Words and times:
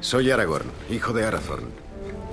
Soy 0.00 0.30
Aragorn, 0.30 0.70
hijo 0.90 1.12
de 1.12 1.24
Arathorn. 1.24 1.66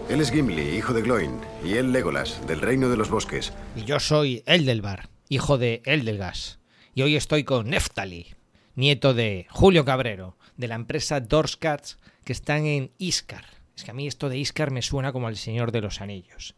Él 0.07 0.21
es 0.21 0.31
Gimli, 0.31 0.77
hijo 0.77 0.93
de 0.93 1.01
Gloin, 1.01 1.31
y 1.63 1.73
él 1.73 1.91
Legolas, 1.91 2.45
del 2.45 2.61
Reino 2.61 2.89
de 2.89 2.97
los 2.97 3.09
Bosques. 3.09 3.53
Y 3.75 3.85
yo 3.85 3.99
soy 3.99 4.43
Eldelbar, 4.45 5.09
hijo 5.29 5.57
de 5.57 5.81
Eldelgas. 5.83 6.59
Y 6.93 7.01
hoy 7.01 7.15
estoy 7.15 7.43
con 7.43 7.71
Neftali, 7.71 8.35
nieto 8.75 9.15
de 9.15 9.47
Julio 9.49 9.83
Cabrero, 9.83 10.37
de 10.57 10.67
la 10.67 10.75
empresa 10.75 11.21
Dorscats, 11.21 11.97
que 12.23 12.33
están 12.33 12.67
en 12.67 12.91
Iscar. 12.99 13.45
Es 13.75 13.83
que 13.83 13.89
a 13.89 13.95
mí 13.95 14.05
esto 14.05 14.29
de 14.29 14.37
Iscar 14.37 14.69
me 14.69 14.83
suena 14.83 15.11
como 15.11 15.27
al 15.27 15.35
Señor 15.35 15.71
de 15.71 15.81
los 15.81 16.01
Anillos. 16.01 16.53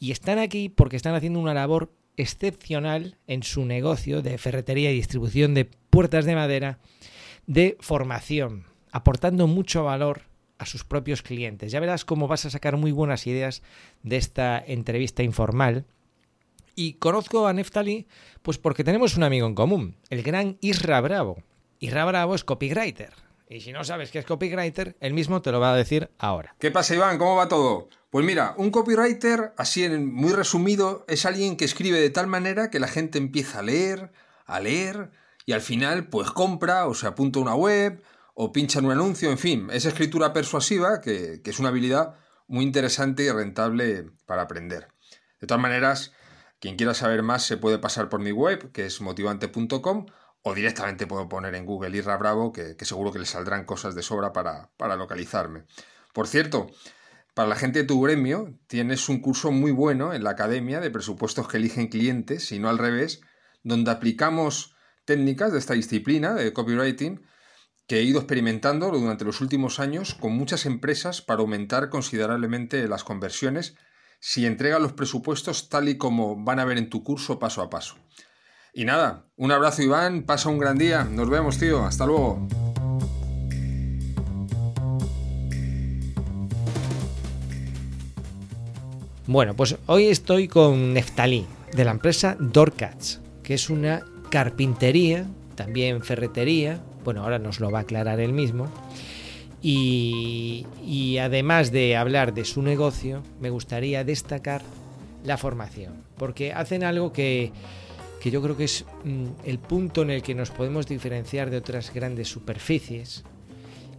Y 0.00 0.10
están 0.10 0.40
aquí 0.40 0.68
porque 0.68 0.96
están 0.96 1.14
haciendo 1.14 1.38
una 1.38 1.54
labor 1.54 1.92
excepcional 2.16 3.16
en 3.28 3.44
su 3.44 3.64
negocio 3.64 4.22
de 4.22 4.38
ferretería 4.38 4.90
y 4.90 4.96
distribución 4.96 5.54
de 5.54 5.66
puertas 5.66 6.24
de 6.24 6.34
madera 6.34 6.80
de 7.46 7.76
formación, 7.78 8.64
aportando 8.92 9.46
mucho 9.46 9.84
valor 9.84 10.22
a 10.58 10.66
sus 10.66 10.84
propios 10.84 11.22
clientes. 11.22 11.72
Ya 11.72 11.80
verás 11.80 12.04
cómo 12.04 12.28
vas 12.28 12.46
a 12.46 12.50
sacar 12.50 12.76
muy 12.76 12.92
buenas 12.92 13.26
ideas 13.26 13.62
de 14.02 14.16
esta 14.16 14.58
entrevista 14.58 15.22
informal. 15.22 15.84
Y 16.74 16.94
conozco 16.94 17.46
a 17.46 17.52
Neftali 17.52 18.06
pues 18.42 18.58
porque 18.58 18.84
tenemos 18.84 19.16
un 19.16 19.22
amigo 19.22 19.46
en 19.46 19.54
común, 19.54 19.96
el 20.10 20.22
gran 20.22 20.58
Isra 20.60 21.00
Bravo. 21.00 21.42
Isra 21.78 22.04
Bravo 22.04 22.34
es 22.34 22.44
copywriter. 22.44 23.12
Y 23.48 23.60
si 23.60 23.72
no 23.72 23.84
sabes 23.84 24.10
qué 24.10 24.18
es 24.18 24.26
copywriter, 24.26 24.96
él 25.00 25.14
mismo 25.14 25.40
te 25.40 25.52
lo 25.52 25.60
va 25.60 25.72
a 25.72 25.76
decir 25.76 26.10
ahora. 26.18 26.54
¿Qué 26.58 26.70
pasa, 26.70 26.94
Iván? 26.94 27.16
¿Cómo 27.16 27.36
va 27.36 27.48
todo? 27.48 27.88
Pues 28.10 28.24
mira, 28.24 28.54
un 28.56 28.70
copywriter, 28.70 29.52
así 29.56 29.84
en 29.84 30.12
muy 30.12 30.32
resumido, 30.32 31.04
es 31.06 31.26
alguien 31.26 31.56
que 31.56 31.64
escribe 31.64 32.00
de 32.00 32.10
tal 32.10 32.26
manera 32.26 32.70
que 32.70 32.80
la 32.80 32.88
gente 32.88 33.18
empieza 33.18 33.60
a 33.60 33.62
leer, 33.62 34.10
a 34.46 34.58
leer, 34.58 35.10
y 35.44 35.52
al 35.52 35.60
final 35.60 36.08
pues 36.08 36.30
compra 36.32 36.86
o 36.86 36.94
se 36.94 37.06
apunta 37.06 37.38
a 37.38 37.42
una 37.42 37.54
web 37.54 38.02
o 38.38 38.52
pincha 38.52 38.80
en 38.80 38.84
un 38.84 38.92
anuncio, 38.92 39.30
en 39.30 39.38
fin, 39.38 39.68
es 39.72 39.86
escritura 39.86 40.34
persuasiva 40.34 41.00
que, 41.00 41.40
es 41.42 41.58
una 41.58 41.70
habilidad 41.70 42.16
muy 42.46 42.64
interesante 42.66 43.24
y 43.24 43.30
rentable 43.30 44.10
para 44.26 44.42
aprender. 44.42 44.88
De 45.40 45.46
todas 45.46 45.60
maneras, 45.60 46.12
quien 46.60 46.76
quiera 46.76 46.92
saber 46.92 47.22
más 47.22 47.44
se 47.44 47.56
puede 47.56 47.78
pasar 47.78 48.10
por 48.10 48.20
mi 48.20 48.32
web, 48.32 48.70
que 48.72 48.84
es 48.84 49.00
motivante.com, 49.00 50.06
o 50.42 50.54
directamente 50.54 51.06
puedo 51.06 51.30
poner 51.30 51.54
en 51.54 51.64
Google 51.64 51.96
Irra 51.96 52.18
Bravo, 52.18 52.52
que, 52.52 52.76
seguro 52.82 53.10
que 53.10 53.20
le 53.20 53.24
saldrán 53.24 53.64
cosas 53.64 53.94
de 53.94 54.02
sobra 54.02 54.34
para, 54.34 54.68
para 54.76 54.96
localizarme. 54.96 55.64
Por 56.12 56.28
cierto, 56.28 56.66
para 57.32 57.48
la 57.48 57.56
gente 57.56 57.80
de 57.80 57.84
tu 57.86 58.02
gremio, 58.02 58.52
tienes 58.66 59.08
un 59.08 59.20
curso 59.20 59.50
muy 59.50 59.70
bueno 59.70 60.12
en 60.12 60.22
la 60.22 60.30
Academia 60.32 60.80
de 60.80 60.90
Presupuestos 60.90 61.48
que 61.48 61.56
eligen 61.56 61.88
clientes, 61.88 62.52
y 62.52 62.58
no 62.58 62.68
al 62.68 62.76
revés, 62.76 63.22
donde 63.62 63.90
aplicamos 63.90 64.76
técnicas 65.06 65.52
de 65.52 65.58
esta 65.58 65.72
disciplina 65.72 66.34
de 66.34 66.52
copywriting 66.52 67.22
que 67.86 67.98
he 67.98 68.02
ido 68.02 68.18
experimentando 68.18 68.90
durante 68.90 69.24
los 69.24 69.40
últimos 69.40 69.78
años 69.78 70.14
con 70.14 70.32
muchas 70.32 70.66
empresas 70.66 71.22
para 71.22 71.40
aumentar 71.40 71.88
considerablemente 71.88 72.86
las 72.88 73.04
conversiones 73.04 73.76
si 74.18 74.44
entregan 74.44 74.82
los 74.82 74.92
presupuestos 74.92 75.68
tal 75.68 75.88
y 75.88 75.96
como 75.96 76.42
van 76.42 76.58
a 76.58 76.64
ver 76.64 76.78
en 76.78 76.90
tu 76.90 77.04
curso 77.04 77.38
paso 77.38 77.62
a 77.62 77.70
paso. 77.70 77.96
Y 78.72 78.84
nada, 78.84 79.26
un 79.36 79.52
abrazo 79.52 79.82
Iván, 79.82 80.24
pasa 80.24 80.48
un 80.48 80.58
gran 80.58 80.78
día, 80.78 81.04
nos 81.04 81.30
vemos 81.30 81.58
tío, 81.58 81.84
hasta 81.84 82.06
luego. 82.06 82.46
Bueno, 89.28 89.54
pues 89.54 89.76
hoy 89.86 90.06
estoy 90.06 90.46
con 90.46 90.92
Neftalí, 90.92 91.46
de 91.72 91.84
la 91.84 91.90
empresa 91.90 92.36
Dorcats, 92.38 93.20
que 93.42 93.54
es 93.54 93.70
una 93.70 94.04
carpintería, 94.30 95.26
también 95.56 96.02
ferretería, 96.02 96.80
bueno, 97.06 97.22
ahora 97.22 97.38
nos 97.38 97.60
lo 97.60 97.70
va 97.70 97.78
a 97.78 97.82
aclarar 97.82 98.18
él 98.18 98.32
mismo. 98.32 98.68
Y, 99.62 101.16
además 101.20 101.70
de 101.70 101.96
hablar 101.96 102.34
de 102.34 102.44
su 102.44 102.62
negocio, 102.62 103.22
me 103.40 103.48
gustaría 103.48 104.02
destacar 104.02 104.62
la 105.24 105.36
formación, 105.36 106.02
porque 106.18 106.52
hacen 106.52 106.82
algo 106.84 107.12
que, 107.12 107.52
que 108.20 108.30
yo 108.30 108.42
creo 108.42 108.56
que 108.56 108.64
es 108.64 108.84
mm, 109.04 109.26
el 109.44 109.58
punto 109.58 110.02
en 110.02 110.10
el 110.10 110.22
que 110.22 110.34
nos 110.34 110.50
podemos 110.50 110.86
diferenciar 110.86 111.50
de 111.50 111.56
otras 111.56 111.94
grandes 111.94 112.28
superficies 112.28 113.24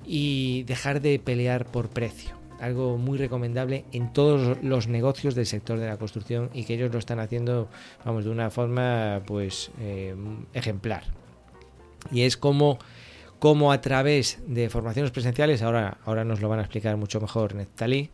y 0.06 0.64
dejar 0.64 1.02
de 1.02 1.18
pelear 1.20 1.66
por 1.66 1.90
precio 1.90 2.36
algo 2.60 2.98
muy 2.98 3.20
recomendable 3.20 3.86
en 3.92 4.12
todos 4.12 4.58
los 4.64 4.88
negocios 4.88 5.36
del 5.36 5.46
sector 5.46 5.80
de 5.80 5.88
la 5.88 5.98
construcción 5.98 6.50
y 6.54 6.64
que 6.64 6.74
ellos 6.74 6.92
lo 6.92 6.98
están 6.98 7.20
haciendo, 7.20 7.70
vamos, 8.04 8.26
de 8.26 8.32
una 8.32 8.50
forma 8.50 9.22
pues 9.28 9.70
eh, 9.80 10.16
ejemplar. 10.54 11.04
Y 12.12 12.22
es 12.22 12.38
como, 12.38 12.80
como 13.40 13.72
a 13.72 13.82
través 13.82 14.40
de 14.48 14.70
formaciones 14.70 15.12
presenciales, 15.12 15.62
ahora, 15.62 15.98
ahora 16.06 16.24
nos 16.24 16.42
lo 16.42 16.50
van 16.50 16.60
a 16.60 16.64
explicar 16.64 16.98
mucho 16.98 17.22
mejor 17.22 17.56
Neftali, 17.56 18.10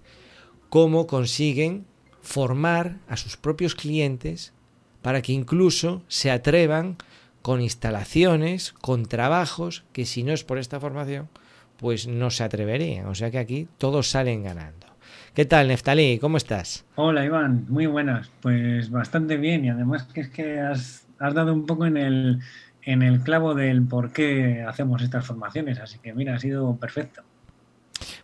cómo 0.69 1.07
consiguen 1.07 1.85
formar 2.21 2.97
a 3.07 3.17
sus 3.17 3.37
propios 3.37 3.75
clientes 3.75 4.53
para 5.01 5.21
que 5.21 5.33
incluso 5.33 6.01
se 6.07 6.31
atrevan 6.31 6.97
con 7.41 7.61
instalaciones, 7.61 8.73
con 8.73 9.05
trabajos 9.05 9.83
que 9.91 10.05
si 10.05 10.23
no 10.23 10.31
es 10.31 10.43
por 10.43 10.57
esta 10.57 10.79
formación, 10.79 11.29
pues 11.77 12.07
no 12.07 12.29
se 12.29 12.43
atreverían. 12.43 13.07
O 13.07 13.15
sea 13.15 13.29
que 13.29 13.37
aquí 13.37 13.67
todos 13.77 14.09
salen 14.09 14.43
ganando. 14.43 14.87
¿Qué 15.33 15.45
tal, 15.45 15.67
Neftalí? 15.67 16.19
¿Cómo 16.19 16.37
estás? 16.37 16.85
Hola, 16.95 17.25
Iván. 17.25 17.65
Muy 17.67 17.85
buenas. 17.85 18.31
Pues 18.41 18.89
bastante 18.89 19.35
bien. 19.35 19.65
Y 19.65 19.69
además 19.69 20.03
que 20.03 20.21
es 20.21 20.29
que 20.29 20.59
has, 20.59 21.05
dado 21.19 21.53
un 21.53 21.65
poco 21.65 21.85
en 21.85 21.97
el, 21.97 22.39
en 22.85 23.01
el 23.01 23.21
clavo 23.21 23.53
del 23.53 23.83
por 23.83 24.11
qué 24.11 24.63
hacemos 24.67 25.01
estas 25.01 25.25
formaciones. 25.25 25.79
Así 25.79 25.99
que 25.99 26.13
mira, 26.13 26.35
ha 26.35 26.39
sido 26.39 26.75
perfecto. 26.77 27.23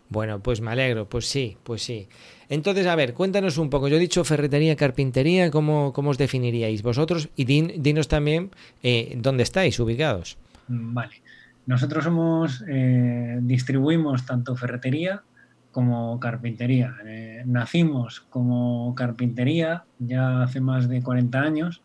Bueno, 0.08 0.40
pues 0.40 0.60
me 0.60 0.72
alegro, 0.72 1.08
pues 1.08 1.26
sí, 1.26 1.56
pues 1.62 1.82
sí. 1.82 2.08
Entonces, 2.48 2.86
a 2.86 2.96
ver, 2.96 3.14
cuéntanos 3.14 3.58
un 3.58 3.70
poco. 3.70 3.86
Yo 3.86 3.96
he 3.96 4.00
dicho 4.00 4.24
ferretería, 4.24 4.74
carpintería, 4.74 5.50
¿cómo, 5.52 5.92
cómo 5.92 6.10
os 6.10 6.18
definiríais 6.18 6.82
vosotros? 6.82 7.28
Y 7.36 7.44
dinos 7.44 8.08
también 8.08 8.50
eh, 8.82 9.16
dónde 9.18 9.44
estáis 9.44 9.78
ubicados. 9.78 10.36
Vale. 10.66 11.22
Nosotros 11.66 12.02
somos, 12.02 12.64
eh, 12.68 13.38
distribuimos 13.42 14.26
tanto 14.26 14.56
ferretería 14.56 15.22
como 15.70 16.18
carpintería. 16.18 16.96
Eh, 17.04 17.44
nacimos 17.46 18.22
como 18.30 18.92
carpintería 18.96 19.84
ya 20.00 20.42
hace 20.42 20.60
más 20.60 20.88
de 20.88 21.02
40 21.02 21.40
años. 21.40 21.82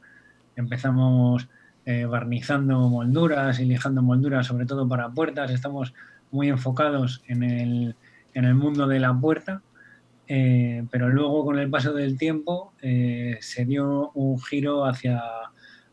Empezamos 0.55 1.47
eh, 1.85 2.05
barnizando 2.05 2.89
molduras 2.89 3.59
y 3.59 3.65
lijando 3.65 4.01
molduras, 4.01 4.47
sobre 4.47 4.65
todo 4.65 4.87
para 4.87 5.09
puertas. 5.09 5.51
Estamos 5.51 5.93
muy 6.31 6.49
enfocados 6.49 7.23
en 7.27 7.43
el, 7.43 7.95
en 8.33 8.45
el 8.45 8.55
mundo 8.55 8.87
de 8.87 8.99
la 8.99 9.13
puerta, 9.13 9.61
pero 10.27 11.09
luego 11.09 11.45
con 11.45 11.59
el 11.59 11.69
paso 11.69 11.93
del 11.93 12.17
tiempo 12.17 12.73
se 12.81 13.65
dio 13.65 14.09
un 14.15 14.41
giro 14.41 14.85
hacia, 14.85 15.21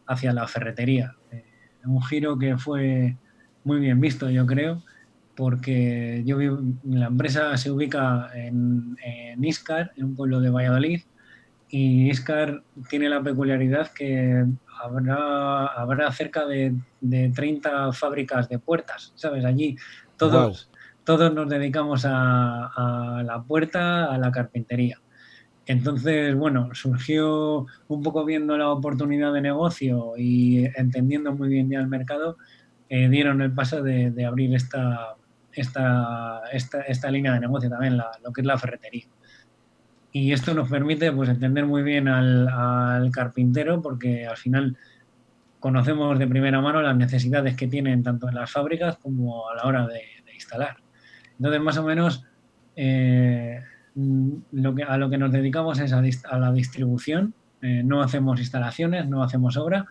hacia 0.06 0.32
la 0.32 0.48
ferretería. 0.48 1.14
un 1.84 2.03
giro 2.03 2.38
que 2.38 2.56
fue 2.56 3.19
muy 3.64 3.80
bien 3.80 4.00
visto, 4.00 4.30
yo 4.30 4.47
creo, 4.47 4.82
porque 5.36 6.22
yo 6.24 6.38
la 6.84 7.06
empresa 7.06 7.56
se 7.56 7.70
ubica 7.70 8.30
en, 8.34 8.97
en 9.04 9.44
Iscar, 9.44 9.92
en 9.97 10.04
un 10.04 10.16
pueblo 10.16 10.41
de 10.41 10.50
Valladolid, 10.50 11.03
y 11.69 12.10
Iscar 12.10 12.62
tiene 12.91 13.09
la 13.09 13.22
peculiaridad 13.22 13.91
que 13.92 14.44
habrá, 14.82 15.66
habrá 15.66 16.12
cerca 16.12 16.47
de, 16.47 16.75
de 17.00 17.31
30 17.31 17.93
fábricas 17.93 18.48
de 18.48 18.59
puertas, 18.59 19.12
¿sabes? 19.15 19.44
Allí 19.44 19.76
todos, 20.16 20.70
todos 21.04 21.32
nos 21.32 21.48
dedicamos 21.48 22.04
a, 22.04 22.66
a, 22.66 23.22
la 23.22 23.42
puerta, 23.42 24.12
a 24.12 24.19
la 24.19 24.31
carpintería. 24.31 24.98
Entonces, 25.66 26.34
bueno, 26.34 26.71
surgió 26.75 27.66
un 27.88 28.03
poco 28.03 28.25
viendo 28.25 28.56
la 28.59 28.71
oportunidad 28.71 29.32
de 29.32 29.41
negocio 29.41 30.15
y 30.16 30.65
entendiendo 30.76 31.32
muy 31.32 31.48
bien 31.48 31.71
ya 31.71 31.78
el 31.78 31.87
mercado, 31.87 32.37
eh, 32.88 33.09
dieron 33.09 33.41
el 33.41 33.53
paso 33.53 33.82
de, 33.82 34.27
abrir 34.27 34.54
esta, 34.54 35.15
esta, 35.53 36.42
esta, 36.53 37.10
línea 37.10 37.33
de 37.33 37.41
negocio 37.41 37.71
también, 37.71 37.97
lo 37.97 38.33
que 38.33 38.41
es 38.42 38.47
la 38.47 38.59
ferretería. 38.59 39.07
Y 40.12 40.32
esto 40.32 40.53
nos 40.53 40.68
permite 40.68 41.10
pues, 41.10 41.30
entender 41.30 41.64
muy 41.64 41.82
bien 41.82 42.06
al, 42.06 43.10
carpintero 43.12 43.80
porque 43.80 44.26
al 44.26 44.36
final 44.36 44.76
conocemos 45.59 46.18
de 46.18 46.26
primera 46.26 46.60
mano 46.60 46.82
las 46.82 46.97
necesidades 46.97 47.56
que 47.56 47.68
tienen 47.68 48.03
tanto 48.03 48.28
en 48.28 48.34
las 48.34 48.50
fábricas 48.50 48.98
como 48.98 49.48
a 49.48 49.54
la 49.54 49.62
hora 49.64 49.86
de, 49.86 50.03
instalar. 50.34 50.76
Entonces, 51.36 51.60
más 51.60 51.76
o 51.78 51.84
menos, 51.84 52.24
eh, 52.74 53.60
lo 53.94 54.74
que, 54.74 54.82
a 54.82 54.97
lo 54.97 55.09
que 55.09 55.18
nos 55.18 55.30
dedicamos 55.30 55.78
es 55.78 55.92
a, 55.92 56.38
la 56.38 56.53
distribución. 56.53 57.34
Eh, 57.62 57.82
no 57.84 58.03
hacemos 58.03 58.41
instalaciones, 58.41 59.09
no 59.09 59.22
hacemos 59.22 59.56
obra, 59.56 59.86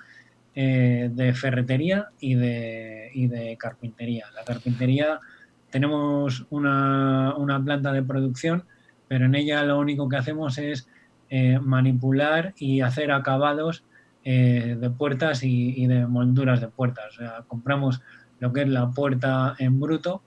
eh, 0.53 1.09
de 1.13 1.33
ferretería 1.33 2.09
y 2.19 2.35
de, 2.35 3.09
y 3.13 3.27
de 3.27 3.55
carpintería. 3.57 4.25
La 4.35 4.43
carpintería 4.43 5.21
tenemos 5.69 6.45
una, 6.49 7.33
una, 7.37 7.63
planta 7.63 7.93
de 7.93 8.03
producción, 8.03 8.65
pero 9.11 9.25
en 9.25 9.35
ella 9.35 9.61
lo 9.63 9.77
único 9.77 10.07
que 10.07 10.15
hacemos 10.15 10.57
es 10.57 10.87
eh, 11.29 11.59
manipular 11.59 12.53
y 12.55 12.79
hacer 12.79 13.11
acabados 13.11 13.83
eh, 14.23 14.77
de 14.79 14.89
puertas 14.89 15.43
y, 15.43 15.85
de 15.85 16.07
molduras 16.07 16.61
de 16.61 16.69
puertas. 16.69 17.07
O 17.09 17.19
sea, 17.19 17.43
compramos 17.45 18.01
lo 18.39 18.53
que 18.53 18.61
es 18.61 18.69
la 18.69 18.89
puerta 18.91 19.53
en 19.59 19.81
bruto 19.81 20.23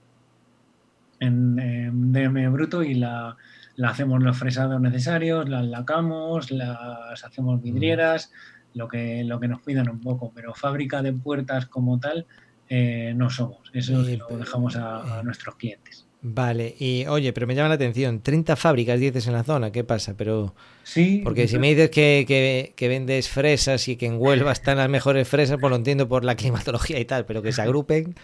en, 1.19 1.57
en 1.57 2.13
DM 2.13 2.53
bruto 2.53 2.83
y 2.83 2.93
la, 2.93 3.35
la 3.75 3.89
hacemos 3.89 4.21
los 4.21 4.37
fresados 4.37 4.79
necesarios, 4.79 5.49
las 5.49 5.65
lacamos, 5.65 6.51
las 6.51 7.25
hacemos 7.25 7.63
vidrieras, 7.63 8.31
lo 8.75 8.87
que, 8.87 9.23
lo 9.23 9.39
que 9.39 9.47
nos 9.47 9.61
cuidan 9.61 9.89
un 9.89 9.99
poco, 9.99 10.31
pero 10.31 10.53
fábrica 10.53 11.01
de 11.01 11.11
puertas 11.11 11.65
como 11.65 11.99
tal 11.99 12.27
eh, 12.69 13.13
no 13.15 13.31
somos. 13.31 13.71
Eso 13.73 14.03
lo 14.03 14.37
dejamos 14.37 14.75
a, 14.75 15.23
nuestros 15.23 15.55
clientes. 15.55 16.04
Vale, 16.27 16.75
y 16.79 17.05
oye, 17.05 17.33
pero 17.33 17.45
me 17.45 17.53
llama 17.53 17.69
la 17.69 17.75
atención, 17.75 18.19
30 18.19 18.55
fábricas 18.55 18.99
dices 18.99 19.27
en 19.27 19.33
la 19.33 19.43
zona, 19.43 19.71
¿qué 19.71 19.83
pasa? 19.83 20.15
Pero 20.17 20.55
sí, 20.81 21.21
porque 21.23 21.47
si 21.47 21.59
me 21.59 21.67
dices 21.69 21.91
que, 21.91 22.73
que, 22.75 22.87
vendes 22.87 23.29
fresas 23.29 23.87
y 23.87 23.95
que 23.95 24.07
en 24.07 24.17
Huelva 24.17 24.51
están 24.51 24.77
las 24.77 24.89
mejores 24.89 25.27
fresas, 25.27 25.59
pues 25.61 25.69
lo 25.69 25.75
entiendo 25.75 26.07
por 26.07 26.25
la 26.25 26.33
climatología 26.35 26.99
y 26.99 27.05
tal, 27.05 27.25
pero 27.27 27.43
que 27.43 27.51
se 27.51 27.61
agrupen, 27.61 28.15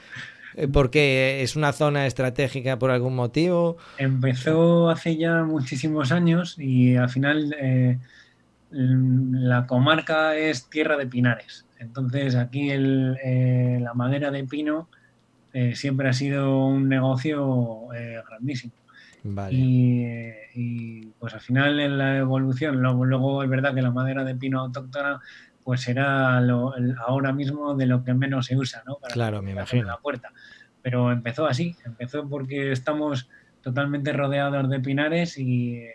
eh, 0.56 0.68
porque 0.68 1.44
es 1.44 1.56
una 1.56 1.74
zona 1.74 2.08
estratégica 2.08 2.80
por 2.80 2.90
algún 2.90 3.16
motivo. 3.16 3.78
Empezó 4.00 4.90
hace 4.90 5.16
ya 5.18 5.44
muchísimos 5.44 6.12
años 6.12 6.56
y 6.58 6.96
al 6.96 7.10
final 7.12 7.56
eh, 7.62 8.00
la 8.72 9.68
comarca 9.68 10.36
es 10.36 10.72
tierra 10.72 10.98
de 10.98 11.06
pinares. 11.06 11.68
Entonces 11.78 12.34
aquí 12.34 12.72
el, 12.72 13.16
eh, 13.24 13.78
la 13.80 13.94
madera 13.94 14.32
de 14.32 14.44
pino 14.46 14.90
siempre 15.74 16.10
ha 16.10 16.14
sido 16.14 16.66
un 16.66 16.88
negocio 16.90 17.88
grandísimo. 18.28 18.74
Y, 19.52 21.06
pues 21.20 21.34
al 21.34 21.42
final 21.42 21.80
en 21.80 21.98
la 21.98 22.18
evolución, 22.18 22.82
luego, 22.82 23.44
es 23.44 23.50
verdad 23.50 23.74
que 23.74 23.82
la 23.82 23.92
madera 23.92 24.24
de 24.24 24.36
pino 24.36 24.60
autóctona 24.60 25.22
pues 25.64 25.82
será 25.82 26.40
ahora 27.06 27.32
mismo 27.34 27.76
de 27.76 27.86
lo 27.86 28.04
que 28.04 28.14
menos 28.14 28.48
se 28.48 28.58
usa, 28.58 28.84
¿no? 28.86 28.96
Para 28.96 29.14
claro, 29.14 29.42
me 29.42 29.52
imagino. 29.52 29.86
La 29.86 29.98
puerta. 29.98 30.32
Pero 30.82 31.12
empezó 31.12 31.46
así, 31.46 31.76
empezó 31.86 32.28
porque 32.28 32.72
estamos 32.72 33.30
totalmente 33.62 34.12
rodeados 34.12 34.70
de 34.70 34.80
pinares 34.80 35.38
y, 35.38 35.88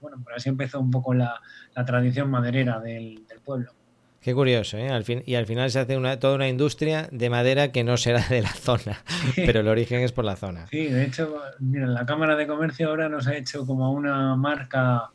bueno, 0.00 0.18
por 0.22 0.32
así 0.32 0.48
empezó 0.48 0.80
un 0.80 0.90
poco 0.90 1.12
la, 1.12 1.40
tradición 1.86 2.30
maderera 2.30 2.80
del, 2.80 3.24
pueblo. 3.44 3.72
Qué 4.20 4.34
curioso, 4.34 4.78
¿eh? 4.78 4.88
Al 4.88 5.04
fin, 5.04 5.22
y 5.26 5.36
al 5.36 5.46
final 5.46 5.70
se 5.70 5.78
hace 5.78 5.96
una, 5.96 6.18
toda 6.18 6.34
una 6.34 6.48
industria 6.48 7.08
de 7.12 7.30
madera 7.30 7.70
que 7.70 7.84
no 7.84 7.96
será 7.96 8.26
de 8.28 8.42
la 8.42 8.52
zona, 8.52 9.02
pero 9.36 9.60
el 9.60 9.68
origen 9.68 10.00
es 10.00 10.12
por 10.12 10.24
la 10.24 10.36
zona. 10.36 10.66
Sí, 10.66 10.86
de 10.86 11.04
hecho, 11.04 11.40
mira, 11.60 11.86
la 11.86 12.04
Cámara 12.04 12.34
de 12.36 12.46
Comercio 12.46 12.88
ahora 12.88 13.08
nos 13.08 13.28
ha 13.28 13.36
hecho 13.36 13.64
como 13.64 13.92
una 13.92 14.34
marca 14.34 15.10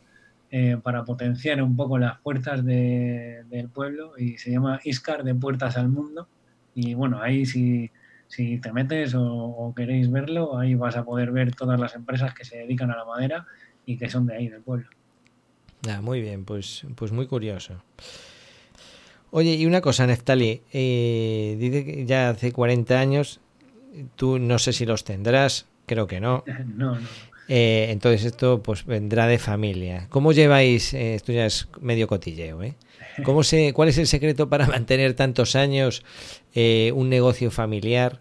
eh, 0.56 0.78
para 0.82 1.04
potenciar 1.04 1.64
un 1.64 1.76
poco 1.76 1.98
las 1.98 2.20
puertas 2.20 2.64
del 2.64 3.70
pueblo 3.74 4.14
y 4.20 4.38
se 4.38 4.52
llama 4.52 4.80
Iscar 4.84 5.24
de 5.24 5.34
Puertas 5.36 5.78
al 5.78 5.90
Mundo. 5.90 6.28
Y 6.76 6.94
bueno, 6.94 7.22
ahí 7.22 7.46
si, 7.46 7.92
si 8.28 8.60
te 8.60 8.72
metes 8.72 9.16
o, 9.18 9.74
queréis 9.76 10.12
verlo, 10.12 10.58
ahí 10.58 10.76
vas 10.76 10.96
a 10.96 11.04
poder 11.04 11.32
ver 11.32 11.56
todas 11.56 11.80
las 11.80 11.96
empresas 11.96 12.34
que 12.34 12.46
se 12.46 12.58
dedican 12.58 12.92
a 12.92 12.98
la 12.98 13.04
madera 13.04 13.48
y 13.86 13.98
que 13.98 14.10
son 14.10 14.28
de 14.28 14.36
ahí, 14.36 14.48
del 14.48 14.62
pueblo. 14.62 14.88
Ah, 15.90 16.02
muy 16.02 16.22
bien, 16.22 16.46
pues, 16.46 16.86
pues 16.96 17.12
muy 17.12 17.28
curioso. 17.28 17.84
Oye, 19.36 19.56
y 19.56 19.66
una 19.66 19.82
cosa, 19.82 20.06
Neftali, 20.06 20.62
eh, 20.74 21.58
dice 21.60 21.84
que 21.84 22.06
ya 22.06 22.30
hace 22.30 22.52
40 22.52 23.00
años, 23.00 23.40
tú 24.16 24.38
no 24.38 24.60
sé 24.60 24.74
si 24.74 24.86
los 24.86 25.04
tendrás, 25.04 25.66
creo 25.88 26.06
que 26.06 26.20
no. 26.22 26.44
no, 26.46 26.94
no. 26.94 27.00
Eh, 27.48 27.88
entonces 27.90 28.26
esto 28.26 28.62
pues 28.62 28.86
vendrá 28.86 29.26
de 29.26 29.40
familia. 29.40 30.06
¿Cómo 30.12 30.34
lleváis, 30.34 30.94
eh, 30.94 31.16
esto 31.16 31.32
ya 31.32 31.48
es 31.48 31.68
medio 31.82 32.08
cotilleo, 32.08 32.62
¿eh? 32.62 32.76
¿Cómo 33.24 33.42
se, 33.42 33.74
¿Cuál 33.74 33.90
es 33.90 33.98
el 33.98 34.06
secreto 34.06 34.50
para 34.50 34.68
mantener 34.68 35.16
tantos 35.16 35.56
años 35.56 36.04
eh, 36.54 36.92
un 36.94 37.10
negocio 37.10 37.50
familiar 37.50 38.20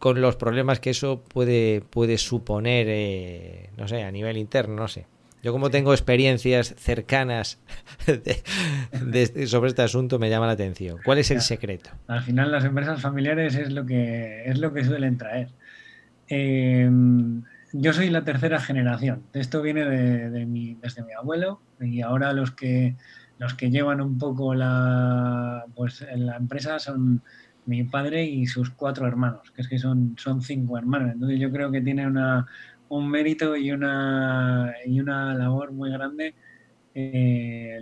con 0.00 0.20
los 0.20 0.34
problemas 0.34 0.80
que 0.80 0.90
eso 0.90 1.22
puede, 1.22 1.80
puede 1.80 2.18
suponer, 2.18 3.70
no 3.76 3.86
sé, 3.86 4.02
a 4.02 4.10
nivel 4.10 4.36
interno, 4.36 4.74
no 4.74 4.88
sé? 4.88 5.06
Yo 5.42 5.52
como 5.52 5.70
tengo 5.70 5.92
experiencias 5.92 6.74
cercanas 6.76 7.60
sobre 9.46 9.68
este 9.68 9.82
asunto 9.82 10.18
me 10.18 10.30
llama 10.30 10.46
la 10.46 10.52
atención. 10.52 10.98
¿Cuál 11.04 11.18
es 11.18 11.30
el 11.30 11.40
secreto? 11.40 11.90
Al 12.08 12.22
final 12.22 12.50
las 12.52 12.64
empresas 12.64 13.00
familiares 13.00 13.54
es 13.54 13.72
lo 13.72 13.86
que 13.86 14.44
es 14.44 14.58
lo 14.58 14.72
que 14.72 14.84
suelen 14.84 15.16
traer 15.18 15.48
yo 17.72 17.92
soy 17.92 18.10
la 18.10 18.24
tercera 18.24 18.60
generación. 18.60 19.22
Esto 19.32 19.62
viene 19.62 19.84
de, 19.84 20.46
mi, 20.46 20.74
desde 20.74 21.04
mi 21.04 21.12
abuelo 21.12 21.60
y 21.80 22.02
ahora 22.02 22.32
los 22.32 22.52
que 22.52 22.96
los 23.38 23.54
que 23.54 23.70
llevan 23.70 24.00
un 24.00 24.18
poco 24.18 24.54
la 24.54 25.64
pues 25.74 26.06
la 26.14 26.36
empresa 26.36 26.78
son 26.78 27.22
mi 27.64 27.84
padre 27.84 28.24
y 28.24 28.46
sus 28.46 28.70
cuatro 28.70 29.06
hermanos, 29.06 29.50
que 29.52 29.62
es 29.62 29.68
que 29.68 29.78
son, 29.78 30.14
son 30.18 30.42
cinco 30.42 30.76
hermanos. 30.76 31.12
Entonces 31.12 31.38
yo 31.38 31.50
creo 31.50 31.70
que 31.70 31.80
tiene 31.80 32.06
una, 32.06 32.46
un 32.90 33.08
mérito 33.08 33.56
y 33.56 33.72
una, 33.72 34.74
y 34.84 35.00
una 35.00 35.34
labor 35.34 35.72
muy 35.72 35.90
grande 35.90 36.34
eh, 36.94 37.78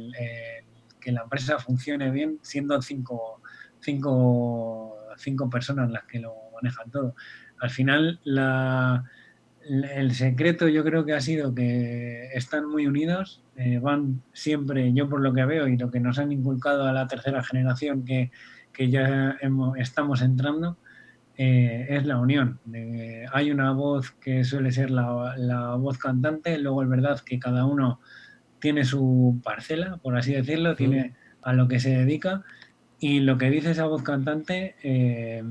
que 1.01 1.13
la 1.13 1.23
empresa 1.23 1.59
funcione 1.59 2.11
bien 2.11 2.39
siendo 2.43 2.81
cinco, 2.83 3.43
cinco, 3.81 4.97
cinco 5.17 5.51
personas 5.51 5.91
las 5.91 6.05
que 6.05 6.21
lo 6.21 6.35
manejan 6.55 6.91
todo. 6.91 7.15
Al 7.59 7.71
final 7.71 8.21
la, 8.25 9.05
el 9.69 10.15
secreto 10.15 10.69
yo 10.69 10.85
creo 10.85 11.05
que 11.05 11.15
ha 11.15 11.21
sido 11.21 11.55
que 11.55 12.29
están 12.35 12.67
muy 12.69 12.87
unidos, 12.87 13.43
eh, 13.57 13.79
van 13.79 14.23
siempre, 14.33 14.93
yo 14.93 15.09
por 15.09 15.21
lo 15.21 15.33
que 15.33 15.45
veo 15.45 15.69
y 15.69 15.77
lo 15.77 15.91
que 15.91 16.01
nos 16.01 16.19
han 16.19 16.33
inculcado 16.33 16.87
a 16.87 16.93
la 16.93 17.07
tercera 17.07 17.43
generación 17.43 18.05
que, 18.05 18.31
ya 18.79 19.37
estamos 19.77 20.23
entrando, 20.23 20.77
eh, 21.41 21.87
es 21.91 22.05
la 22.05 22.19
unión. 22.19 22.59
hay 23.33 23.53
una 23.53 23.71
voz 23.71 24.11
que 24.11 24.43
suele 24.43 24.73
ser 24.73 24.91
la, 24.91 25.77
voz 25.79 25.97
cantante, 25.97 26.59
luego 26.59 26.83
es 26.83 26.89
verdad 26.89 27.21
que 27.21 27.39
cada 27.39 27.65
uno 27.65 28.01
tiene 28.59 28.85
su 28.85 29.41
parcela, 29.45 29.99
por 29.99 30.17
así 30.17 30.33
decirlo, 30.33 30.75
tiene 30.75 31.15
a 31.43 31.53
lo 31.53 31.69
que 31.69 31.79
se 31.79 31.91
dedica 31.91 32.43
y 32.99 33.21
lo 33.21 33.39
que 33.39 33.51
dice 33.51 33.71
esa 33.71 33.87
voz 33.87 34.03
cantante, 34.03 34.75
eh, 34.83 35.45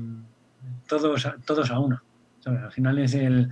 todos, 0.86 1.26
todos 1.46 1.70
a 1.70 1.78
uno. 1.78 2.02
al 2.44 2.70
final 2.70 2.98
es 2.98 3.14
el, 3.14 3.48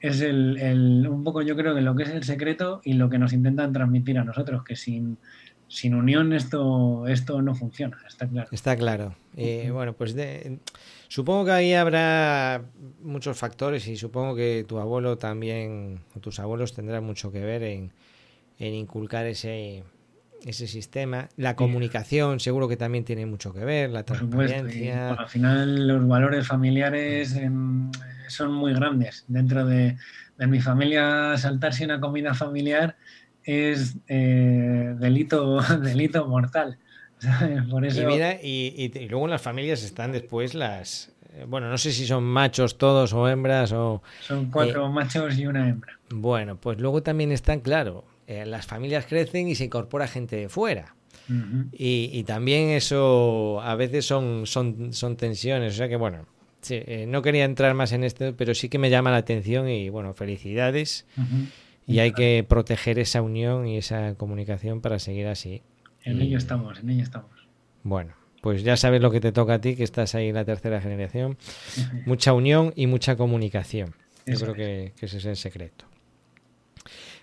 es 0.00 0.22
el, 0.22 1.06
un 1.08 1.22
poco 1.22 1.42
yo 1.42 1.54
creo 1.54 1.72
que 1.72 1.82
lo 1.82 1.94
que 1.94 2.02
es 2.02 2.10
el 2.10 2.24
secreto 2.24 2.80
y 2.82 2.94
lo 2.94 3.08
que 3.08 3.18
nos 3.18 3.32
intentan 3.32 3.72
transmitir 3.72 4.18
a 4.18 4.24
nosotros, 4.24 4.64
que 4.64 4.74
sin, 4.74 5.18
sin 5.68 5.94
unión 5.94 6.32
esto, 6.32 7.06
esto 7.06 7.42
no 7.42 7.54
funciona, 7.54 7.98
está 8.06 8.26
claro. 8.28 8.48
Está 8.52 8.76
claro. 8.76 9.16
Eh, 9.36 9.70
bueno, 9.72 9.94
pues 9.94 10.14
de, 10.14 10.58
supongo 11.08 11.46
que 11.46 11.50
ahí 11.52 11.74
habrá 11.74 12.62
muchos 13.02 13.36
factores 13.38 13.86
y 13.88 13.96
supongo 13.96 14.34
que 14.36 14.64
tu 14.66 14.78
abuelo 14.78 15.18
también, 15.18 16.00
o 16.14 16.20
tus 16.20 16.38
abuelos 16.38 16.74
tendrán 16.74 17.04
mucho 17.04 17.32
que 17.32 17.40
ver 17.40 17.62
en, 17.62 17.92
en 18.58 18.74
inculcar 18.74 19.26
ese, 19.26 19.84
ese 20.44 20.66
sistema. 20.66 21.28
La 21.36 21.56
comunicación 21.56 22.40
seguro 22.40 22.68
que 22.68 22.76
también 22.76 23.04
tiene 23.04 23.26
mucho 23.26 23.52
que 23.52 23.64
ver, 23.64 23.90
la 23.90 24.04
transparencia. 24.04 25.10
al 25.10 25.28
final 25.28 25.88
los 25.88 26.06
valores 26.06 26.46
familiares 26.46 27.36
son 28.28 28.52
muy 28.52 28.72
grandes. 28.72 29.24
Dentro 29.28 29.66
de, 29.66 29.96
mi 30.38 30.60
familia, 30.60 31.36
saltarse 31.36 31.84
una 31.84 32.00
comida 32.00 32.34
familiar 32.34 32.96
es 33.46 33.96
eh, 34.08 34.94
delito, 34.98 35.60
delito 35.80 36.26
mortal. 36.26 36.78
y 37.22 38.04
mira, 38.04 38.38
y, 38.42 38.90
luego 39.08 39.24
en 39.24 39.30
las 39.30 39.42
familias 39.42 39.82
están 39.82 40.12
después 40.12 40.54
las... 40.54 41.12
Eh, 41.32 41.46
bueno, 41.48 41.70
no 41.70 41.78
sé 41.78 41.92
si 41.92 42.06
son 42.06 42.24
machos 42.24 42.76
todos 42.76 43.12
o 43.14 43.28
hembras 43.28 43.72
o... 43.72 44.02
Son 44.20 44.50
cuatro 44.50 44.86
eh, 44.86 44.90
machos 44.90 45.38
y 45.38 45.46
una 45.46 45.68
hembra. 45.68 45.98
Bueno, 46.10 46.56
pues 46.56 46.78
luego 46.78 47.02
también 47.02 47.32
están, 47.32 47.60
claro, 47.60 48.04
eh, 48.26 48.44
las 48.44 48.66
familias 48.66 49.06
crecen 49.06 49.48
y 49.48 49.54
se 49.54 49.64
incorpora 49.64 50.06
gente 50.08 50.36
de 50.36 50.48
fuera. 50.48 50.94
y, 51.72 52.22
también 52.24 52.68
eso 52.68 53.60
a 53.62 53.74
veces 53.74 54.04
son, 54.04 54.46
son, 54.46 54.92
son 54.92 55.16
tensiones. 55.16 55.74
O 55.74 55.76
sea 55.76 55.88
que, 55.88 55.96
bueno, 55.96 56.26
eh, 56.70 57.06
no 57.08 57.22
quería 57.22 57.44
entrar 57.44 57.74
más 57.74 57.92
en 57.92 58.04
esto, 58.04 58.34
pero 58.36 58.54
sí 58.54 58.68
que 58.68 58.78
me 58.78 58.90
llama 58.90 59.10
la 59.10 59.18
atención 59.18 59.68
y, 59.68 59.88
bueno, 59.88 60.14
felicidades. 60.14 61.06
Y 61.86 62.00
hay 62.00 62.12
que 62.12 62.44
proteger 62.48 62.98
esa 62.98 63.22
unión 63.22 63.66
y 63.66 63.78
esa 63.78 64.14
comunicación 64.16 64.80
para 64.80 64.98
seguir 64.98 65.28
así. 65.28 65.62
En 66.02 66.20
ello 66.20 66.38
estamos, 66.38 66.80
en 66.80 66.90
ello 66.90 67.02
estamos. 67.02 67.30
Bueno, 67.82 68.14
pues 68.42 68.62
ya 68.62 68.76
sabes 68.76 69.00
lo 69.00 69.10
que 69.10 69.20
te 69.20 69.32
toca 69.32 69.54
a 69.54 69.60
ti, 69.60 69.76
que 69.76 69.84
estás 69.84 70.14
ahí 70.14 70.28
en 70.28 70.34
la 70.34 70.44
tercera 70.44 70.80
generación. 70.80 71.38
mucha 72.06 72.32
unión 72.32 72.72
y 72.76 72.86
mucha 72.86 73.16
comunicación. 73.16 73.94
Yo 74.26 74.38
creo 74.40 74.54
que, 74.54 74.92
que 74.96 75.06
ese 75.06 75.18
es 75.18 75.24
el 75.24 75.36
secreto. 75.36 75.86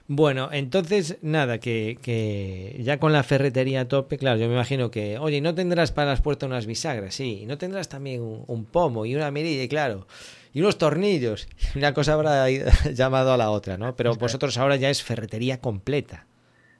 Bueno, 0.08 0.50
entonces, 0.51 1.17
nada, 1.22 1.60
que, 1.60 2.77
ya 2.84 3.00
con 3.00 3.13
la 3.13 3.24
ferretería 3.24 3.82
a 3.82 3.88
tope, 3.88 4.17
claro, 4.17 4.38
yo 4.38 4.48
me 4.48 4.53
imagino 4.53 4.91
que, 4.91 5.17
oye, 5.17 5.39
¿no 5.39 5.55
tendrás 5.55 5.93
para 5.93 6.12
las 6.12 6.22
puertas 6.22 6.48
unas 6.48 6.65
bisagras? 6.65 7.15
Sí, 7.15 7.39
y 7.43 7.46
no 7.46 7.58
tendrás 7.58 7.88
también 7.88 8.22
un, 8.22 8.65
pomo 8.65 9.05
y 9.05 9.15
una 9.15 9.32
mirilla, 9.32 9.65
claro, 9.70 10.05
y 10.53 10.62
unos 10.62 10.77
tornillos. 10.77 11.48
Una 11.75 11.93
cosa 11.93 12.13
habrá 12.13 12.50
llamado 12.93 13.33
a 13.33 13.38
la 13.38 13.50
otra, 13.50 13.77
¿no? 13.77 13.95
Pero 13.95 14.15
vosotros 14.15 14.57
ahora 14.57 14.75
ya 14.75 14.89
es 14.89 15.03
ferretería 15.03 15.60
completa. 15.60 16.27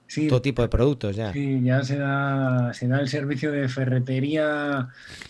Sí, 0.06 0.28
todo 0.28 0.42
tipo 0.42 0.60
de 0.60 0.68
productos 0.68 1.16
ya. 1.16 1.32
Sí, 1.32 1.62
ya 1.62 1.82
se 1.82 1.96
da, 1.96 2.72
se 2.74 2.86
da 2.86 3.00
el 3.00 3.08
servicio 3.08 3.50
de 3.50 3.68
ferretería, 3.68 4.88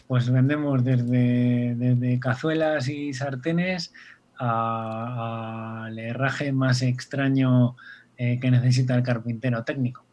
pues 0.09 0.29
vendemos 0.29 0.85
desde, 0.85 1.77
desde 1.77 2.19
cazuelas 2.19 2.89
y 2.89 3.15
sartenes 3.15 3.93
al 4.37 5.97
herraje 5.97 6.53
más 6.53 6.83
extraño 6.83 7.77
eh, 8.17 8.39
que 8.41 8.51
necesita 8.51 8.95
el 8.95 9.03
carpintero 9.03 9.65
técnico. 9.65 10.05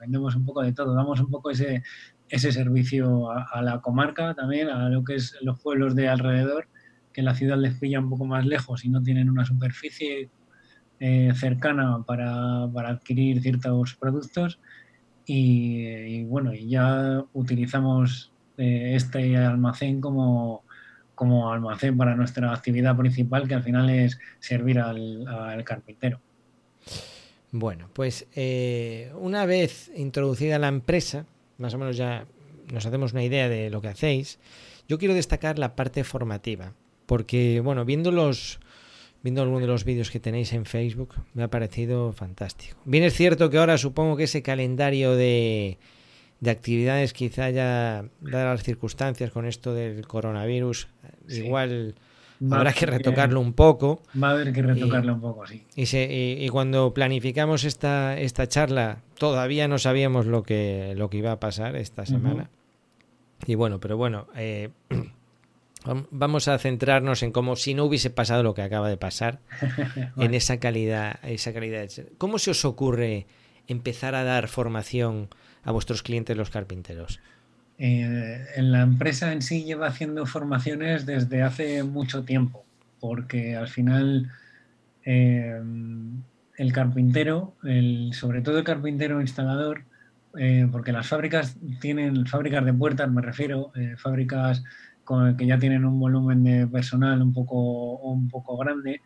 Vendemos 0.00 0.36
un 0.36 0.44
poco 0.44 0.62
de 0.62 0.72
todo, 0.72 0.94
damos 0.94 1.18
un 1.20 1.30
poco 1.30 1.50
ese, 1.50 1.82
ese 2.28 2.52
servicio 2.52 3.30
a, 3.30 3.62
la 3.62 3.80
comarca 3.80 4.34
también, 4.34 4.68
a 4.68 4.88
lo 4.88 5.02
que 5.02 5.14
es 5.14 5.36
los 5.40 5.58
pueblos 5.60 5.94
de 5.94 6.08
alrededor, 6.08 6.68
que 7.16 7.22
la 7.22 7.34
ciudad 7.34 7.56
les 7.56 7.72
pilla 7.78 7.98
un 7.98 8.10
poco 8.10 8.26
más 8.26 8.44
lejos 8.44 8.84
y 8.84 8.90
no 8.90 9.02
tienen 9.02 9.30
una 9.30 9.46
superficie 9.46 10.28
eh, 11.00 11.32
cercana 11.34 12.04
para, 12.06 12.64
adquirir 12.64 13.40
ciertos 13.40 13.94
productos. 13.94 14.60
Y, 15.24 16.24
bueno, 16.24 16.52
y 16.52 16.68
ya 16.68 17.24
utilizamos 17.32 18.32
eh, 18.58 18.92
este 18.94 19.34
almacén 19.38 20.02
como, 20.02 20.64
como 21.14 21.50
almacén 21.50 21.96
para 21.96 22.14
nuestra 22.14 22.52
actividad 22.52 22.94
principal, 22.94 23.48
que 23.48 23.54
al 23.54 23.62
final 23.62 23.88
es 23.88 24.18
servir 24.38 24.78
al, 24.78 25.64
carpintero. 25.64 26.20
Bueno, 27.50 27.88
pues 27.94 28.26
eh, 28.36 29.10
una 29.18 29.46
vez 29.46 29.90
introducida 29.96 30.58
la 30.58 30.68
empresa, 30.68 31.24
más 31.56 31.72
o 31.72 31.78
menos 31.78 31.96
ya 31.96 32.26
nos 32.70 32.84
hacemos 32.84 33.14
una 33.14 33.24
idea 33.24 33.48
de 33.48 33.70
lo 33.70 33.80
que 33.80 33.88
hacéis, 33.88 34.38
yo 34.86 34.98
quiero 34.98 35.14
destacar 35.14 35.58
la 35.58 35.74
parte 35.74 36.04
formativa, 36.04 36.74
porque 37.06 37.60
bueno, 37.60 37.84
viendo 37.84 38.12
los 38.12 38.60
viendo 39.22 39.42
algunos 39.42 39.62
de 39.62 39.66
los 39.66 39.84
vídeos 39.84 40.10
que 40.10 40.20
tenéis 40.20 40.52
en 40.52 40.66
Facebook, 40.66 41.14
me 41.34 41.42
ha 41.42 41.48
parecido 41.48 42.12
fantástico. 42.12 42.78
Bien 42.84 43.02
es 43.02 43.14
cierto 43.14 43.50
que 43.50 43.58
ahora 43.58 43.76
supongo 43.76 44.16
que 44.16 44.24
ese 44.24 44.42
calendario 44.42 45.16
de, 45.16 45.78
de 46.40 46.50
actividades 46.50 47.12
quizá 47.12 47.50
ya 47.50 48.04
dadas 48.20 48.58
las 48.58 48.62
circunstancias 48.62 49.30
con 49.32 49.46
esto 49.46 49.74
del 49.74 50.06
coronavirus, 50.06 50.88
igual 51.28 51.96
habrá 52.50 52.72
que 52.72 52.86
retocarlo 52.86 53.40
un 53.40 53.52
poco. 53.52 54.02
Va 54.22 54.28
a 54.28 54.30
haber 54.32 54.52
que 54.52 54.62
retocarlo 54.62 55.14
un 55.14 55.20
poco, 55.20 55.46
sí. 55.46 55.64
Y, 55.74 56.44
y, 56.44 56.48
cuando 56.48 56.92
planificamos 56.94 57.64
esta, 57.64 58.18
esta 58.18 58.46
charla, 58.46 59.02
todavía 59.18 59.66
no 59.68 59.78
sabíamos 59.78 60.26
lo 60.26 60.42
que, 60.42 60.94
lo 60.96 61.10
que 61.10 61.18
iba 61.18 61.32
a 61.32 61.40
pasar 61.40 61.76
esta 61.76 62.06
semana. 62.06 62.50
Y 63.46 63.54
bueno, 63.54 63.80
pero 63.80 63.96
bueno, 63.96 64.28
eh, 64.34 64.70
vamos 66.10 66.48
a 66.48 66.58
centrarnos 66.58 67.22
en 67.22 67.32
cómo 67.32 67.56
si 67.56 67.74
no 67.74 67.84
hubiese 67.84 68.10
pasado 68.10 68.42
lo 68.42 68.54
que 68.54 68.62
acaba 68.62 68.88
de 68.88 68.96
pasar, 68.96 69.40
en 70.16 70.34
esa 70.34 70.58
calidad, 70.58 71.18
esa 71.22 71.52
calidad. 71.52 71.88
¿Cómo 72.18 72.38
se 72.38 72.50
os 72.50 72.64
ocurre 72.64 73.26
empezar 73.68 74.14
a 74.14 74.24
dar 74.24 74.48
formación 74.48 75.28
a 75.62 75.72
vuestros 75.72 76.02
clientes 76.02 76.36
los 76.36 76.50
carpinteros? 76.50 77.20
Eh, 77.78 78.46
en 78.56 78.72
la 78.72 78.82
empresa 78.82 79.32
en 79.32 79.42
sí 79.42 79.64
lleva 79.64 79.88
haciendo 79.88 80.24
formaciones 80.24 81.04
desde 81.04 81.42
hace 81.42 81.82
mucho 81.82 82.24
tiempo, 82.24 82.64
porque 83.00 83.54
al 83.54 83.68
final 83.68 84.30
eh, 85.04 85.60
el 86.56 86.72
carpintero, 86.72 87.54
el, 87.64 88.12
sobre 88.14 88.40
todo 88.40 88.58
el 88.58 88.64
carpintero 88.64 89.20
instalador, 89.20 89.82
eh, 90.38 90.66
porque 90.70 90.92
las 90.92 91.06
fábricas 91.06 91.56
tienen, 91.80 92.26
fábricas 92.26 92.64
de 92.64 92.72
puertas 92.72 93.10
me 93.10 93.22
refiero, 93.22 93.72
fábricas 93.98 94.62
que 95.36 95.46
ya 95.46 95.58
tienen 95.58 95.84
un 95.84 95.98
volumen 95.98 96.44
de 96.44 96.66
personal 96.66 97.22
un 97.22 97.32
poco, 97.32 97.98
un 97.98 98.28
poco 98.28 98.56
grande, 98.56 99.00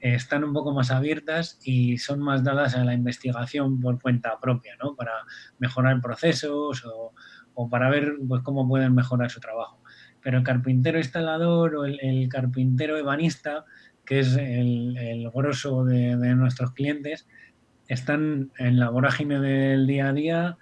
están 0.00 0.44
un 0.44 0.52
poco 0.52 0.72
más 0.72 0.90
abiertas 0.90 1.58
y 1.64 1.98
son 1.98 2.20
más 2.20 2.44
dadas 2.44 2.76
a 2.76 2.84
la 2.84 2.94
investigación 2.94 3.80
por 3.80 4.00
cuenta 4.00 4.38
propia, 4.40 4.74
¿no? 4.82 4.94
Para 4.94 5.12
mejorar 5.58 6.00
procesos 6.00 6.84
o, 6.84 7.12
o 7.60 7.68
para 7.68 7.90
ver 7.90 8.14
pues, 8.28 8.42
cómo 8.42 8.68
pueden 8.68 8.94
mejorar 8.94 9.30
su 9.30 9.40
trabajo. 9.40 9.82
Pero 10.22 10.38
el 10.38 10.44
carpintero 10.44 10.98
instalador 10.98 11.74
o 11.74 11.84
el, 11.84 12.28
carpintero 12.28 12.96
ebanista, 12.96 13.64
que 14.04 14.20
es 14.20 14.36
el, 14.36 14.96
el 14.96 15.28
grosso 15.30 15.84
de, 15.84 16.14
nuestros 16.36 16.70
clientes, 16.72 17.26
están 17.88 18.52
en 18.58 18.78
la 18.78 18.90
vorágine 18.90 19.40
del 19.40 19.88
día 19.88 20.08
a 20.08 20.12
día, 20.12 20.58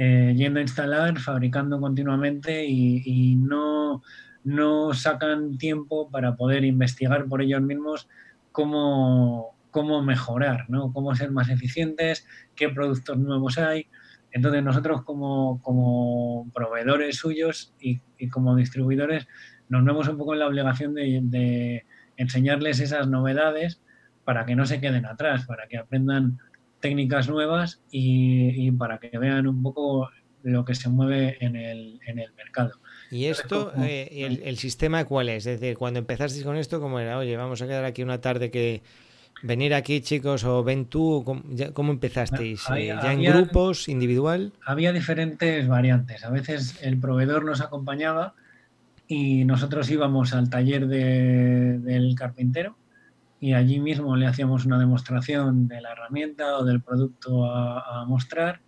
eh, 0.00 0.32
yendo 0.36 0.60
a 0.60 0.62
instalar, 0.62 1.18
fabricando 1.18 1.80
continuamente 1.80 2.64
y, 2.64 3.34
no, 3.34 4.00
no, 4.44 4.94
sacan 4.94 5.58
tiempo 5.58 6.08
para 6.08 6.36
poder 6.36 6.64
investigar 6.64 7.26
por 7.26 7.42
ellos 7.42 7.60
mismos 7.62 8.08
cómo, 8.52 9.56
cómo 9.72 10.00
mejorar, 10.00 10.66
¿no? 10.70 10.92
cómo 10.92 11.16
ser 11.16 11.32
más 11.32 11.48
eficientes, 11.48 12.28
qué 12.54 12.68
productos 12.68 13.18
nuevos 13.18 13.58
hay. 13.58 13.88
Entonces 14.30 14.62
nosotros 14.62 15.02
como, 15.02 16.50
proveedores 16.54 17.16
suyos 17.16 17.74
y, 17.80 18.00
como 18.30 18.54
distribuidores 18.54 19.26
nos 19.68 19.84
vemos 19.84 20.06
un 20.06 20.16
poco 20.16 20.34
en 20.34 20.38
la 20.38 20.46
obligación 20.46 20.94
de, 20.94 21.84
enseñarles 22.16 22.78
esas 22.78 23.08
novedades 23.08 23.80
para 24.22 24.46
que 24.46 24.54
no 24.54 24.64
se 24.64 24.80
queden 24.80 25.06
atrás, 25.06 25.44
para 25.44 25.66
que 25.66 25.76
aprendan 25.76 26.38
técnicas 26.80 27.28
nuevas 27.28 27.80
y, 27.90 28.70
para 28.72 28.98
que 28.98 29.16
vean 29.18 29.46
un 29.46 29.62
poco 29.62 30.10
lo 30.42 30.64
que 30.64 30.74
se 30.74 30.88
mueve 30.88 31.36
en 31.40 31.56
el, 31.56 32.00
mercado. 32.36 32.72
¿Y 33.10 33.26
esto, 33.26 33.72
eh, 33.78 34.08
el, 34.12 34.42
el, 34.44 34.58
sistema 34.58 35.04
cuál 35.04 35.28
es? 35.28 35.46
Es 35.46 35.60
decir, 35.60 35.76
cuando 35.76 35.98
empezasteis 35.98 36.44
con 36.44 36.56
esto, 36.56 36.80
como 36.80 37.00
era, 37.00 37.18
oye, 37.18 37.36
vamos 37.36 37.60
a 37.62 37.66
quedar 37.66 37.84
aquí 37.84 38.02
una 38.02 38.20
tarde 38.20 38.50
que 38.50 38.82
venir 39.42 39.74
aquí, 39.74 40.00
chicos, 40.00 40.44
o 40.44 40.62
ven 40.64 40.86
tú, 40.86 41.24
¿cómo, 41.72 41.92
empezasteis? 41.92 42.64
Eh, 42.74 42.88
¿Ya 42.88 43.12
en 43.12 43.22
grupos, 43.22 43.88
individual? 43.88 44.52
Había 44.64 44.92
diferentes 44.92 45.66
variantes. 45.68 46.24
A 46.24 46.30
veces 46.30 46.78
el 46.82 46.98
proveedor 46.98 47.44
nos 47.44 47.60
acompañaba 47.60 48.34
y 49.06 49.44
nosotros 49.44 49.90
íbamos 49.90 50.34
al 50.34 50.50
taller 50.50 50.86
del 50.86 52.14
carpintero 52.16 52.76
y 53.40 53.52
allí 53.52 53.80
mismo 53.80 54.16
le 54.16 54.26
hacíamos 54.26 54.66
una 54.66 54.78
demostración 54.78 55.68
de 55.68 55.80
la 55.80 55.92
herramienta 55.92 56.58
o 56.58 56.64
del 56.64 56.82
producto 56.82 57.46
a, 57.46 58.04
mostrar, 58.06 58.60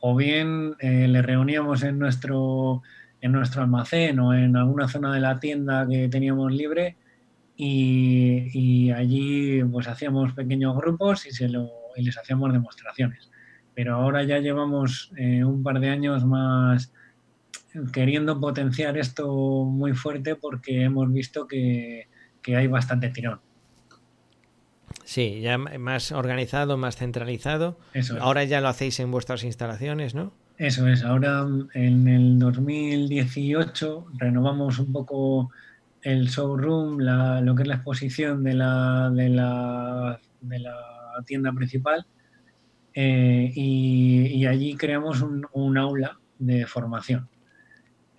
o 0.00 0.16
bien 0.16 0.74
eh, 0.78 1.08
le 1.08 1.22
reuníamos 1.22 1.82
en 1.82 1.98
nuestro, 1.98 2.82
en 3.20 3.32
nuestro 3.32 3.62
almacén 3.62 4.18
o 4.20 4.34
en 4.34 4.56
alguna 4.56 4.88
zona 4.88 5.12
de 5.12 5.20
la 5.20 5.40
tienda 5.40 5.86
que 5.88 6.08
teníamos 6.08 6.52
libre 6.52 6.96
y, 7.56 8.90
allí 8.92 9.62
pues 9.64 9.88
hacíamos 9.88 10.32
pequeños 10.32 10.76
grupos 10.76 11.26
y, 11.26 11.32
se 11.32 11.48
lo, 11.48 11.68
les 11.96 12.16
hacíamos 12.16 12.52
demostraciones. 12.52 13.30
Pero 13.74 13.96
ahora 13.96 14.22
ya 14.22 14.38
llevamos 14.38 15.12
eh, 15.16 15.44
un 15.44 15.62
par 15.62 15.80
de 15.80 15.90
años 15.90 16.24
más 16.24 16.92
queriendo 17.92 18.40
potenciar 18.40 18.96
esto 18.96 19.64
muy 19.64 19.92
fuerte 19.92 20.36
porque 20.36 20.82
hemos 20.82 21.12
visto 21.12 21.46
que, 21.46 22.08
hay 22.46 22.66
bastante 22.66 23.10
tirón. 23.10 23.40
Sí, 25.08 25.40
ya 25.40 25.56
más 25.56 26.12
organizado, 26.12 26.76
más 26.76 26.96
centralizado. 26.96 27.78
Ahora 28.20 28.44
ya 28.44 28.60
lo 28.60 28.68
hacéis 28.68 29.00
en 29.00 29.10
vuestras 29.10 29.42
instalaciones, 29.42 30.14
¿no? 30.14 30.34
Eso 30.58 30.86
es. 30.86 31.02
Ahora 31.02 31.46
en 31.72 32.06
el 32.08 32.38
2018 32.38 34.04
renovamos 34.18 34.78
un 34.78 34.92
poco 34.92 35.50
el 36.02 36.28
showroom, 36.28 36.98
lo 37.00 37.54
que 37.54 37.62
es 37.62 37.68
la 37.68 37.76
exposición 37.76 38.44
de 38.44 38.52
la, 38.52 39.08
de 39.08 39.30
la, 39.30 40.20
de 40.42 40.58
la 40.58 40.76
tienda 41.24 41.54
principal. 41.54 42.04
Eh, 42.92 43.50
y, 43.54 44.44
allí 44.44 44.76
creamos 44.76 45.22
un, 45.22 45.78
aula 45.78 46.18
de 46.38 46.66
formación. 46.66 47.30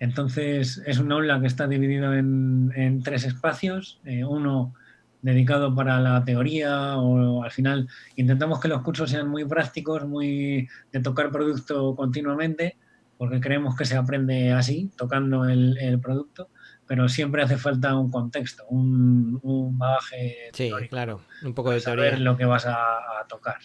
Entonces, 0.00 0.82
es 0.84 0.98
un 0.98 1.12
aula 1.12 1.40
que 1.40 1.46
está 1.46 1.68
dividido 1.68 2.12
en, 2.14 3.00
tres 3.04 3.26
espacios. 3.26 4.00
Eh, 4.04 4.24
uno 4.24 4.74
dedicado 5.22 5.74
para 5.74 6.00
la 6.00 6.24
teoría 6.24 6.96
o 6.96 7.42
al 7.42 7.50
final 7.50 7.88
intentamos 8.16 8.60
que 8.60 8.68
los 8.68 8.82
cursos 8.82 9.10
sean 9.10 9.28
muy 9.28 9.44
prácticos, 9.44 10.06
muy 10.06 10.68
de 10.92 11.00
tocar 11.00 11.30
producto 11.30 11.94
continuamente, 11.94 12.76
porque 13.18 13.40
creemos 13.40 13.76
que 13.76 13.84
se 13.84 13.96
aprende 13.96 14.52
así, 14.52 14.90
tocando 14.96 15.48
el, 15.48 15.76
el 15.78 16.00
producto 16.00 16.48
pero 16.90 17.08
siempre 17.08 17.40
hace 17.40 17.56
falta 17.56 17.94
un 17.94 18.10
contexto, 18.10 18.64
un, 18.68 19.38
un 19.44 19.78
bagaje. 19.78 20.50
Sí, 20.52 20.72
claro, 20.88 21.20
un 21.44 21.54
poco 21.54 21.70
de 21.70 21.80
teoría. 21.80 22.06
Saber 22.06 22.20
lo 22.20 22.36
que 22.36 22.44
vas 22.44 22.66
a, 22.66 22.76
tocar. 23.28 23.58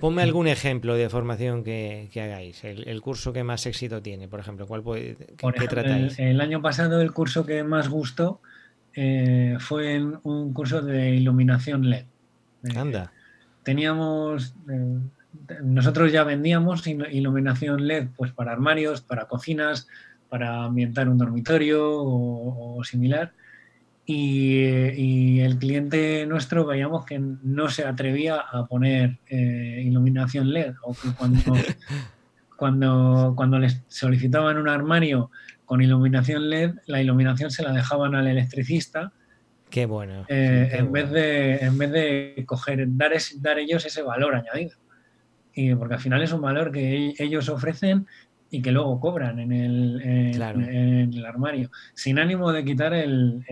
Ponme 0.00 0.22
algún 0.22 0.46
ejemplo 0.46 0.94
de 0.94 1.10
formación 1.10 1.62
que, 1.62 2.08
hagáis, 2.14 2.64
el, 2.64 3.02
curso 3.02 3.34
que 3.34 3.44
más 3.44 3.66
éxito 3.66 4.00
tiene, 4.00 4.28
por 4.28 4.40
ejemplo, 4.40 4.66
¿cuál 4.66 4.82
puede, 4.82 5.14
qué, 5.36 5.68
tratáis? 5.68 6.18
El, 6.18 6.40
año 6.40 6.62
pasado 6.62 7.02
el 7.02 7.12
curso 7.12 7.44
que 7.44 7.62
más 7.64 7.90
gustó 7.90 8.40
eh, 8.94 9.56
fue 9.60 10.02
un 10.22 10.52
curso 10.52 10.82
de 10.82 11.10
iluminación 11.10 11.88
LED. 11.88 12.04
Eh, 12.64 12.78
Anda. 12.78 13.12
teníamos, 13.62 14.54
eh, 14.70 14.98
nosotros 15.62 16.12
ya 16.12 16.24
vendíamos 16.24 16.86
iluminación 16.86 17.86
LED 17.86 18.08
pues 18.16 18.32
para 18.32 18.52
armarios, 18.52 19.00
para 19.00 19.26
cocinas, 19.26 19.88
para 20.28 20.64
ambientar 20.64 21.08
un 21.08 21.18
dormitorio 21.18 21.80
o, 21.82 22.82
similar. 22.84 23.32
Y, 24.06 25.38
el 25.40 25.58
cliente 25.58 26.26
nuestro 26.26 26.66
veíamos 26.66 27.04
que 27.04 27.18
no 27.18 27.68
se 27.68 27.84
atrevía 27.84 28.36
a 28.40 28.66
poner 28.66 29.18
eh, 29.28 29.82
iluminación 29.84 30.52
LED 30.52 30.74
o 30.82 30.94
que 30.94 31.12
cuando, 31.16 31.40
cuando, 32.56 33.34
cuando 33.36 33.58
les 33.58 33.82
solicitaban 33.88 34.58
un 34.58 34.68
armario 34.68 35.30
con 35.70 35.80
iluminación 35.80 36.50
LED, 36.50 36.72
la 36.86 37.00
iluminación 37.00 37.52
se 37.52 37.62
la 37.62 37.70
dejaban 37.70 38.16
al 38.16 38.26
electricista 38.26 39.12
Qué 39.70 39.86
bueno. 39.86 40.24
Eh, 40.26 40.68
en, 40.72 40.90
Vez 40.90 41.12
de, 41.12 41.58
en 41.58 41.78
vez 41.78 41.92
de 41.92 42.42
coger, 42.44 42.88
dar, 42.88 43.12
es, 43.12 43.40
dar 43.40 43.56
ellos 43.60 43.86
ese 43.86 44.02
valor 44.02 44.34
añadido. 44.34 44.76
Y 45.54 45.72
porque 45.76 45.94
al 45.94 46.00
final 46.00 46.22
es 46.22 46.32
un 46.32 46.40
valor 46.40 46.72
que 46.72 47.14
ellos 47.16 47.48
ofrecen 47.48 48.08
y 48.50 48.62
que 48.62 48.72
luego 48.72 48.98
cobran 48.98 49.38
en 49.38 49.52
el, 49.52 50.02
en, 50.02 51.14
el 51.14 51.24
armario, 51.24 51.70
sin 51.94 52.18
ánimo 52.18 52.50
de 52.50 52.64
quitar 52.64 52.92
el, 52.92 53.44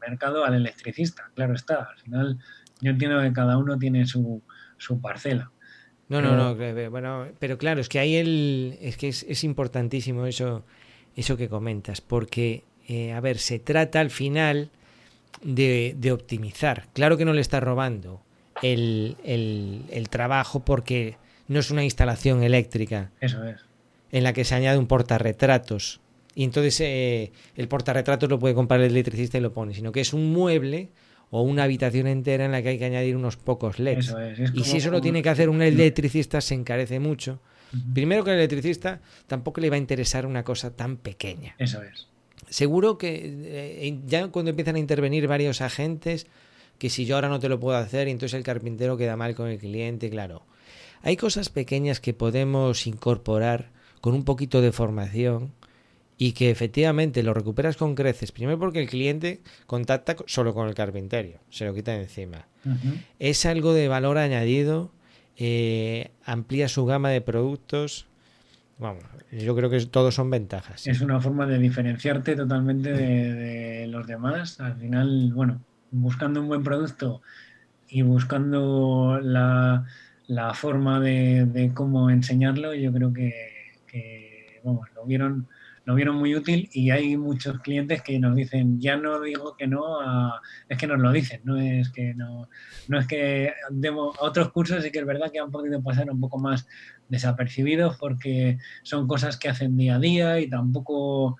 mercado 0.00 0.44
al 0.44 0.54
electricista, 0.54 1.28
claro 1.34 1.54
está. 1.54 1.88
Al 1.90 1.98
final 1.98 2.38
yo 2.80 2.92
entiendo 2.92 3.20
que 3.20 3.32
cada 3.32 3.58
uno 3.58 3.76
tiene 3.76 4.06
su, 4.06 4.44
su 4.76 5.00
parcela. 5.00 5.50
No, 6.08 6.22
no, 6.22 6.36
no, 6.36 6.54
bueno, 6.88 7.26
pero 7.40 7.58
claro, 7.58 7.80
es 7.80 7.88
que 7.88 7.98
ahí 7.98 8.14
el, 8.14 8.78
es 8.80 8.96
que 8.96 9.08
es, 9.08 9.42
importantísimo 9.42 10.24
eso, 10.26 10.64
eso 11.16 11.36
que 11.36 11.48
comentas, 11.48 12.00
porque, 12.00 12.62
eh, 12.88 13.12
a 13.12 13.20
ver, 13.20 13.38
se 13.38 13.58
trata 13.58 14.00
al 14.00 14.10
final 14.10 14.70
de, 15.42 15.94
de, 15.98 16.12
optimizar. 16.12 16.86
Claro 16.92 17.16
que 17.16 17.24
no 17.24 17.32
le 17.32 17.40
está 17.40 17.58
robando 17.58 18.22
el, 18.62 19.16
el, 19.24 19.82
el 19.90 20.08
trabajo 20.08 20.60
porque 20.60 21.16
no 21.48 21.58
es 21.58 21.70
una 21.70 21.84
instalación 21.84 22.42
eléctrica. 22.42 23.10
Eso 23.20 23.42
es 23.44 23.66
en 24.12 24.24
la 24.24 24.32
que 24.32 24.44
se 24.44 24.54
añade 24.54 24.78
un 24.78 24.86
portarretratos. 24.86 26.00
Y 26.34 26.44
entonces 26.44 26.80
eh, 26.80 27.32
el 27.56 27.68
portarretratos 27.68 28.28
lo 28.28 28.38
puede 28.38 28.54
comprar 28.54 28.80
el 28.80 28.90
electricista 28.90 29.38
y 29.38 29.40
lo 29.40 29.52
pone, 29.52 29.74
sino 29.74 29.92
que 29.92 30.00
es 30.00 30.12
un 30.12 30.32
mueble 30.32 30.90
o 31.30 31.42
una 31.42 31.64
habitación 31.64 32.06
entera 32.06 32.44
en 32.44 32.52
la 32.52 32.62
que 32.62 32.70
hay 32.70 32.78
que 32.78 32.84
añadir 32.84 33.16
unos 33.16 33.36
pocos 33.36 33.78
LEDs. 33.78 34.14
y 34.54 34.64
si 34.64 34.76
eso 34.76 34.90
lo 34.90 35.00
tiene 35.00 35.22
que 35.22 35.28
hacer 35.28 35.48
un 35.48 35.62
electricista, 35.62 36.40
se 36.40 36.54
encarece 36.54 37.00
mucho. 37.00 37.40
Primero 37.94 38.24
que 38.24 38.30
el 38.30 38.38
electricista 38.38 39.00
tampoco 39.26 39.60
le 39.60 39.70
va 39.70 39.76
a 39.76 39.78
interesar 39.78 40.26
una 40.26 40.44
cosa 40.44 40.74
tan 40.74 40.96
pequeña. 40.96 41.54
Eso 41.58 41.82
es. 41.82 42.06
Seguro 42.48 42.96
que 42.96 43.22
eh, 43.24 43.98
ya 44.06 44.28
cuando 44.28 44.50
empiezan 44.50 44.76
a 44.76 44.78
intervenir 44.78 45.26
varios 45.26 45.60
agentes, 45.60 46.26
que 46.78 46.90
si 46.90 47.04
yo 47.04 47.16
ahora 47.16 47.28
no 47.28 47.40
te 47.40 47.48
lo 47.48 47.58
puedo 47.58 47.76
hacer, 47.76 48.08
y 48.08 48.10
entonces 48.10 48.36
el 48.36 48.44
carpintero 48.44 48.96
queda 48.96 49.16
mal 49.16 49.34
con 49.34 49.48
el 49.48 49.58
cliente, 49.58 50.10
claro. 50.10 50.42
Hay 51.02 51.16
cosas 51.16 51.48
pequeñas 51.48 52.00
que 52.00 52.14
podemos 52.14 52.86
incorporar 52.86 53.70
con 54.00 54.14
un 54.14 54.24
poquito 54.24 54.60
de 54.60 54.72
formación 54.72 55.52
y 56.18 56.32
que 56.32 56.50
efectivamente 56.50 57.22
lo 57.22 57.34
recuperas 57.34 57.76
con 57.76 57.94
creces. 57.94 58.32
Primero 58.32 58.58
porque 58.58 58.80
el 58.80 58.88
cliente 58.88 59.40
contacta 59.66 60.16
solo 60.26 60.54
con 60.54 60.68
el 60.68 60.74
carpinterio, 60.74 61.40
se 61.50 61.64
lo 61.64 61.74
quita 61.74 61.92
de 61.92 62.02
encima. 62.02 62.46
Es 63.18 63.46
algo 63.46 63.72
de 63.74 63.88
valor 63.88 64.18
añadido, 64.18 64.90
eh, 65.36 66.10
amplía 66.24 66.68
su 66.68 66.86
gama 66.86 67.10
de 67.10 67.20
productos. 67.20 68.06
Vamos, 68.78 69.04
yo 69.32 69.56
creo 69.56 69.70
que 69.70 69.84
todos 69.86 70.14
son 70.14 70.30
ventajas. 70.30 70.86
Es 70.86 71.00
una 71.00 71.20
forma 71.20 71.46
de 71.46 71.58
diferenciarte 71.58 72.36
totalmente 72.36 72.92
de, 72.92 73.86
los 73.86 74.06
demás. 74.06 74.60
Al 74.60 74.76
final, 74.76 75.32
bueno, 75.34 75.62
buscando 75.90 76.40
un 76.40 76.48
buen 76.48 76.62
producto 76.62 77.22
y 77.88 78.02
buscando 78.02 79.18
la, 79.22 79.84
forma 80.54 81.00
de 81.00 81.70
cómo 81.74 82.10
enseñarlo, 82.10 82.74
yo 82.74 82.92
creo 82.92 83.12
que 83.12 83.56
lo 84.94 85.06
vieron 85.06 85.48
lo 85.86 85.94
vieron 85.94 86.16
muy 86.16 86.34
útil 86.34 86.68
y 86.72 86.90
hay 86.90 87.16
muchos 87.16 87.60
clientes 87.60 88.02
que 88.02 88.18
nos 88.18 88.34
dicen, 88.34 88.80
ya 88.80 88.96
no 88.96 89.20
digo 89.20 89.56
que 89.56 89.68
no, 89.68 90.00
es 90.68 90.76
que 90.76 90.88
nos 90.88 90.98
lo 90.98 91.12
dicen, 91.12 91.40
no 91.44 91.56
es 91.58 91.90
que 91.90 92.12
no, 92.12 92.48
no 92.88 92.98
es 92.98 93.06
que 93.06 93.52
demos 93.70 94.16
otros 94.18 94.50
cursos 94.50 94.84
y 94.84 94.90
que 94.90 94.98
es 94.98 95.06
verdad 95.06 95.30
que 95.30 95.38
han 95.38 95.52
podido 95.52 95.80
pasar 95.80 96.10
un 96.10 96.18
poco 96.18 96.38
más 96.38 96.66
desapercibidos 97.08 97.96
porque 97.98 98.58
son 98.82 99.06
cosas 99.06 99.36
que 99.36 99.48
hacen 99.48 99.76
día 99.76 99.94
a 99.94 99.98
día 100.00 100.40
y 100.40 100.50
tampoco, 100.50 101.38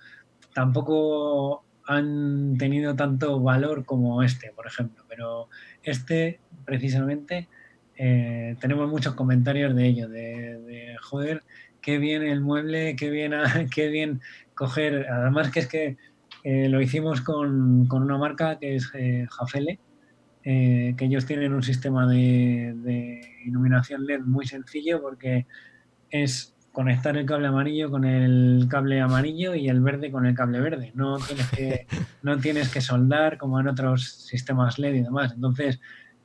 tampoco 0.54 1.64
han 1.88 2.56
tenido 2.56 2.94
tanto 2.94 3.40
valor 3.40 3.84
como 3.84 4.22
este, 4.22 4.52
por 4.54 4.68
ejemplo. 4.68 5.04
Pero 5.08 5.48
este, 5.82 6.38
precisamente, 6.64 7.48
eh, 7.96 8.54
tenemos 8.60 8.88
muchos 8.88 9.14
comentarios 9.14 9.74
de 9.74 9.86
ello, 9.86 10.08
de 10.08 10.96
joder, 11.02 11.42
qué 11.86 11.98
bien 11.98 12.24
el 12.24 12.40
mueble, 12.40 12.96
qué 12.96 13.10
bien, 13.10 13.32
qué 13.74 13.88
bien 13.88 14.20
coger. 14.54 15.06
Además 15.08 15.52
que 15.52 15.60
es 15.60 15.68
que 15.68 15.96
eh, 16.42 16.68
lo 16.68 16.82
hicimos 16.82 17.20
con, 17.20 17.88
una 17.88 18.18
marca 18.18 18.58
que 18.58 18.74
es 18.74 18.90
eh, 18.94 19.24
Jafele, 19.30 19.78
eh, 20.42 20.94
que 20.98 21.04
ellos 21.04 21.26
tienen 21.26 21.54
un 21.54 21.62
sistema 21.62 22.08
de, 22.08 23.22
iluminación 23.44 24.04
LED 24.04 24.22
muy 24.22 24.46
sencillo 24.48 25.00
porque 25.00 25.46
es 26.10 26.56
conectar 26.72 27.16
el 27.16 27.24
cable 27.24 27.46
amarillo 27.46 27.88
con 27.88 28.04
el 28.04 28.66
cable 28.68 29.00
amarillo 29.00 29.54
y 29.54 29.68
el 29.68 29.80
verde 29.80 30.10
con 30.10 30.26
el 30.26 30.34
cable 30.34 30.60
verde. 30.60 30.90
No 30.96 31.18
tienes 31.18 31.48
que, 31.52 31.86
no 32.22 32.36
tienes 32.38 32.68
que 32.68 32.80
soldar 32.80 33.38
como 33.38 33.60
en 33.60 33.68
otros 33.68 34.10
sistemas 34.26 34.80
LED 34.80 34.94
y 34.94 35.02
demás. 35.02 35.34
Entonces, 35.36 35.80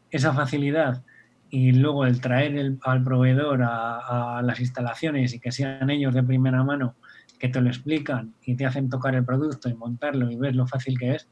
esa 0.09 0.33
facilidad 0.33 1.03
y 1.51 1.73
luego 1.73 2.05
el 2.05 2.21
traer 2.21 2.77
al 2.81 3.03
proveedor 3.03 3.61
a, 3.63 4.41
las 4.41 4.59
instalaciones 4.61 5.33
y 5.33 5.39
que 5.39 5.51
sean 5.51 5.89
ellos 5.89 6.13
de 6.13 6.23
primera 6.23 6.63
mano 6.63 6.95
que 7.37 7.49
te 7.49 7.59
lo 7.59 7.67
explican 7.69 8.33
y 8.43 8.55
te 8.55 8.65
hacen 8.65 8.89
tocar 8.89 9.15
el 9.15 9.25
producto 9.25 9.67
y 9.67 9.73
montarlo 9.73 10.31
y 10.31 10.37
ver 10.37 10.55
lo 10.55 10.65
fácil 10.65 10.97
que 10.97 11.15
es, 11.15 11.27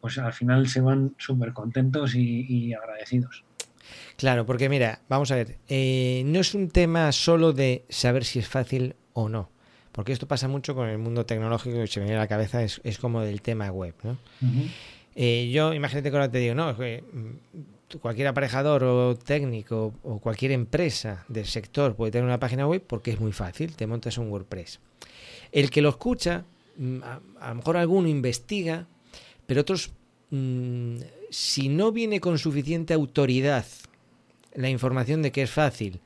pues 0.00 0.18
al 0.18 0.32
final 0.32 0.68
se 0.68 0.80
van 0.80 1.14
súper 1.18 1.52
contentos 1.52 2.14
y, 2.14 2.72
agradecidos. 2.74 3.44
Claro, 4.16 4.46
porque 4.46 4.68
mira, 4.68 5.00
vamos 5.08 5.32
a 5.32 5.34
ver, 5.34 5.58
eh, 5.68 6.22
no 6.26 6.40
es 6.40 6.54
un 6.54 6.68
tema 6.68 7.10
solo 7.10 7.52
de 7.52 7.84
saber 7.88 8.24
si 8.24 8.38
es 8.38 8.48
fácil 8.48 8.94
o 9.14 9.28
no, 9.28 9.50
porque 9.90 10.12
esto 10.12 10.28
pasa 10.28 10.46
mucho 10.46 10.76
con 10.76 10.88
el 10.88 10.98
mundo 10.98 11.26
tecnológico 11.26 11.82
y 11.82 11.88
se 11.88 11.98
me 11.98 12.06
viene 12.06 12.18
a 12.18 12.22
la 12.22 12.28
cabeza, 12.28 12.62
es, 12.62 12.98
como 13.00 13.22
del 13.22 13.42
tema 13.42 13.70
web. 13.70 13.94
¿no? 14.04 14.16
Eh, 15.16 15.50
yo, 15.50 15.72
imagínate 15.74 16.10
que 16.10 16.16
ahora 16.16 16.30
te 16.30 16.38
digo, 16.38 16.54
no, 16.54 16.76
cualquier 18.00 18.28
aparejador 18.28 18.84
o 18.84 19.16
técnico 19.16 19.94
o 20.02 20.18
cualquier 20.18 20.52
empresa 20.52 21.24
del 21.28 21.46
sector 21.46 21.94
puede 21.94 22.12
tener 22.12 22.26
una 22.26 22.40
página 22.40 22.66
web 22.66 22.82
porque 22.86 23.12
es 23.12 23.20
muy 23.20 23.32
fácil, 23.32 23.76
te 23.76 23.86
montas 23.86 24.18
un 24.18 24.30
WordPress. 24.30 24.80
El 25.52 25.70
que 25.70 25.82
lo 25.82 25.88
escucha, 25.88 26.44
mm, 26.76 27.02
a, 27.40 27.48
lo 27.48 27.54
mejor 27.54 27.76
alguno 27.76 28.08
investiga, 28.08 28.86
pero 29.46 29.60
otros, 29.60 29.92
mm, 30.30 30.96
si 31.30 31.68
no 31.68 31.92
viene 31.92 32.20
con 32.20 32.38
suficiente 32.38 32.94
autoridad 32.94 33.66
la 34.54 34.68
información 34.68 35.22
de 35.22 35.32
que 35.32 35.42
es 35.42 35.50
fácil 35.50 36.00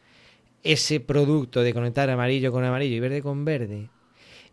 ese 0.63 1.01
producto 1.01 1.63
de 1.63 1.73
conectar 1.73 2.11
amarillo 2.11 2.53
con 2.53 2.65
amarillo 2.65 2.97
y 2.97 3.01
verde 3.01 3.23
con 3.23 3.45
verde, 3.47 3.89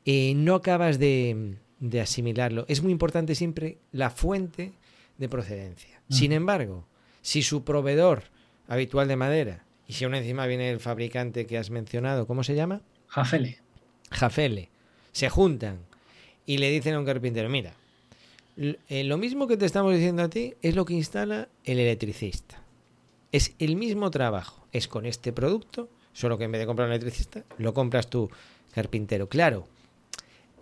eh, 0.06 0.34
no 0.36 0.56
acabas 0.56 1.00
de, 1.00 1.56
de 1.82 2.00
asimilarlo. 2.00 2.64
Es 2.70 2.82
muy 2.82 2.94
importante 2.94 3.36
siempre 3.36 3.78
la 3.92 4.10
fuente 4.10 4.72
de 5.18 5.28
procedencia. 5.28 6.02
Sin 6.10 6.32
embargo, 6.32 6.86
si 7.28 7.44
su 7.44 7.66
proveedor 7.66 8.24
habitual 8.70 9.10
de 9.10 9.18
madera, 9.18 9.66
y 9.86 9.92
si 9.92 10.06
aún 10.06 10.16
encima 10.16 10.46
viene 10.46 10.72
el 10.72 10.80
fabricante 10.80 11.46
que 11.46 11.58
has 11.58 11.70
mencionado, 11.70 12.26
¿cómo 12.26 12.42
se 12.42 12.56
llama? 12.56 12.80
Jafele. 13.10 13.60
Jafele. 14.12 14.70
Se 15.12 15.28
juntan 15.28 15.80
y 16.46 16.60
le 16.60 16.72
dicen 16.72 16.94
a 16.94 17.00
un 17.00 17.06
carpintero, 17.06 17.50
mira, 17.50 17.74
eh, 18.56 19.04
lo 19.04 19.18
mismo 19.18 19.46
que 19.46 19.58
te 19.58 19.66
estamos 19.66 19.94
diciendo 19.94 20.24
a 20.24 20.30
ti 20.30 20.54
es 20.62 20.74
lo 20.76 20.86
que 20.86 20.94
instala 20.94 21.50
el 21.66 21.80
electricista. 21.80 22.64
Es 23.34 23.56
el 23.60 23.76
mismo 23.76 24.10
trabajo, 24.10 24.66
es 24.72 24.88
con 24.88 25.06
este 25.06 25.34
producto, 25.34 25.90
solo 26.14 26.38
que 26.38 26.46
en 26.46 26.54
vez 26.54 26.62
de 26.62 26.66
comprar 26.66 26.88
un 26.88 26.94
electricista, 26.94 27.44
lo 27.58 27.74
compras 27.74 28.10
tú, 28.10 28.32
carpintero. 28.74 29.28
Claro, 29.28 29.68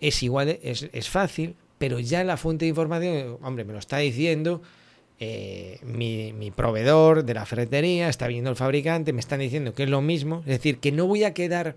es 0.00 0.20
igual, 0.24 0.58
es, 0.60 0.88
es 0.92 1.08
fácil, 1.08 1.54
pero 1.78 2.00
ya 2.00 2.24
la 2.24 2.36
fuente 2.36 2.64
de 2.64 2.70
información, 2.70 3.38
hombre, 3.40 3.64
me 3.64 3.72
lo 3.72 3.78
está 3.78 3.98
diciendo 3.98 4.62
eh, 5.18 5.80
mi, 5.82 6.50
proveedor 6.50 7.24
de 7.24 7.34
la 7.34 7.46
ferretería, 7.46 8.08
está 8.08 8.26
viendo 8.26 8.50
el 8.50 8.56
fabricante, 8.56 9.12
me 9.12 9.20
están 9.20 9.40
diciendo 9.40 9.74
que 9.74 9.84
es 9.84 9.88
lo 9.90 10.02
mismo. 10.02 10.40
Es 10.40 10.46
decir, 10.46 10.78
que 10.78 10.92
no 10.92 11.06
voy 11.06 11.24
a 11.24 11.32
quedar, 11.34 11.76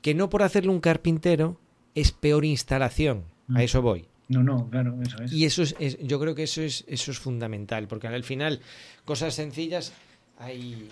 que 0.00 0.14
no 0.14 0.30
por 0.30 0.42
hacerle 0.42 0.70
un 0.70 0.80
carpintero 0.80 1.58
es 1.94 2.12
peor 2.12 2.44
instalación. 2.44 3.24
A 3.48 3.52
mm. 3.52 3.60
eso 3.60 3.82
voy. 3.82 4.06
No, 4.28 4.42
no, 4.42 4.68
claro, 4.70 4.96
eso 5.02 5.22
es. 5.22 5.32
Y 5.32 5.44
eso 5.46 5.62
es, 5.62 5.98
yo 6.00 6.20
creo 6.20 6.34
que 6.34 6.42
eso 6.42 6.62
es, 6.62 6.84
eso 6.86 7.10
es 7.10 7.18
fundamental, 7.18 7.88
porque 7.88 8.08
al 8.08 8.24
final, 8.24 8.60
cosas 9.04 9.34
sencillas 9.34 9.92
hay, 10.38 10.88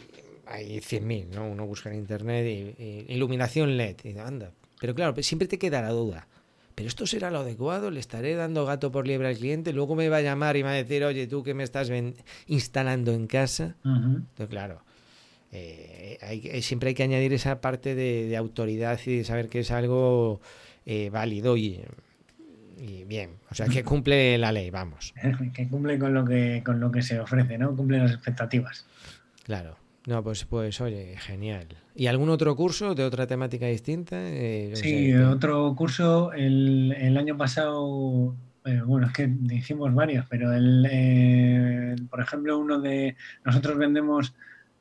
hay 0.46 0.78
100.000, 0.78 1.26
¿no? 1.34 1.46
Uno 1.46 1.66
busca 1.66 1.90
en 1.90 1.96
internet 1.96 2.74
y, 2.78 3.12
iluminación 3.12 3.76
LED, 3.76 3.96
y 4.04 4.18
anda. 4.18 4.52
Pero 4.80 4.94
claro, 4.94 5.14
siempre 5.22 5.46
te 5.48 5.58
queda 5.58 5.82
la 5.82 5.90
duda 5.90 6.26
pero 6.76 6.88
esto 6.88 7.06
será 7.06 7.30
lo 7.30 7.38
adecuado, 7.38 7.90
le 7.90 8.00
estaré 8.00 8.34
dando 8.34 8.66
gato 8.66 8.92
por 8.92 9.06
liebre 9.06 9.28
al 9.28 9.36
cliente, 9.36 9.72
luego 9.72 9.96
me 9.96 10.10
va 10.10 10.18
a 10.18 10.20
llamar 10.20 10.58
y 10.58 10.62
me 10.62 10.68
va 10.68 10.72
a 10.72 10.76
decir, 10.76 11.02
oye, 11.04 11.26
tú 11.26 11.42
que 11.42 11.54
me 11.54 11.64
estás 11.64 11.90
instalando 12.46 13.14
en 13.14 13.26
casa. 13.26 13.76
Entonces, 13.82 14.48
claro, 14.50 14.82
eh, 15.52 16.18
hay, 16.20 16.60
siempre 16.60 16.90
hay 16.90 16.94
que 16.94 17.02
añadir 17.02 17.32
esa 17.32 17.62
parte 17.62 17.94
de, 17.94 18.36
autoridad 18.36 19.00
y 19.06 19.16
de 19.16 19.24
saber 19.24 19.48
que 19.48 19.60
es 19.60 19.70
algo 19.70 20.42
eh, 20.84 21.08
válido 21.08 21.56
y, 21.56 21.82
bien, 23.06 23.36
o 23.50 23.54
sea, 23.54 23.68
que 23.68 23.82
cumple 23.82 24.36
la 24.36 24.52
ley, 24.52 24.68
vamos. 24.68 25.14
que 25.54 25.68
cumple 25.68 25.98
con 25.98 26.12
lo 26.12 26.26
que, 26.26 26.62
con 26.62 26.78
lo 26.78 26.92
que 26.92 27.00
se 27.00 27.18
ofrece, 27.18 27.56
¿no? 27.56 27.74
Cumple 27.74 28.00
las 28.00 28.12
expectativas. 28.12 28.84
Claro. 29.44 29.78
No, 30.06 30.22
pues, 30.22 30.44
pues 30.44 30.80
oye, 30.80 31.16
genial. 31.18 31.66
¿Y 31.94 32.06
algún 32.06 32.30
otro 32.30 32.54
curso 32.54 32.94
de 32.94 33.02
otra 33.02 33.26
temática 33.26 33.66
distinta? 33.66 34.16
Eh, 34.18 34.70
sí, 34.74 35.12
otro 35.14 35.74
curso. 35.74 36.32
El, 36.32 37.16
año 37.18 37.36
pasado 37.36 38.36
Eh, 38.64 38.80
bueno, 38.84 39.06
es 39.06 39.12
que 39.12 39.32
hicimos 39.50 39.94
varios, 39.94 40.26
pero 40.28 40.52
el, 40.52 40.86
eh, 40.90 41.96
por 42.10 42.20
ejemplo, 42.20 42.58
uno 42.58 42.80
de. 42.80 43.16
Nosotros 43.44 43.78
vendemos 43.78 44.34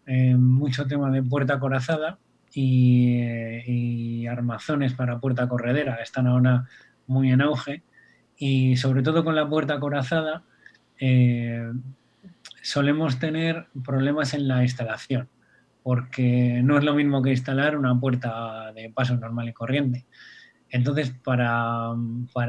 eh, 0.07 0.35
mucho 0.35 0.87
tema 0.87 1.11
de 1.11 1.21
puerta 1.23 1.59
corazada 1.59 2.17
y, 2.53 4.25
armazones 4.27 4.93
para 4.93 5.19
puerta 5.19 5.47
corredera. 5.47 5.95
Están 5.95 6.27
ahora 6.27 6.65
muy 7.07 7.31
en 7.31 7.41
auge. 7.41 7.83
Y 8.37 8.75
sobre 8.77 9.01
todo 9.01 9.23
con 9.23 9.35
la 9.35 9.47
puerta 9.47 9.79
corazada, 9.79 10.43
solemos 12.65 13.19
tener 13.19 13.67
problemas 13.83 14.33
en 14.33 14.47
la 14.47 14.63
instalación, 14.63 15.29
porque 15.83 16.61
no 16.63 16.79
es 16.79 16.83
lo 16.83 16.95
mismo 16.95 17.21
que 17.21 17.29
instalar 17.29 17.77
una 17.77 17.99
puerta 17.99 18.73
de 18.73 18.89
paso 18.89 19.15
normal 19.17 19.49
y 19.49 19.53
corriente. 19.53 20.07
Entonces, 20.71 21.13
para, 21.23 21.93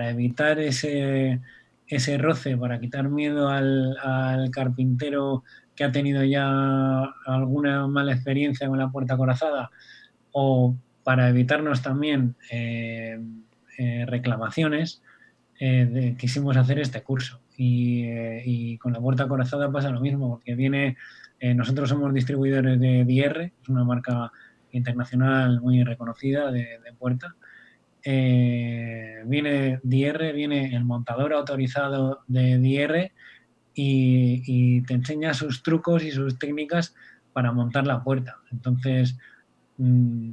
evitar 0.08 0.58
ese, 0.58 1.42
ese, 1.86 2.16
roce, 2.16 2.56
para 2.56 2.80
quitar 2.80 3.10
miedo 3.10 3.50
al, 3.50 4.50
carpintero 4.52 5.44
que 5.74 5.84
ha 5.84 5.92
tenido 5.92 6.24
ya 6.24 6.48
alguna 7.26 7.86
mala 7.86 8.14
experiencia 8.14 8.68
con 8.68 8.78
la 8.78 8.88
puerta 8.88 9.18
corazada, 9.18 9.70
o 10.32 10.74
para 11.04 11.28
evitarnos 11.28 11.82
también 11.82 12.36
eh, 12.50 13.20
eh, 13.76 14.06
reclamaciones, 14.06 15.02
eh, 15.60 16.16
quisimos 16.18 16.56
hacer 16.56 16.78
este 16.78 17.02
curso. 17.02 17.38
Y, 17.56 18.76
con 18.78 18.92
la 18.92 19.00
puerta 19.00 19.26
corazada 19.28 19.70
pasa 19.70 19.90
lo 19.90 20.00
mismo, 20.00 20.28
porque 20.30 20.54
viene, 20.54 20.96
nosotros 21.54 21.88
somos 21.88 22.12
distribuidores 22.12 22.78
de 22.78 23.04
DR, 23.04 23.52
es 23.62 23.68
una 23.68 23.84
marca 23.84 24.30
internacional 24.72 25.60
muy 25.60 25.82
reconocida 25.82 26.50
de, 26.50 26.80
de 26.84 26.92
puerta, 26.98 27.34
eh, 28.08 29.24
viene 29.26 29.80
DR, 29.82 30.32
viene 30.32 30.76
el 30.76 30.84
montador 30.84 31.32
autorizado 31.32 32.20
de 32.28 32.56
DR 32.58 33.10
y, 33.74 34.82
te 34.82 34.94
enseña 34.94 35.34
sus 35.34 35.64
trucos 35.64 36.04
y 36.04 36.12
sus 36.12 36.38
técnicas 36.38 36.94
para 37.32 37.50
montar 37.50 37.84
la 37.84 38.04
puerta. 38.04 38.36
Entonces, 38.52 39.18
mm, 39.78 40.30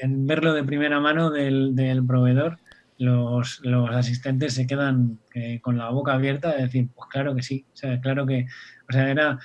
en 0.00 0.26
verlo 0.28 0.54
de 0.54 0.62
primera 0.62 1.00
mano 1.00 1.30
del, 1.30 2.04
proveedor, 2.06 2.58
los, 2.98 3.60
asistentes 3.90 4.54
se 4.54 4.66
quedan 4.66 5.18
eh, 5.34 5.60
con 5.60 5.76
la 5.76 5.90
boca 5.90 6.14
abierta 6.14 6.54
de 6.54 6.62
decir, 6.62 6.88
pues 6.94 7.08
claro 7.10 7.34
que 7.34 7.42
sí, 7.42 7.66
claro 8.02 8.26
que, 8.26 8.46
o 8.88 8.92
sea, 8.92 9.10
era, 9.10 9.38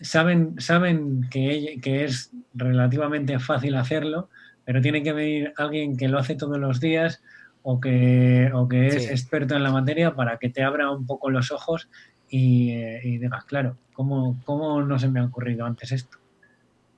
saben, 0.00 0.54
saben 0.58 1.28
que, 1.30 1.78
que 1.82 2.04
es 2.04 2.32
relativamente 2.54 3.38
fácil 3.38 3.76
hacerlo, 3.76 4.28
pero 4.64 4.80
tiene 4.80 5.02
que 5.02 5.12
venir 5.12 5.52
alguien 5.56 5.96
que 5.96 6.08
lo 6.08 6.18
hace 6.18 6.34
todos 6.34 6.58
los 6.58 6.80
días 6.80 7.22
o 7.62 7.80
que, 7.80 8.50
que 8.70 8.86
es 8.88 9.10
experto 9.10 9.54
en 9.54 9.62
la 9.62 9.70
materia 9.70 10.14
para 10.14 10.38
que 10.38 10.48
te 10.48 10.62
abra 10.62 10.90
un 10.90 11.06
poco 11.06 11.30
los 11.30 11.50
ojos 11.52 11.88
y, 12.28 12.70
eh, 12.72 13.00
digas, 13.02 13.44
claro, 13.44 13.76
¿cómo, 13.92 14.40
¿cómo, 14.44 14.82
no 14.82 14.98
se 14.98 15.08
me 15.08 15.20
ha 15.20 15.24
ocurrido 15.24 15.66
antes 15.66 15.92
esto? 15.92 16.18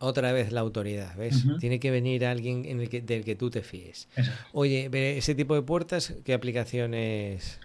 Otra 0.04 0.32
vez 0.32 0.52
la 0.52 0.60
autoridad, 0.60 1.16
¿ves? 1.16 1.44
Tiene 1.60 1.80
que 1.80 1.90
venir 1.90 2.26
alguien 2.26 2.64
en 2.66 2.80
el 2.80 2.88
que, 2.90 3.00
del 3.00 3.24
que 3.24 3.34
tú 3.34 3.48
te 3.50 3.62
fíes. 3.62 4.08
Oye, 4.52 4.90
ese 5.16 5.34
tipo 5.34 5.54
de 5.54 5.62
puertas, 5.62 6.14
¿qué 6.24 6.34
aplicaciones 6.34 7.58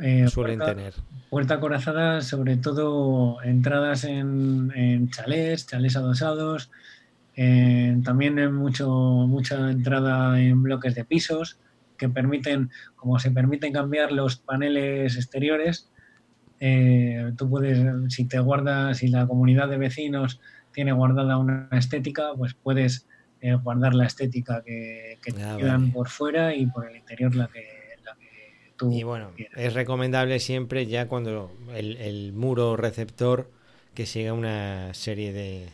eh, 0.00 0.26
suelen 0.28 0.58
tener? 0.58 0.94
Puerta 1.30 1.60
corazada, 1.60 2.20
sobre 2.22 2.56
todo 2.56 3.40
entradas 3.42 4.02
en, 4.04 4.72
en 4.74 5.08
chalés, 5.10 5.66
chalés 5.68 5.96
adosados, 5.96 6.70
eh, 7.36 7.96
también 8.02 8.36
hay 8.40 8.48
mucho, 8.48 8.88
mucha 8.88 9.70
entrada 9.70 10.40
en 10.40 10.60
bloques 10.60 10.96
de 10.96 11.04
pisos 11.04 11.58
que 11.96 12.08
permiten, 12.08 12.70
como 12.96 13.20
se 13.20 13.30
permiten 13.30 13.72
cambiar 13.72 14.10
los 14.10 14.36
paneles 14.36 15.14
exteriores, 15.14 15.88
eh, 16.60 17.32
tú 17.36 17.48
puedes, 17.48 18.12
si 18.12 18.24
te 18.24 18.40
guardas, 18.40 18.98
si 18.98 19.08
la 19.08 19.26
comunidad 19.28 19.68
de 19.68 19.78
vecinos 19.78 20.40
tiene 20.72 20.92
guardada 20.92 21.38
una 21.38 21.68
estética, 21.72 22.32
pues 22.36 22.54
puedes 22.54 23.06
eh, 23.40 23.54
guardar 23.54 23.94
la 23.94 24.06
estética 24.06 24.62
que, 24.62 25.18
te 25.22 25.42
ah, 25.42 25.56
quedan 25.58 25.92
por 25.92 26.08
fuera 26.08 26.54
y 26.54 26.66
por 26.66 26.88
el 26.88 26.96
interior 26.96 27.34
la 27.34 27.48
que, 27.48 27.96
la 28.04 28.14
que 28.14 28.72
tú. 28.76 28.92
Y 28.92 29.02
bueno, 29.02 29.32
es 29.56 29.74
recomendable 29.74 30.38
siempre 30.40 30.86
ya 30.86 31.08
cuando 31.08 31.52
el, 31.74 31.96
el 31.96 32.32
muro 32.32 32.76
receptor 32.76 33.50
que 33.94 34.06
siga 34.06 34.32
una 34.32 34.94
serie 34.94 35.32
de, 35.32 35.68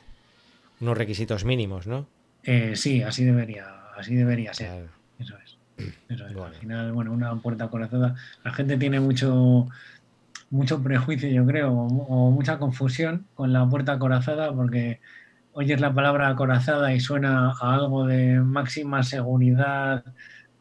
unos 0.81 0.99
requisitos 0.99 1.45
mínimos, 1.45 1.87
¿no? 1.87 2.07
Eh, 2.43 2.77
sí, 2.77 3.03
así 3.03 3.25
debería, 3.25 3.67
así 3.97 4.15
debería 4.15 4.53
ser. 4.55 4.87
Eso 5.19 5.37
es. 5.39 5.57
Al 6.09 6.55
final, 6.55 6.93
bueno, 6.93 7.13
una 7.13 7.35
puerta 7.37 7.69
corazada. 7.69 8.15
La 8.45 8.53
gente 8.53 8.77
tiene 8.77 9.01
mucho, 9.01 9.69
mucho 10.51 10.83
prejuicio, 10.83 11.29
yo 11.29 11.47
creo, 11.47 11.73
o, 11.73 12.31
mucha 12.31 12.59
confusión 12.59 13.27
con 13.35 13.53
la 13.53 13.69
puerta 13.69 13.99
corazada 13.99 14.53
porque 14.55 15.01
oyes 15.53 15.81
la 15.81 15.95
palabra 15.95 16.35
corazada 16.37 16.93
y 16.95 17.01
suena 17.01 17.51
a 17.51 17.75
algo 17.75 18.07
de 18.07 18.41
máxima 18.41 19.03
seguridad 19.03 20.05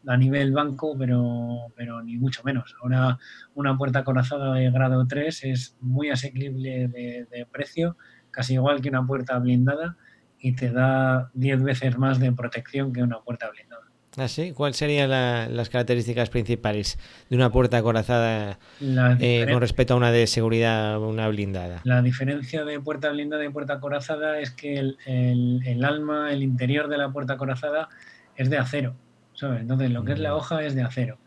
a 0.08 0.18
nivel 0.18 0.52
banco, 0.52 0.96
pero, 0.98 1.72
pero 1.76 2.04
ni 2.04 2.18
mucho 2.18 2.44
menos. 2.44 2.76
Ahora 2.82 3.18
una 3.56 3.78
puerta 3.78 4.04
corazada 4.04 4.54
de 4.56 4.70
grado 4.72 5.08
3 5.08 5.44
es 5.46 5.78
muy 5.80 6.10
asequible 6.10 6.88
de 6.88 7.48
precio, 7.52 7.98
casi 8.32 8.54
igual 8.56 8.82
que 8.82 8.90
una 8.90 9.06
puerta 9.06 9.40
blindada 9.40 9.98
y 10.44 10.54
te 10.56 10.72
da 10.72 11.32
10 11.34 11.64
veces 11.64 11.98
más 11.98 12.20
de 12.20 12.34
protección 12.34 12.92
que 12.92 13.02
una 13.02 13.22
puerta 13.22 13.50
blindada. 13.50 13.73
¿Ah, 14.18 14.28
sí? 14.28 14.52
¿Cuáles 14.52 14.78
serían 14.78 15.10
las 15.10 15.70
características 15.70 16.30
principales 16.30 17.00
de 17.30 17.36
una 17.36 17.52
puerta 17.52 17.78
acorazada 17.78 18.60
eh, 18.80 19.48
con 19.50 19.60
respecto 19.60 19.96
a 19.96 19.98
una 19.98 20.12
de 20.12 20.28
seguridad 20.28 21.00
una 21.02 21.28
blindada? 21.30 21.82
La 21.84 22.02
diferencia 22.02 22.64
de 22.64 22.80
puerta 22.80 23.10
blindada 23.10 23.44
y 23.44 23.50
puerta 23.50 23.74
acorazada 23.74 24.40
es 24.40 24.52
que 24.52 24.78
el, 24.78 25.84
alma, 25.84 26.32
el 26.32 26.44
interior 26.44 26.90
de 26.90 26.98
la 26.98 27.10
puerta 27.10 27.34
acorazada 27.34 27.90
es 28.36 28.50
de 28.50 28.58
acero. 28.58 28.96
Entonces, 29.42 29.90
lo 29.90 30.06
que 30.06 30.14
es 30.14 30.20
la 30.20 30.34
mm. 30.34 30.38
hoja 30.38 30.64
es 30.64 30.76
de 30.76 30.84
acero. 30.84 31.18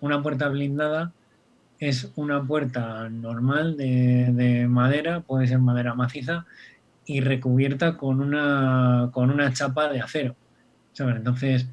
Una 0.00 0.22
puerta 0.22 0.48
blindada 0.48 1.12
es 1.80 2.12
una 2.14 2.44
puerta 2.44 3.08
normal 3.08 3.76
de, 3.76 4.30
de 4.32 4.68
madera, 4.68 5.20
puede 5.20 5.48
ser 5.48 5.58
madera 5.58 5.94
maciza, 5.94 6.46
y 7.06 7.20
recubierta 7.20 7.96
con 7.96 8.20
una, 8.20 9.10
con 9.12 9.30
una 9.30 9.52
chapa 9.52 9.88
de 9.88 10.00
acero. 10.00 10.36
Entonces, 10.98 11.66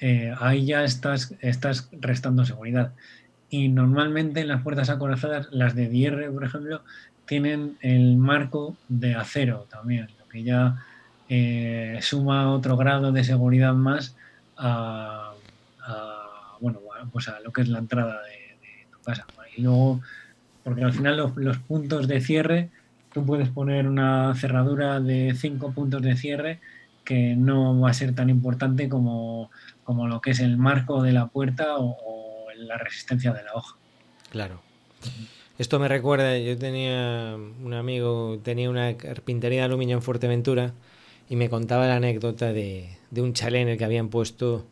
eh, 0.00 0.34
ahí 0.40 0.66
ya 0.66 0.84
estás, 0.84 1.34
estás 1.40 1.88
restando 1.92 2.44
seguridad. 2.44 2.92
Y 3.50 3.68
normalmente 3.68 4.40
en 4.40 4.48
las 4.48 4.62
puertas 4.62 4.90
acorazadas, 4.90 5.48
las 5.50 5.74
de 5.74 5.88
DR, 5.88 6.30
por 6.32 6.44
ejemplo, 6.44 6.82
tienen 7.26 7.76
el 7.80 8.16
marco 8.16 8.76
de 8.88 9.14
acero 9.14 9.66
también, 9.70 10.08
lo 10.18 10.28
que 10.28 10.42
ya 10.42 10.84
eh, 11.28 11.98
suma 12.00 12.50
otro 12.52 12.76
grado 12.76 13.12
de 13.12 13.24
seguridad 13.24 13.74
más 13.74 14.16
a, 14.56 15.32
bueno, 16.60 16.80
pues 17.12 17.28
a 17.28 17.38
lo 17.40 17.52
que 17.52 17.62
es 17.62 17.68
la 17.68 17.78
entrada 17.78 18.20
de, 18.22 18.86
tu 18.90 18.98
casa. 19.00 19.26
Y 19.56 19.62
luego, 19.62 20.00
porque 20.64 20.84
al 20.84 20.92
final 20.92 21.32
los 21.36 21.58
puntos 21.58 22.08
de 22.08 22.20
cierre 22.20 22.70
tú 23.12 23.24
puedes 23.24 23.48
poner 23.48 23.86
una 23.86 24.34
cerradura 24.34 25.00
de 25.00 25.34
cinco 25.34 25.72
puntos 25.72 26.02
de 26.02 26.16
cierre 26.16 26.60
que 27.08 27.34
no 27.36 27.80
va 27.80 27.88
a 27.88 27.94
ser 27.94 28.14
tan 28.14 28.28
importante 28.28 28.90
como, 28.90 29.48
lo 29.86 30.20
que 30.20 30.32
es 30.32 30.40
el 30.40 30.58
marco 30.58 31.02
de 31.02 31.12
la 31.12 31.28
puerta 31.28 31.78
o, 31.78 31.96
la 32.54 32.76
resistencia 32.76 33.32
de 33.32 33.42
la 33.44 33.54
hoja. 33.54 33.76
Claro. 34.30 34.60
Esto 35.58 35.78
me 35.78 35.88
recuerda, 35.88 36.36
yo 36.36 36.58
tenía 36.58 37.36
un 37.36 37.72
amigo, 37.72 38.38
tenía 38.42 38.68
una 38.68 38.96
carpintería 38.98 39.60
de 39.60 39.64
aluminio 39.64 39.96
en 39.96 40.02
Fuerteventura 40.02 40.74
y 41.30 41.36
me 41.36 41.48
contaba 41.48 41.86
la 41.86 41.96
anécdota 41.96 42.52
de, 42.52 42.98
un 43.16 43.32
chalet 43.32 43.62
en 43.62 43.68
el 43.68 43.78
que 43.78 43.84
habían 43.84 44.08
puesto 44.08 44.66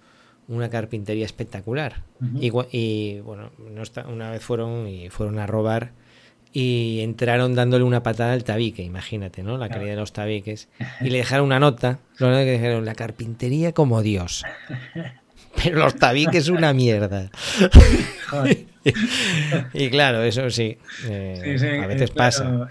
una 0.47 0.69
carpintería 0.69 1.25
espectacular. 1.25 2.03
y, 2.39 2.53
y, 2.71 3.21
bueno, 3.21 3.51
una 4.09 4.31
vez 4.31 4.43
fueron 4.43 4.89
y 4.89 5.09
fueron 5.09 5.39
a 5.39 5.47
robar 5.47 5.93
y 6.59 7.03
entraron 7.03 7.55
dándole 7.55 7.85
una 7.85 8.03
patada 8.03 8.33
al 8.33 8.43
tabique, 8.43 8.83
imagínate, 8.83 9.43
¿no? 9.43 9.59
La 9.59 9.69
calidad 9.69 9.91
de 9.91 9.97
los 9.97 10.15
tabiques. 10.15 10.71
Y 11.03 11.11
le 11.11 11.19
dejaron 11.19 11.45
una 11.45 11.61
nota, 11.61 11.99
lo 12.17 12.31
que 12.31 12.53
dijeron, 12.53 12.87
la 12.87 12.95
carpintería 12.95 13.73
como 13.73 14.01
Dios. 14.01 14.43
Pero 15.63 15.81
los 15.81 15.97
tabiques 15.97 16.49
una 16.49 16.73
mierda. 16.73 17.31
y 19.75 19.91
claro, 19.91 20.23
eso 20.23 20.49
sí, 20.49 20.79
eh, 21.07 21.81
a 21.83 21.87
veces 21.87 22.11
pasa. 22.11 22.71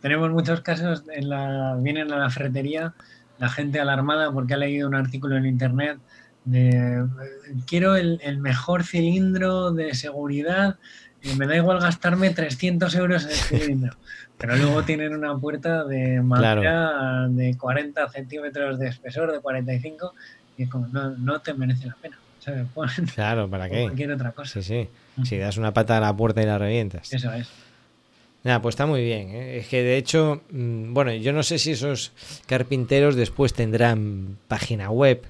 tenemos 0.00 0.30
muchos 0.30 0.60
casos, 0.60 1.02
en 1.12 1.28
la, 1.28 1.76
vienen 1.80 2.12
a 2.12 2.18
la 2.18 2.30
ferretería 2.30 2.94
la 3.40 3.48
gente 3.48 3.80
alarmada 3.80 4.30
porque 4.30 4.54
ha 4.54 4.58
leído 4.58 4.86
un 4.86 4.94
artículo 4.94 5.36
en 5.36 5.46
internet 5.46 5.98
de 6.44 7.04
quiero 7.66 7.96
el, 7.96 8.20
el 8.22 8.38
mejor 8.38 8.84
cilindro 8.84 9.72
de 9.72 9.94
seguridad 9.94 10.78
me 11.34 11.46
da 11.46 11.56
igual 11.56 11.80
gastarme 11.80 12.30
300 12.30 12.94
euros 12.94 13.24
en 13.24 13.30
el 13.30 13.36
cilindro. 13.36 13.96
Pero 14.38 14.56
luego 14.56 14.82
tienen 14.82 15.14
una 15.14 15.36
puerta 15.38 15.84
de 15.84 16.20
madera 16.20 17.26
de 17.28 17.56
40 17.56 18.08
centímetros 18.10 18.78
de 18.78 18.88
espesor, 18.88 19.32
de 19.32 19.40
45, 19.40 20.14
y 20.58 20.64
es 20.64 20.68
como, 20.70 20.86
no, 20.88 21.40
te 21.40 21.54
merece 21.54 21.86
la 21.86 21.96
pena. 21.96 22.18
Ponen 22.74 23.06
Claro, 23.12 23.48
¿para 23.50 23.68
qué? 23.68 23.82
cualquier 23.82 24.12
otra 24.12 24.30
cosa. 24.30 24.62
Sí, 24.62 24.62
sí. 24.62 25.24
Si 25.24 25.36
das 25.36 25.56
una 25.56 25.72
pata 25.74 25.96
a 25.96 26.00
la 26.00 26.16
puerta 26.16 26.42
y 26.42 26.46
la 26.46 26.58
revientas. 26.58 27.12
Eso 27.12 27.32
es. 27.32 27.48
Nada, 28.44 28.62
pues 28.62 28.74
está 28.74 28.86
muy 28.86 29.02
bien. 29.02 29.30
¿eh? 29.30 29.56
Es 29.58 29.66
que 29.66 29.82
de 29.82 29.96
hecho, 29.96 30.42
mm, 30.50 30.94
bueno, 30.94 31.12
yo 31.12 31.32
no 31.32 31.42
sé 31.42 31.58
si 31.58 31.72
esos 31.72 32.12
carpinteros 32.46 33.16
después 33.16 33.52
tendrán 33.54 34.36
página 34.46 34.90
web, 34.90 35.22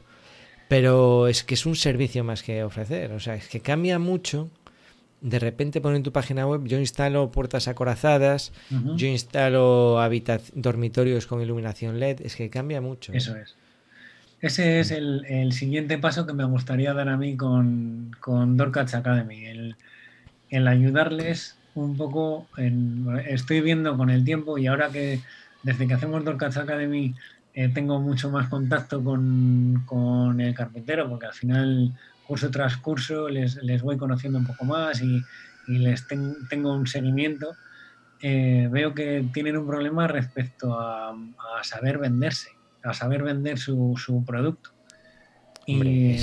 pero 0.68 1.26
es 1.26 1.42
que 1.42 1.54
es 1.54 1.64
un 1.64 1.76
servicio 1.76 2.24
más 2.24 2.42
que 2.42 2.62
ofrecer. 2.62 3.12
O 3.12 3.20
sea, 3.20 3.36
es 3.36 3.48
que 3.48 3.60
cambia 3.60 3.98
mucho. 3.98 4.50
De 5.20 5.38
repente 5.38 5.80
ponen 5.80 6.02
tu 6.02 6.12
página 6.12 6.46
web, 6.46 6.64
yo 6.66 6.78
instalo 6.78 7.30
puertas 7.30 7.68
acorazadas, 7.68 8.52
yo 8.70 9.06
instalo 9.06 9.98
dormitorios 10.54 11.26
con 11.26 11.40
iluminación 11.40 11.98
LED, 11.98 12.20
es 12.22 12.36
que 12.36 12.50
cambia 12.50 12.80
mucho. 12.80 13.12
¿eh? 13.12 13.16
Eso 13.16 13.34
es. 13.36 13.56
Ese 14.40 14.80
es 14.80 14.90
el, 14.90 15.24
el 15.26 15.52
siguiente 15.52 15.96
paso 15.98 16.26
que 16.26 16.34
me 16.34 16.44
gustaría 16.44 16.92
dar 16.92 17.08
a 17.08 17.16
mí 17.16 17.36
con, 17.36 18.14
con 18.20 18.60
Academy, 18.60 19.46
el, 19.46 19.76
el 20.50 20.68
ayudarles 20.68 21.56
un 21.74 21.96
poco. 21.96 22.46
En, 22.56 23.06
estoy 23.26 23.62
viendo 23.62 23.96
con 23.96 24.10
el 24.10 24.24
tiempo 24.24 24.58
y 24.58 24.66
ahora 24.66 24.90
que 24.90 25.20
desde 25.62 25.86
que 25.86 25.94
hacemos 25.94 26.24
Dorcats 26.24 26.58
Academy 26.58 27.14
eh, 27.54 27.70
tengo 27.70 27.98
mucho 28.00 28.30
más 28.30 28.48
contacto 28.48 29.02
con, 29.02 29.82
con 29.86 30.40
el 30.40 30.54
carpintero, 30.54 31.08
porque 31.08 31.26
al 31.26 31.32
final, 31.32 31.92
curso 32.26 32.50
tras 32.50 32.76
curso, 32.76 33.28
les, 33.28 33.56
les 33.62 33.82
voy 33.82 33.96
conociendo 33.96 34.38
un 34.38 34.46
poco 34.46 34.64
más 34.64 35.02
y, 35.02 35.22
y 35.68 35.78
les 35.78 36.06
ten- 36.06 36.46
tengo 36.48 36.74
un 36.74 36.86
seguimiento. 36.86 37.54
eh, 38.22 38.68
veo 38.70 38.94
que 38.94 39.28
tienen 39.32 39.56
un 39.56 39.66
problema 39.66 40.06
respecto 40.08 40.78
a, 40.78 41.10
a 41.10 41.64
saber 41.64 41.98
venderse, 41.98 42.48
a 42.82 42.94
saber 42.94 43.22
vender 43.22 43.58
su, 43.58 43.94
su 43.96 44.24
producto. 44.24 44.70
Hombre, 45.68 46.16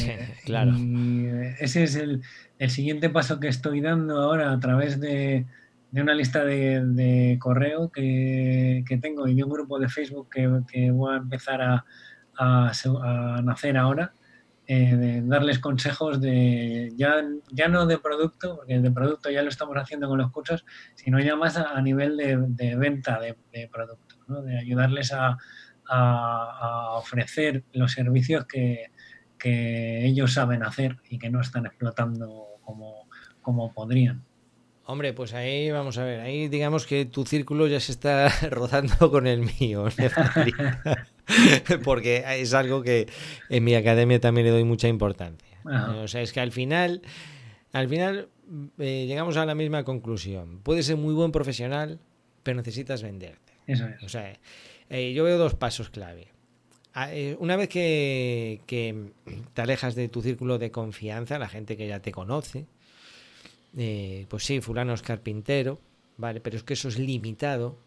claro. 0.46 0.72
y 0.72 1.28
ese 1.60 1.84
es 1.84 1.96
el, 1.96 2.22
el 2.60 2.70
siguiente 2.70 3.10
paso 3.10 3.40
que 3.42 3.50
estoy 3.50 3.82
dando 3.82 4.22
ahora 4.22 4.54
a 4.54 4.60
través 4.60 5.00
de, 5.02 5.46
de 5.92 6.02
una 6.02 6.14
lista 6.14 6.46
de, 6.46 6.82
de 6.86 7.38
correo 7.40 7.92
que, 7.92 8.86
que 8.88 8.98
tengo 8.98 9.28
y 9.28 9.36
de 9.36 9.44
un 9.44 9.50
grupo 9.52 9.80
de 9.80 9.90
Facebook 9.90 10.30
que, 10.32 10.50
que 10.72 10.92
voy 10.92 11.14
a 11.14 11.18
empezar 11.18 11.62
a, 11.62 11.86
a 12.38 12.72
a 12.72 13.42
nacer 13.44 13.78
ahora, 13.78 14.14
eh, 14.68 14.96
de 14.96 15.22
darles 15.24 15.60
consejos 15.60 16.22
de 16.22 16.92
ya, 16.96 17.16
ya 17.52 17.68
no 17.68 17.86
de 17.86 17.98
producto, 17.98 18.56
porque 18.58 18.80
de 18.80 18.92
producto 18.92 19.30
ya 19.30 19.44
lo 19.44 19.50
estamos 19.50 19.76
haciendo 19.78 20.08
con 20.08 20.18
los 20.20 20.32
cursos, 20.32 20.66
sino 20.96 21.20
ya 21.20 21.36
más 21.36 21.58
a, 21.58 21.72
a 21.78 21.82
nivel 21.82 22.16
de, 22.18 22.38
de 22.48 22.76
venta 22.76 23.20
de, 23.20 23.36
de 23.52 23.68
producto, 23.68 24.16
¿no? 24.28 24.42
de 24.42 24.58
ayudarles 24.60 25.12
a, 25.12 25.38
a- 25.88 26.58
a 26.62 26.90
ofrecer 26.98 27.64
los 27.74 27.92
servicios 27.92 28.46
que, 28.46 28.86
que 29.38 30.06
ellos 30.06 30.34
saben 30.34 30.64
hacer 30.64 30.98
y 31.10 31.20
que 31.20 31.30
no 31.30 31.42
están 31.42 31.66
explotando 31.66 32.46
como, 32.64 33.08
como 33.42 33.74
podrían. 33.74 34.24
Hombre, 34.86 35.14
pues 35.14 35.34
ahí 35.34 35.72
vamos 35.72 35.98
a 35.98 36.04
ver, 36.04 36.20
ahí 36.22 36.48
digamos 36.50 36.86
que 36.86 37.06
tu 37.06 37.26
círculo 37.26 37.68
ya 37.68 37.80
se 37.80 37.92
está 37.94 38.28
rozando 38.50 39.12
con 39.12 39.28
el 39.28 39.42
mío. 39.60 39.86
porque 41.84 42.24
es 42.38 42.54
algo 42.54 42.82
que 42.82 43.08
en 43.50 43.64
mi 43.64 43.76
academia 43.76 44.20
también 44.20 44.48
le 44.48 44.52
doy 44.52 44.64
mucha 44.64 44.88
importancia. 44.88 45.60
Ajá. 45.66 45.96
O 45.98 46.08
sea, 46.08 46.22
es 46.22 46.34
que 46.34 46.40
al 46.40 46.52
final, 46.52 47.02
al 47.72 47.88
final 47.88 48.30
eh, 48.80 49.06
llegamos 49.08 49.38
a 49.38 49.46
la 49.46 49.56
misma 49.56 49.84
conclusión. 49.84 50.60
Puedes 50.64 50.86
ser 50.86 50.98
muy 50.98 51.14
buen 51.14 51.32
profesional, 51.32 52.00
pero 52.44 52.58
necesitas 52.58 53.02
venderte. 53.02 53.54
Eso 53.68 53.88
es. 53.88 54.04
O 54.04 54.10
sea, 54.10 54.38
eh, 54.90 55.14
yo 55.14 55.24
veo 55.24 55.38
dos 55.38 55.56
pasos 55.56 55.90
clave. 55.90 56.28
Ah, 56.94 57.12
eh, 57.12 57.36
Una 57.40 57.56
vez 57.56 57.70
que, 57.70 58.62
que 58.68 59.12
te 59.54 59.62
alejas 59.62 59.96
de 59.96 60.10
tu 60.10 60.22
círculo 60.22 60.60
de 60.60 60.70
confianza, 60.70 61.40
la 61.40 61.50
gente 61.50 61.76
que 61.76 61.88
ya 61.88 62.02
te 62.02 62.12
conoce, 62.12 62.68
eh, 63.76 64.28
pues 64.30 64.44
sí, 64.44 64.62
fulano 64.62 64.94
es 64.94 65.02
carpintero, 65.02 65.80
vale, 66.18 66.40
pero 66.40 66.58
es 66.58 66.64
que 66.64 66.74
eso 66.74 66.90
es 66.90 67.00
limitado 67.00 67.80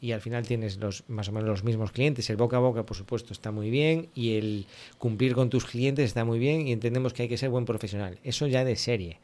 y 0.00 0.12
al 0.12 0.20
final 0.20 0.46
tienes 0.46 0.78
los 0.78 1.04
más 1.08 1.28
o 1.28 1.32
menos 1.32 1.48
los 1.48 1.64
mismos 1.64 1.92
clientes. 1.92 2.30
El 2.30 2.36
boca 2.36 2.56
a 2.56 2.60
boca, 2.60 2.86
por 2.86 2.96
supuesto, 2.96 3.32
está 3.32 3.50
muy 3.50 3.68
bien 3.70 4.08
y 4.14 4.36
el 4.36 4.66
cumplir 4.98 5.34
con 5.34 5.50
tus 5.50 5.66
clientes 5.66 6.06
está 6.06 6.24
muy 6.24 6.38
bien 6.38 6.66
y 6.66 6.72
entendemos 6.72 7.12
que 7.12 7.24
hay 7.24 7.28
que 7.28 7.36
ser 7.36 7.50
buen 7.50 7.66
profesional. 7.66 8.18
Eso 8.24 8.46
ya 8.46 8.64
de 8.64 8.76
serie. 8.76 9.20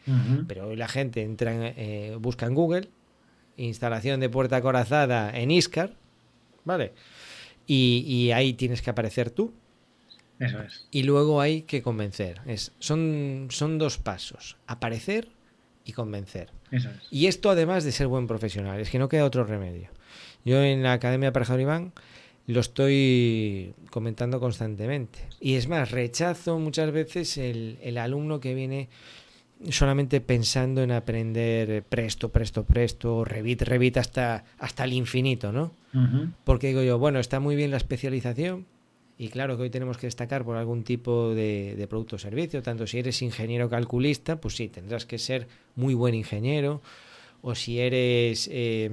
Pero 0.47 0.69
hoy 0.69 0.77
la 0.77 0.89
gente 0.89 1.23
entra, 1.23 1.53
en, 1.53 1.75
eh, 1.77 2.17
busca 2.21 2.47
en 2.47 2.55
Google, 2.55 2.91
instalación 3.57 4.21
de 4.21 4.29
puerta 4.29 4.57
acorazada 4.57 5.31
en 5.37 5.51
Iscar, 5.51 5.95
¿vale? 6.65 6.93
Y, 7.67 8.05
y 8.07 8.33
ahí 8.33 8.53
tienes 8.53 8.83
que 8.83 8.91
aparecer 8.91 9.31
tú. 9.31 9.55
Eso 10.39 10.61
es. 10.61 10.87
Y 10.91 11.05
luego 11.05 11.41
hay 11.41 11.63
que 11.63 11.81
convencer. 11.81 12.43
Es, 12.45 12.73
son, 12.81 13.49
son 13.51 13.79
dos 13.79 13.97
pasos, 13.97 14.59
aparecer 14.67 15.31
y 15.87 15.93
convencer. 15.93 16.51
Eso 16.71 16.91
es. 16.91 17.09
Y 17.11 17.29
esto 17.29 17.49
además 17.49 17.85
de 17.85 17.93
ser 17.93 18.09
buen 18.09 18.27
profesional, 18.27 18.79
es 18.79 18.91
que 18.91 18.99
no 18.99 19.09
queda 19.09 19.25
otro 19.25 19.45
remedio. 19.45 19.89
Yo 20.47 20.63
en 20.63 20.83
la 20.83 20.95
Academia 20.95 21.33
Pareja 21.33 21.61
Iván 21.61 21.93
lo 22.47 22.61
estoy 22.61 23.75
comentando 23.91 24.39
constantemente. 24.41 25.19
Y 25.41 25.57
es 25.57 25.67
más, 25.67 25.91
rechazo 25.91 26.59
muchas 26.61 26.93
veces 26.93 27.37
el, 27.37 27.79
el 27.83 27.99
alumno 27.99 28.39
que 28.39 28.55
viene 28.55 28.89
solamente 29.71 30.21
pensando 30.21 30.83
en 30.83 30.93
aprender 30.93 31.83
presto, 31.83 32.29
presto, 32.29 32.65
presto, 32.65 33.25
revit, 33.25 33.63
revit 33.63 33.97
hasta, 33.97 34.45
hasta 34.59 34.85
el 34.85 34.93
infinito, 34.93 35.51
¿no? 35.53 35.73
Porque 36.45 36.69
digo 36.69 36.83
yo, 36.83 36.99
bueno, 36.99 37.19
está 37.19 37.41
muy 37.41 37.57
bien 37.57 37.71
la 37.71 37.79
especialización 37.79 38.67
y 39.17 39.29
claro 39.29 39.57
que 39.57 39.63
hoy 39.63 39.71
tenemos 39.71 39.97
que 39.97 40.07
destacar 40.07 40.45
por 40.45 40.59
algún 40.59 40.85
tipo 40.85 41.35
de, 41.35 41.75
de 41.75 41.87
producto 41.89 42.17
o 42.17 42.19
servicio, 42.19 42.63
tanto 42.63 42.87
si 42.87 42.99
eres 42.99 43.23
ingeniero 43.23 43.71
calculista, 43.71 44.39
pues 44.39 44.57
sí, 44.57 44.69
tendrás 44.69 45.07
que 45.07 45.19
ser 45.19 45.49
muy 45.75 45.95
buen 45.95 46.15
ingeniero, 46.15 46.83
o 47.41 47.55
si 47.55 47.79
eres, 47.81 48.49
eh, 48.53 48.91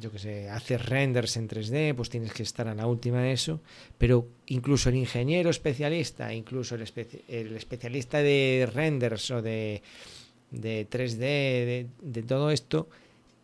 yo 0.00 0.10
qué 0.10 0.18
sé, 0.18 0.48
haces 0.50 0.84
renders 0.86 1.36
en 1.36 1.48
3D, 1.48 1.94
pues 1.94 2.08
tienes 2.10 2.32
que 2.32 2.42
estar 2.42 2.66
a 2.68 2.74
la 2.74 2.86
última 2.86 3.20
de 3.22 3.32
eso, 3.32 3.60
pero 3.98 4.26
incluso 4.46 4.88
el 4.88 4.96
ingeniero 4.96 5.50
especialista, 5.50 6.32
incluso 6.34 6.74
el, 6.74 6.82
espe- 6.82 7.22
el 7.28 7.54
especialista 7.56 8.18
de 8.18 8.68
renders 8.72 9.30
o 9.30 9.42
de, 9.42 9.82
de 10.50 10.88
3D, 10.88 11.18
de, 11.18 11.86
de 12.02 12.22
todo 12.22 12.50
esto, 12.50 12.88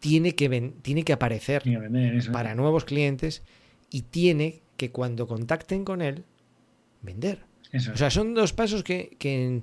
tiene 0.01 0.35
que, 0.35 0.49
ven- 0.49 0.75
tiene 0.83 1.05
que 1.05 1.13
aparecer 1.13 1.63
vender, 1.65 2.31
para 2.33 2.55
nuevos 2.55 2.85
clientes 2.85 3.43
y 3.91 4.03
tiene 4.03 4.63
que 4.77 4.91
cuando 4.91 5.27
contacten 5.27 5.85
con 5.85 6.03
él, 6.03 6.25
vender. 7.03 7.41
Eso 7.73 7.93
O 7.93 7.97
sea, 7.97 8.11
son 8.11 8.35
dos 8.35 8.53
pasos 8.53 8.83
que, 8.83 9.17
que, 9.19 9.61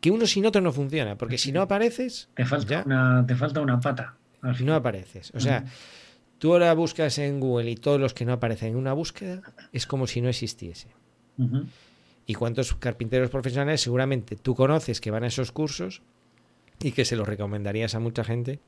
que 0.00 0.10
uno 0.10 0.26
sin 0.26 0.46
otro 0.46 0.60
no 0.60 0.72
funciona, 0.72 1.16
porque 1.16 1.38
si 1.38 1.52
no 1.52 1.60
apareces, 1.62 2.28
te, 2.34 2.44
falta 2.44 2.66
ya 2.68 2.82
una, 2.84 3.24
te 3.26 3.34
falta 3.34 3.60
una 3.60 3.80
pata. 3.80 4.16
no 4.60 4.74
apareces. 4.74 5.32
O 5.34 5.40
sea. 5.40 5.64
Tú 6.38 6.52
ahora 6.52 6.72
buscas 6.74 7.18
en 7.18 7.40
Google 7.40 7.70
y 7.70 7.76
todos 7.76 8.00
los 8.00 8.14
que 8.14 8.24
no 8.24 8.32
aparecen 8.32 8.70
en 8.70 8.76
una 8.76 8.92
búsqueda 8.92 9.42
es 9.72 9.86
como 9.86 10.06
si 10.06 10.20
no 10.20 10.28
existiese. 10.28 10.88
¿Y 12.26 12.34
cuántos 12.34 12.74
carpinteros 12.74 13.30
profesionales 13.30 13.80
seguramente 13.80 14.36
tú 14.36 14.54
conoces 14.54 15.00
que 15.00 15.10
van 15.10 15.24
a 15.24 15.28
esos 15.28 15.52
cursos 15.52 16.02
y 16.80 16.92
que 16.92 17.04
se 17.04 17.16
los 17.16 17.28
recomendarías 17.28 17.94
a 17.94 18.00
mucha 18.00 18.24
gente 18.24 18.60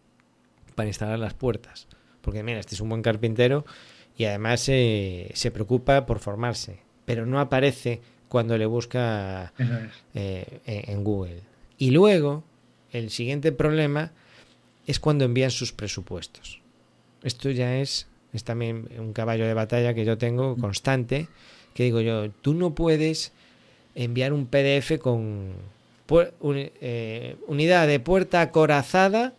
para 0.75 0.89
instalar 0.89 1.19
las 1.19 1.35
puertas? 1.35 1.87
Porque 2.21 2.43
mira, 2.43 2.59
este 2.59 2.75
es 2.75 2.81
un 2.81 2.89
buen 2.89 3.03
carpintero 3.03 3.65
y 4.17 4.25
además 4.25 4.69
eh, 4.69 5.31
se 5.35 5.51
preocupa 5.51 6.07
por 6.07 6.19
formarse, 6.19 6.81
pero 7.05 7.25
no 7.25 7.41
aparece 7.41 8.01
cuando 8.29 8.59
le 8.59 8.67
busca 8.67 9.53
eh, 10.15 10.61
en 10.65 11.05
Google. 11.05 11.43
Y 11.79 11.91
luego, 11.91 12.43
el 12.93 13.11
siguiente 13.11 13.53
problema 13.53 14.13
es 14.87 15.01
cuando 15.01 15.25
envían 15.25 15.51
sus 15.51 15.73
presupuestos. 15.73 16.61
Esto 17.23 17.51
ya 17.51 17.79
es, 17.79 18.07
es 18.33 18.45
también 18.45 18.89
un 18.99 19.13
caballo 19.13 19.47
de 19.47 19.55
batalla 19.55 19.95
que 19.95 20.05
yo 20.05 20.19
tengo 20.19 20.57
constante, 20.57 21.29
que 21.75 21.85
digo 21.85 22.01
yo, 22.01 22.31
tú 22.31 22.55
no 22.55 22.75
puedes 22.75 23.33
enviar 23.95 24.33
un 24.33 24.47
PDF 24.47 24.99
con 25.01 25.53
un- 26.41 26.71
eh, 26.81 27.37
unidad 27.47 27.87
de 27.89 27.99
puerta 28.01 28.41
acorazada 28.43 29.35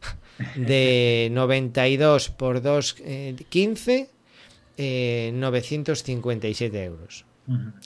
de 0.56 1.28
92 1.32 2.30
por 2.30 2.60
2, 2.62 2.96
eh, 3.00 3.34
15, 3.48 4.08
eh, 4.76 5.30
957 5.34 6.84
euros. 6.84 7.24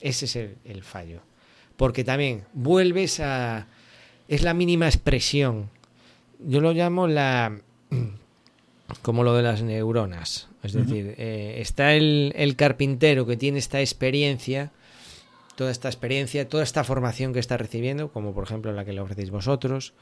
Ese 0.01 0.25
es 0.25 0.35
el, 0.35 0.55
el 0.65 0.83
fallo. 0.83 1.21
Porque 1.77 2.03
también 2.03 2.43
vuelves 2.53 3.19
a... 3.19 3.67
Es 4.27 4.41
la 4.43 4.53
mínima 4.53 4.87
expresión. 4.87 5.69
Yo 6.45 6.61
lo 6.61 6.71
llamo 6.73 7.07
la... 7.07 7.59
como 9.01 9.23
lo 9.23 9.35
de 9.35 9.43
las 9.43 9.61
neuronas. 9.61 10.47
Es 10.63 10.73
decir, 10.73 11.15
eh, 11.17 11.57
está 11.59 11.93
el, 11.93 12.33
el 12.35 12.55
carpintero 12.55 13.25
que 13.25 13.37
tiene 13.37 13.59
esta 13.59 13.79
experiencia, 13.79 14.71
toda 15.55 15.71
esta 15.71 15.87
experiencia, 15.87 16.47
toda 16.47 16.63
esta 16.63 16.83
formación 16.83 17.33
que 17.33 17.39
está 17.39 17.57
recibiendo, 17.57 18.11
como 18.11 18.33
por 18.33 18.43
ejemplo 18.43 18.71
la 18.73 18.85
que 18.85 18.93
le 18.93 19.01
ofrecéis 19.01 19.29
vosotros, 19.29 19.93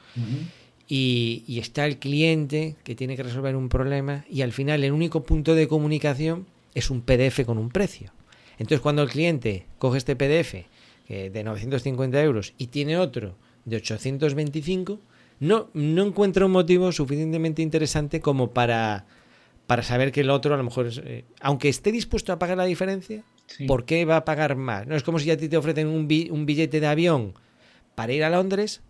y, 0.88 1.44
y 1.46 1.58
está 1.58 1.86
el 1.86 1.98
cliente 1.98 2.76
que 2.84 2.94
tiene 2.94 3.16
que 3.16 3.22
resolver 3.22 3.54
un 3.56 3.68
problema 3.68 4.24
y 4.30 4.42
al 4.42 4.52
final 4.52 4.82
el 4.84 4.92
único 4.92 5.22
punto 5.22 5.54
de 5.54 5.68
comunicación 5.68 6.46
es 6.74 6.90
un 6.90 7.02
PDF 7.02 7.44
con 7.44 7.58
un 7.58 7.68
precio. 7.68 8.12
Entonces 8.58 8.80
cuando 8.80 9.02
el 9.02 9.10
cliente 9.10 9.66
coge 9.78 9.98
este 9.98 10.16
PDF 10.16 10.66
de 11.08 11.42
950 11.44 12.22
euros 12.22 12.54
y 12.58 12.68
tiene 12.68 12.96
otro 12.96 13.34
de 13.64 13.76
825, 13.76 14.98
no, 15.40 15.70
no 15.74 16.04
encuentro 16.06 16.46
un 16.46 16.52
motivo 16.52 16.90
suficientemente 16.92 17.62
interesante 17.62 18.20
como 18.20 18.50
para, 18.50 19.06
para 19.66 19.82
saber 19.82 20.12
que 20.12 20.20
el 20.22 20.30
otro 20.30 20.54
a 20.54 20.56
lo 20.56 20.64
mejor, 20.64 20.86
es, 20.86 20.98
eh, 21.04 21.24
aunque 21.40 21.68
esté 21.68 21.92
dispuesto 21.92 22.32
a 22.32 22.38
pagar 22.38 22.56
la 22.56 22.64
diferencia, 22.64 23.22
Sí. 23.46 23.64
¿por 23.66 23.86
qué 23.86 24.04
va 24.04 24.16
a 24.16 24.24
pagar 24.26 24.56
más? 24.56 24.86
No 24.86 24.94
es 24.94 25.02
como 25.02 25.18
si 25.18 25.30
a 25.30 25.36
ti 25.38 25.48
te 25.48 25.56
ofrecen 25.56 25.86
un, 25.86 26.06
bi- 26.06 26.28
un 26.30 26.44
billete 26.44 26.80
de 26.80 26.86
avión 26.86 27.32
para 27.94 28.12
ir 28.12 28.22
a 28.22 28.28
Londres 28.28 28.82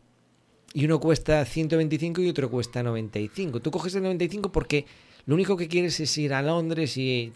y 0.74 0.84
uno 0.84 0.98
cuesta 0.98 1.44
125 1.44 2.20
y 2.22 2.28
otro 2.28 2.50
cuesta 2.50 2.82
95. 2.82 3.60
Tú 3.60 3.70
coges 3.70 3.94
el 3.94 4.02
95 4.02 4.50
porque 4.50 4.84
lo 5.26 5.36
único 5.36 5.56
que 5.56 5.68
quieres 5.68 6.00
es 6.00 6.18
ir 6.18 6.34
a 6.34 6.42
Londres 6.42 6.96
y... 6.96 7.32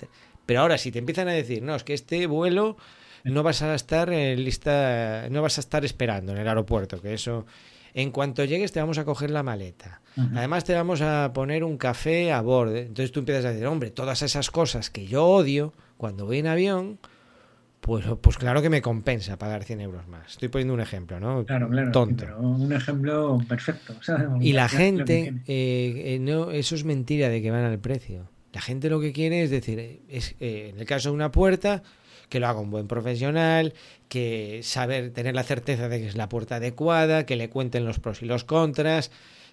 Pero 0.46 0.62
ahora 0.62 0.76
si 0.78 0.90
te 0.90 0.98
empiezan 0.98 1.28
a 1.28 1.32
decir, 1.32 1.62
no, 1.62 1.76
es 1.76 1.84
que 1.84 1.94
este 1.94 2.26
vuelo 2.26 2.76
no 3.22 3.44
vas 3.44 3.62
a 3.62 3.72
estar 3.76 4.12
en 4.12 4.42
lista, 4.42 5.28
no 5.30 5.42
vas 5.42 5.58
a 5.58 5.60
estar 5.60 5.84
esperando 5.84 6.32
en 6.32 6.38
el 6.38 6.48
aeropuerto, 6.48 7.00
que 7.00 7.14
eso... 7.14 7.46
En 7.94 8.10
cuanto 8.10 8.44
llegues 8.44 8.72
te 8.72 8.80
vamos 8.80 8.98
a 8.98 9.04
coger 9.04 9.30
la 9.30 9.42
maleta. 9.42 10.00
Además 10.34 10.64
te 10.64 10.74
vamos 10.74 11.00
a 11.00 11.32
poner 11.32 11.64
un 11.64 11.78
café 11.78 12.32
a 12.32 12.40
bordo. 12.42 12.76
Entonces 12.76 13.12
tú 13.12 13.20
empiezas 13.20 13.44
a 13.44 13.52
decir, 13.52 13.66
hombre, 13.66 13.90
todas 13.90 14.22
esas 14.22 14.50
cosas 14.50 14.90
que 14.90 15.06
yo 15.06 15.26
odio 15.26 15.72
cuando 15.96 16.26
voy 16.26 16.38
en 16.38 16.46
avión, 16.46 16.98
pues, 17.80 18.04
pues 18.20 18.38
claro 18.38 18.62
que 18.62 18.70
me 18.70 18.80
compensa 18.80 19.38
pagar 19.38 19.64
100 19.64 19.80
euros 19.80 20.06
más. 20.06 20.32
Estoy 20.32 20.48
poniendo 20.48 20.74
un 20.74 20.80
ejemplo, 20.80 21.18
¿no? 21.18 21.44
Claro, 21.44 21.68
claro. 21.68 21.90
Tonto. 21.92 22.24
pero 22.24 22.40
un 22.40 22.72
ejemplo 22.72 23.38
perfecto. 23.48 23.94
o 23.98 24.02
sea, 24.02 24.28
Y 24.40 24.52
la 24.52 24.68
gente, 24.68 25.34
eh, 25.46 26.14
eh, 26.14 26.18
no, 26.20 26.50
eso 26.50 26.74
es 26.74 26.84
mentira 26.84 27.28
de 27.28 27.42
que 27.42 27.50
van 27.50 27.64
al 27.64 27.78
precio. 27.78 28.28
La 28.52 28.60
gente 28.60 28.90
lo 28.90 29.00
que 29.00 29.12
quiere 29.12 29.42
es 29.42 29.50
decir, 29.50 29.78
eh, 29.78 30.02
es, 30.08 30.36
eh, 30.38 30.70
en 30.72 30.78
el 30.78 30.86
caso 30.86 31.08
de 31.08 31.14
una 31.14 31.32
puerta, 31.32 31.82
que 32.32 32.40
lo 32.40 32.48
haga 32.48 32.60
un 32.60 32.70
buen 32.70 32.88
profesional, 32.88 33.74
que 34.08 34.60
saber 34.62 35.10
tener 35.12 35.34
la 35.34 35.42
certeza 35.42 35.90
de 35.90 36.00
que 36.00 36.08
es 36.08 36.16
la 36.16 36.30
puerta 36.30 36.56
adecuada, 36.56 37.26
que 37.26 37.36
le 37.36 37.50
cuenten 37.50 37.84
los 37.84 37.98
pros 37.98 38.22
y 38.22 38.24
los 38.24 38.44
contras, 38.44 39.10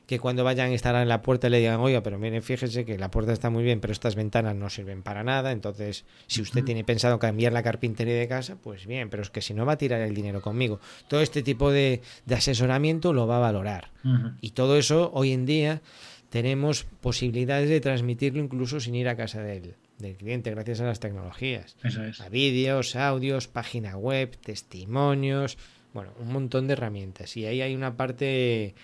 que 0.08 0.18
cuando 0.18 0.46
vayan 0.46 0.72
a 0.72 0.74
estar 0.74 0.96
en 0.96 1.10
la 1.10 1.22
puerta 1.22 1.50
le 1.50 1.60
digan, 1.60 1.82
oiga, 1.82 2.02
pero 2.02 2.18
miren, 2.18 2.42
fíjese 2.42 2.86
que 2.86 2.98
la 2.98 3.12
puerta 3.12 3.34
está 3.34 3.50
muy 3.50 3.66
bien, 3.66 3.82
pero 3.82 3.92
estas 3.92 4.16
ventanas 4.16 4.56
no 4.56 4.70
sirven 4.70 5.04
para 5.04 5.26
nada, 5.26 5.52
entonces 5.52 6.06
si 6.28 6.42
usted 6.42 6.64
tiene 6.64 6.86
pensado 6.86 7.20
cambiar 7.20 7.52
la 7.52 7.64
carpintería 7.64 8.16
de 8.16 8.30
casa, 8.30 8.56
pues 8.56 8.86
bien, 8.86 9.10
pero 9.10 9.24
es 9.24 9.30
que 9.30 9.42
si 9.42 9.54
no 9.54 9.66
va 9.66 9.74
a 9.74 9.78
tirar 9.78 10.00
el 10.00 10.16
dinero 10.16 10.40
conmigo. 10.42 10.80
Todo 11.10 11.20
este 11.20 11.44
tipo 11.44 11.72
de, 11.72 12.02
de 12.26 12.36
asesoramiento 12.36 13.12
lo 13.12 13.28
va 13.28 13.36
a 13.36 13.40
valorar. 13.42 13.92
Y 14.40 14.52
todo 14.52 14.78
eso 14.78 15.12
hoy 15.14 15.34
en 15.34 15.46
día 15.46 15.82
tenemos 16.30 16.86
posibilidades 17.02 17.70
de 17.70 17.82
transmitirlo 17.82 18.42
incluso 18.42 18.80
sin 18.80 18.96
ir 18.96 19.10
a 19.10 19.18
casa 19.18 19.42
del, 19.42 19.76
del 20.00 20.16
cliente 20.16 20.50
gracias 20.52 20.82
a 20.82 20.86
las 20.86 21.00
tecnologías. 21.00 21.76
Eso 21.84 22.04
es. 22.04 22.22
A 22.22 22.30
vídeos, 22.30 22.96
audios, 22.96 23.48
página 23.48 23.98
web, 23.98 24.36
testimonios, 24.38 25.58
bueno, 25.94 26.12
un 26.20 26.32
montón 26.32 26.68
de 26.68 26.74
herramientas. 26.74 27.36
Y 27.38 27.46
ahí 27.46 27.62
hay 27.62 27.76
una 27.76 27.96
parte 27.96 28.76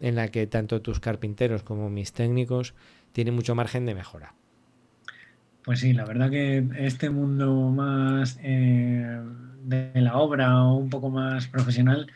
en 0.00 0.14
la 0.14 0.28
que 0.28 0.46
tanto 0.46 0.82
tus 0.82 1.00
carpinteros 1.00 1.62
como 1.62 1.90
mis 1.90 2.12
técnicos 2.12 2.74
tienen 3.12 3.34
mucho 3.34 3.54
margen 3.54 3.86
de 3.86 3.94
mejora. 3.94 4.34
Pues 5.64 5.80
sí, 5.80 5.92
la 5.92 6.04
verdad 6.04 6.30
que 6.30 6.64
este 6.78 7.10
mundo 7.10 7.70
más 7.70 8.38
eh, 8.42 9.20
de 9.64 10.00
la 10.00 10.16
obra 10.16 10.62
o 10.62 10.76
un 10.76 10.90
poco 10.90 11.10
más 11.10 11.48
profesional 11.48 12.06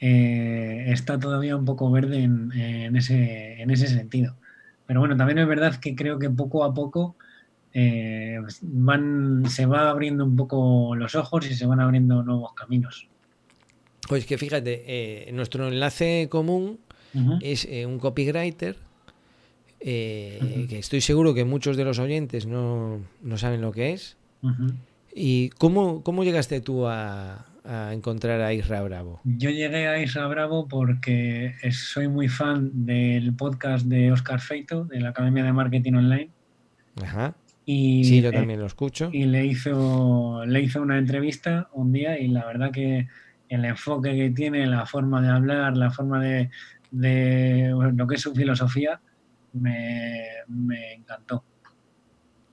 eh, 0.00 0.86
está 0.88 1.18
todavía 1.18 1.56
un 1.56 1.64
poco 1.64 1.90
verde 1.90 2.22
en, 2.22 2.50
en 2.52 2.96
ese, 2.96 3.60
en 3.60 3.70
ese 3.70 3.88
sentido. 3.88 4.36
Pero 4.86 5.00
bueno, 5.00 5.16
también 5.16 5.38
es 5.38 5.46
verdad 5.46 5.76
que 5.76 5.94
creo 5.94 6.18
que 6.18 6.30
poco 6.30 6.64
a 6.64 6.72
poco 6.72 7.16
eh, 7.74 8.38
van, 8.62 9.44
se 9.48 9.66
va 9.66 9.90
abriendo 9.90 10.24
un 10.24 10.36
poco 10.36 10.94
los 10.96 11.14
ojos 11.16 11.50
y 11.50 11.54
se 11.54 11.66
van 11.66 11.80
abriendo 11.80 12.22
nuevos 12.22 12.54
caminos. 12.54 13.08
Pues 14.08 14.26
que 14.26 14.38
fíjate, 14.38 14.84
eh, 14.86 15.32
nuestro 15.32 15.68
enlace 15.68 16.28
común 16.30 16.78
es 17.40 17.64
eh, 17.66 17.86
un 17.86 17.98
copywriter 17.98 18.76
eh, 19.80 20.66
que 20.68 20.78
estoy 20.78 21.00
seguro 21.00 21.32
que 21.32 21.44
muchos 21.44 21.76
de 21.76 21.84
los 21.84 21.98
oyentes 21.98 22.46
no, 22.46 23.00
no 23.22 23.38
saben 23.38 23.60
lo 23.60 23.72
que 23.72 23.92
es. 23.92 24.16
¿Y 25.14 25.50
cómo, 25.50 26.02
cómo 26.02 26.24
llegaste 26.24 26.60
tú 26.60 26.86
a, 26.86 27.46
a 27.64 27.92
encontrar 27.94 28.40
a 28.40 28.52
Isra 28.52 28.82
Bravo? 28.82 29.20
Yo 29.24 29.50
llegué 29.50 29.88
a 29.88 30.02
Isra 30.02 30.26
Bravo 30.26 30.68
porque 30.68 31.54
soy 31.70 32.08
muy 32.08 32.28
fan 32.28 32.70
del 32.84 33.34
podcast 33.34 33.86
de 33.86 34.12
Oscar 34.12 34.40
Feito, 34.40 34.84
de 34.84 35.00
la 35.00 35.10
Academia 35.10 35.44
de 35.44 35.52
Marketing 35.52 35.94
Online. 35.94 36.30
Ajá. 37.02 37.34
Y, 37.66 38.04
Sí, 38.04 38.20
yo 38.20 38.30
también 38.32 38.60
lo 38.60 38.66
escucho. 38.66 39.08
y 39.12 39.24
le 39.24 39.46
hizo, 39.46 40.44
le 40.46 40.60
hizo 40.60 40.82
una 40.82 40.98
entrevista 40.98 41.68
un 41.72 41.92
día 41.92 42.18
y 42.18 42.28
la 42.28 42.44
verdad 42.44 42.70
que 42.70 43.08
el 43.48 43.64
enfoque 43.64 44.14
que 44.14 44.30
tiene, 44.30 44.66
la 44.66 44.84
forma 44.86 45.22
de 45.22 45.28
hablar, 45.28 45.76
la 45.76 45.90
forma 45.90 46.20
de, 46.22 46.50
de 46.90 47.70
bueno, 47.74 47.92
lo 47.92 48.06
que 48.06 48.16
es 48.16 48.20
su 48.20 48.34
filosofía, 48.34 49.00
me, 49.54 50.24
me 50.48 50.92
encantó. 50.94 51.44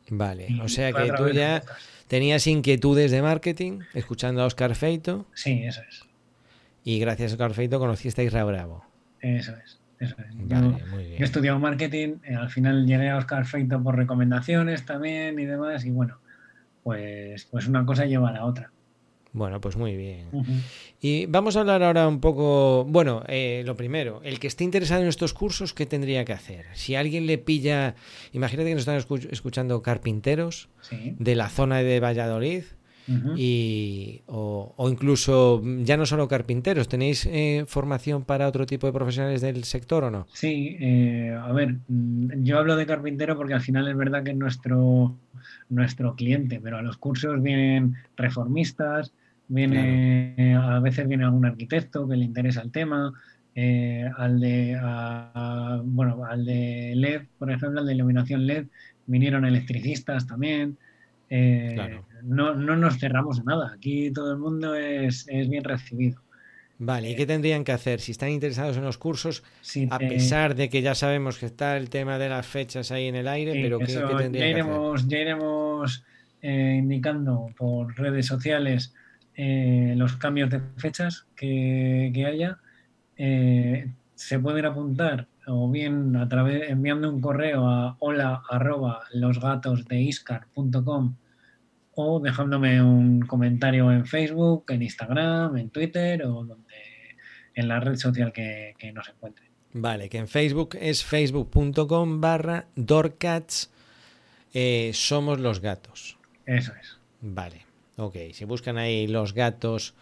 Vale, 0.10 0.46
Y 0.50 0.60
o 0.62 0.68
sea 0.70 0.92
que 0.94 1.12
tú 1.18 1.30
ya 1.30 1.62
tenías 2.08 2.46
inquietudes 2.48 3.12
de 3.12 3.22
marketing 3.22 3.80
escuchando 3.94 4.42
a 4.42 4.46
Oscar 4.46 4.76
Feito 4.76 5.26
Sí, 5.34 5.64
eso 5.64 5.82
es. 5.90 6.04
y 6.84 7.00
gracias 7.00 7.32
a 7.32 7.36
Oscar 7.36 7.54
Feito 7.54 7.80
conociste 7.80 8.22
a 8.22 8.26
Isra 8.26 8.44
Bravo. 8.44 8.86
Eso 9.20 9.54
es. 9.66 9.81
Eso 10.02 10.16
es. 10.20 10.36
Yo- 10.48 10.78
Yo 10.78 10.98
he 11.20 11.24
estudiado 11.24 11.60
marketing, 11.60 12.16
eh, 12.24 12.36
al 12.36 12.50
final 12.50 12.86
llegué 12.86 13.10
a 13.10 13.18
Oscar 13.18 13.46
Feito 13.46 13.82
por 13.82 13.96
recomendaciones 13.96 14.86
también 14.86 15.40
y 15.40 15.46
demás, 15.46 15.86
y 15.86 15.92
bueno, 15.92 16.18
pues, 16.84 17.46
pues 17.52 17.68
una 17.68 17.86
cosa 17.86 18.06
lleva 18.06 18.30
a 18.30 18.34
la 18.34 18.46
otra. 18.46 18.72
Bueno, 19.34 19.62
pues 19.62 19.78
muy 19.78 19.96
bien. 19.96 20.28
Y 21.00 21.26
vamos 21.28 21.56
a 21.56 21.62
hablar 21.62 21.84
ahora 21.84 22.06
un 22.10 22.20
poco, 22.20 22.84
bueno, 22.84 23.24
eh, 23.30 23.64
lo 23.66 23.78
primero, 23.78 24.20
el 24.26 24.40
que 24.40 24.48
esté 24.48 24.66
interesado 24.66 25.04
en 25.04 25.08
estos 25.08 25.34
cursos, 25.34 25.74
¿qué 25.74 25.86
tendría 25.86 26.26
que 26.26 26.34
hacer? 26.34 26.66
Si 26.74 26.96
alguien 26.96 27.28
le 27.28 27.38
pilla, 27.38 27.96
imagínate 28.34 28.68
que 28.70 28.74
nos 28.76 28.82
están 28.82 29.00
escu- 29.00 29.30
escuchando 29.32 29.82
carpinteros 29.82 30.68
Sí. 30.82 31.16
de 31.18 31.36
la 31.36 31.48
zona 31.48 31.78
de 31.78 32.02
Valladolid 32.02 32.64
y, 33.34 34.24
o, 34.28 34.74
o 34.78 34.90
incluso 34.90 35.62
mm, 35.64 35.84
ya 35.84 35.98
no 35.98 36.06
solo 36.06 36.28
carpinteros, 36.28 36.88
¿tenéis 36.88 37.26
eh, 37.28 37.66
formación 37.68 38.24
para 38.26 38.48
otro 38.48 38.66
tipo 38.66 38.88
de 38.88 38.94
profesionales 38.94 39.42
del 39.42 39.64
sector 39.64 40.04
o 40.06 40.12
no? 40.12 40.28
Sí, 40.34 40.78
eh, 40.80 41.32
a 41.40 41.52
ver, 41.52 41.80
mm, 41.88 42.44
yo 42.44 42.58
hablo 42.58 42.76
de 42.78 42.86
carpintero 42.86 43.36
porque 43.38 43.54
al 43.54 43.62
final 43.62 43.88
es 43.88 43.98
verdad 43.98 44.24
que 44.24 44.32
es 44.32 44.38
nuestro, 44.38 45.20
nuestro 45.70 46.16
cliente, 46.16 46.60
pero 46.62 46.78
a 46.78 46.82
los 46.82 46.98
cursos 46.98 47.42
vienen 47.44 47.96
reformistas, 48.16 49.14
viene, 49.48 50.56
a 50.58 50.80
veces 50.80 51.08
viene 51.08 51.26
algún 51.26 51.46
arquitecto 51.46 52.08
que 52.08 52.16
le 52.16 52.24
interesa 52.26 52.62
el 52.62 52.72
tema, 52.72 53.12
eh, 53.56 54.10
al 54.18 54.40
de 54.40 54.76
a- 54.82 55.32
a- 55.78 55.82
bueno, 55.84 56.24
al 56.26 56.46
de 56.46 56.94
LED, 56.94 57.28
por 57.38 57.52
ejemplo, 57.52 57.82
al 57.82 57.86
de 57.88 57.94
iluminación 57.94 58.48
LED, 58.48 58.68
vinieron 59.06 59.46
electricistas 59.46 60.26
también. 60.28 60.78
Eh, 61.32 61.72
Claro. 61.74 62.06
no, 62.24 62.54
no 62.54 62.76
nos 62.76 63.00
cerramos 63.00 63.40
a 63.40 63.44
nada, 63.44 63.72
aquí 63.74 64.12
todo 64.12 64.32
el 64.34 64.38
mundo 64.38 64.76
es, 64.76 65.26
es 65.30 65.50
bien 65.50 65.64
recibido. 65.64 66.22
Vale, 66.78 67.12
¿y 67.12 67.16
qué 67.16 67.26
tendrían 67.28 67.64
que 67.64 67.72
hacer 67.72 68.02
si 68.02 68.12
están 68.12 68.30
interesados 68.30 68.76
en 68.76 68.84
los 68.84 68.98
cursos, 68.98 69.44
Si 69.62 69.88
a 69.90 69.98
te- 70.00 70.08
pesar 70.10 70.56
de 70.56 70.68
que 70.70 70.82
ya 70.82 70.96
sabemos 70.96 71.38
que 71.38 71.46
está 71.46 71.78
el 71.78 71.90
tema 71.92 72.18
de 72.18 72.28
las 72.28 72.46
fechas 72.48 72.92
ahí 72.92 73.06
en 73.08 73.16
el 73.16 73.28
aire, 73.28 73.54
Sí, 73.54 73.62
pero 73.64 73.78
qué, 73.80 73.86
qué 73.86 73.94
ya 73.94 74.08
tendrían 74.18 74.32
que 74.32 74.38
hacer? 74.40 74.50
iremos, 74.50 75.08
ya 75.08 75.18
iremos 75.20 76.04
eh, 76.42 76.76
indicando 76.80 77.48
por 77.56 77.96
redes 77.98 78.26
sociales 78.26 78.94
eh, 79.36 79.94
los 79.96 80.18
cambios 80.18 80.50
de 80.50 80.60
fechas 80.78 81.28
que, 81.36 82.10
que 82.14 82.26
haya. 82.26 82.58
Eh, 83.16 83.92
se 84.16 84.40
pueden 84.40 84.66
apuntar 84.66 85.28
o 85.48 85.70
bien 85.70 86.16
a 86.16 86.28
través 86.28 86.68
enviando 86.70 87.10
un 87.12 87.22
correo 87.22 87.68
a 87.68 87.96
hola 88.00 88.42
arroba 88.50 89.02
losgatosdeiscar.com 89.14 91.16
o 92.02 92.20
dejándome 92.20 92.82
un 92.82 93.22
comentario 93.22 93.92
en 93.92 94.06
Facebook, 94.06 94.66
en 94.70 94.82
Instagram, 94.84 95.58
en 95.58 95.70
Twitter 95.70 96.24
o 96.26 96.44
donde 96.44 96.76
en 97.54 97.68
la 97.68 97.80
red 97.80 97.96
social 97.98 98.32
que, 98.32 98.74
que 98.78 98.92
nos 98.92 99.10
encuentre. 99.10 99.46
Vale, 99.74 100.10
que 100.10 100.18
en 100.18 100.28
Facebook 100.28 100.78
es 100.80 101.04
facebook.com 101.04 102.20
barra 102.22 102.66
Dorcats 102.76 103.72
eh, 104.54 104.92
Somos 104.94 105.40
los 105.40 105.62
gatos. 105.62 106.18
Eso 106.46 106.74
es. 106.80 106.98
Vale, 107.22 107.66
ok. 107.98 108.16
Si 108.34 108.44
buscan 108.46 108.78
ahí 108.78 109.08
los 109.08 109.34
gatos 109.34 109.94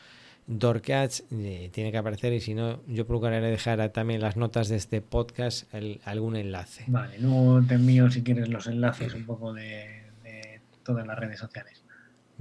Dorcats, 0.48 1.24
eh, 1.32 1.70
tiene 1.72 1.92
que 1.92 1.98
aparecer 2.00 2.34
y 2.34 2.40
si 2.42 2.56
no, 2.56 2.82
yo 2.88 3.06
procuraré 3.06 3.52
dejar 3.52 3.82
a- 3.82 3.92
también 3.92 4.22
las 4.22 4.36
notas 4.38 4.68
de 4.68 4.78
este 4.78 5.02
podcast 5.02 5.72
el- 5.74 6.02
algún 6.06 6.36
enlace. 6.36 6.86
Vale, 6.88 7.20
luego 7.20 7.62
te 7.68 7.76
envío 7.76 8.10
si 8.10 8.24
quieres 8.24 8.50
los 8.50 8.66
enlaces 8.66 9.14
un 9.14 9.26
poco 9.28 9.54
de, 9.54 10.02
de 10.24 10.62
todas 10.84 11.06
las 11.06 11.20
redes 11.20 11.38
sociales. 11.40 11.79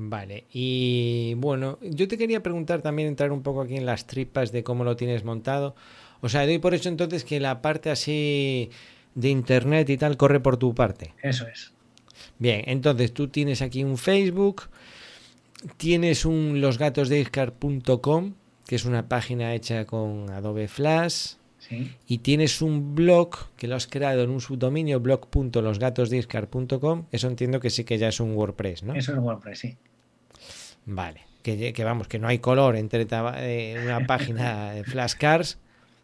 Vale, 0.01 0.45
y 0.53 1.35
bueno, 1.39 1.81
yo 1.83 2.07
te 2.07 2.17
quería 2.17 2.41
preguntar 2.41 2.83
también, 2.83 3.09
entrar 3.09 3.33
un 3.33 3.43
poco 3.43 3.63
aquí 3.63 3.75
en 3.75 3.85
las 3.85 4.07
tripas 4.07 4.53
de 4.53 4.63
cómo 4.63 4.85
lo 4.85 4.95
tienes 4.95 5.25
montado. 5.25 5.75
O 6.21 6.29
sea, 6.29 6.47
doy 6.47 6.59
por 6.59 6.73
hecho 6.73 6.89
entonces 6.89 7.25
que 7.25 7.41
la 7.41 7.61
parte 7.61 7.91
así 7.91 8.71
de 9.17 9.29
internet 9.29 9.91
y 9.91 9.97
tal 9.97 10.17
corre 10.17 10.39
por 10.39 10.57
tu 10.57 10.73
parte. 10.73 11.15
Eso 11.21 11.49
es. 11.49 11.73
Bien, 12.39 12.63
entonces 12.67 13.13
tú 13.13 13.27
tienes 13.27 13.61
aquí 13.61 13.83
un 13.83 13.99
Facebook, 13.99 14.69
tienes 15.77 16.25
un 16.25 16.61
losgatosdeiscar.com, 16.61 18.35
que 18.69 18.77
es 18.77 18.85
una 18.85 19.09
página 19.09 19.53
hecha 19.57 19.85
con 19.85 20.31
Adobe 20.31 20.69
Flash. 20.69 21.33
Sí. 21.59 21.91
Y 22.07 22.19
tienes 22.19 22.63
un 22.63 22.95
blog 22.95 23.31
que 23.57 23.67
lo 23.67 23.75
has 23.75 23.89
creado 23.89 24.23
en 24.23 24.31
un 24.31 24.41
subdominio 24.41 25.01
blog.losgatosdiscard.com. 25.01 27.07
Eso 27.11 27.27
entiendo 27.27 27.59
que 27.59 27.71
sí 27.71 27.83
que 27.83 27.99
ya 27.99 28.07
es 28.07 28.21
un 28.21 28.37
WordPress, 28.37 28.85
¿no? 28.85 28.95
Eso 28.95 29.13
es 29.13 29.19
WordPress, 29.19 29.59
sí. 29.59 29.77
Vale. 30.89 31.21
Que, 31.43 31.73
vamos, 31.85 32.09
que 32.09 32.19
no 32.19 32.29
hay 32.29 32.41
color 32.41 32.77
entre 32.77 33.07
eh, 33.11 33.81
una 33.83 34.07
página 34.07 34.73
de 34.73 34.85
flashcards 34.85 35.59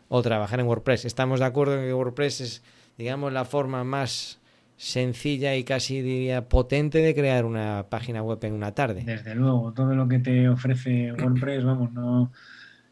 o 0.09 0.23
trabajar 0.23 0.61
en 0.61 0.67
WordPress. 0.67 1.05
Estamos 1.05 1.41
de 1.41 1.47
acuerdo 1.47 1.75
en 1.79 1.87
que 1.87 1.93
WordPress 1.93 2.41
es, 2.41 2.63
digamos, 2.97 3.33
la 3.33 3.45
forma 3.45 3.85
más 3.85 4.41
sencilla 4.77 5.55
y 5.55 5.65
casi 5.65 6.01
diría 6.01 6.49
potente 6.49 6.99
de 6.99 7.15
crear 7.15 7.45
una 7.45 7.87
página 7.91 8.23
web 8.23 8.39
en 8.43 8.55
una 8.55 8.73
tarde. 8.73 9.05
Desde 9.05 9.35
luego, 9.35 9.73
todo 9.73 9.95
lo 9.95 10.09
que 10.09 10.19
te 10.19 10.49
ofrece 10.49 11.13
WordPress, 11.13 11.65
vamos, 11.65 11.93
no 11.93 12.31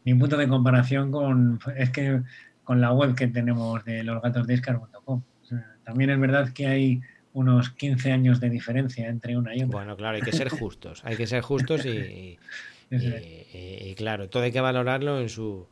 ni 0.05 0.13
punto 0.13 0.37
de 0.37 0.47
comparación 0.47 1.11
con 1.11 1.59
es 1.77 1.89
que 1.91 2.21
con 2.63 2.81
la 2.81 2.91
web 2.91 3.15
que 3.15 3.27
tenemos 3.27 3.83
de 3.85 4.03
losgatosdiscar.com. 4.03 5.21
O 5.41 5.45
sea, 5.45 5.75
también 5.83 6.09
es 6.09 6.19
verdad 6.19 6.49
que 6.49 6.67
hay 6.67 7.01
unos 7.33 7.71
15 7.71 8.11
años 8.11 8.39
de 8.39 8.49
diferencia 8.49 9.07
entre 9.09 9.35
una 9.37 9.55
y 9.55 9.63
otra. 9.63 9.67
Bueno, 9.77 9.97
claro, 9.97 10.15
hay 10.15 10.21
que 10.21 10.31
ser 10.31 10.49
justos, 10.49 11.01
hay 11.03 11.15
que 11.17 11.27
ser 11.27 11.41
justos 11.41 11.85
y, 11.85 11.89
y, 12.91 12.95
y, 12.95 13.77
y 13.89 13.95
claro, 13.95 14.29
todo 14.29 14.43
hay 14.43 14.51
que 14.51 14.61
valorarlo 14.61 15.19
en 15.19 15.29
su, 15.29 15.65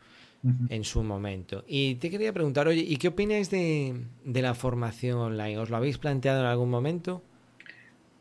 en 0.69 0.83
su 0.83 1.03
momento. 1.03 1.63
Y 1.67 1.95
te 1.95 2.09
quería 2.09 2.33
preguntar, 2.33 2.67
oye, 2.67 2.81
¿y 2.81 2.97
qué 2.97 3.09
opináis 3.09 3.51
de, 3.51 3.95
de, 4.25 4.41
la 4.41 4.55
formación 4.55 5.19
online? 5.19 5.57
¿Os 5.59 5.69
lo 5.69 5.77
habéis 5.77 5.97
planteado 5.99 6.39
en 6.41 6.47
algún 6.47 6.69
momento? 6.69 7.21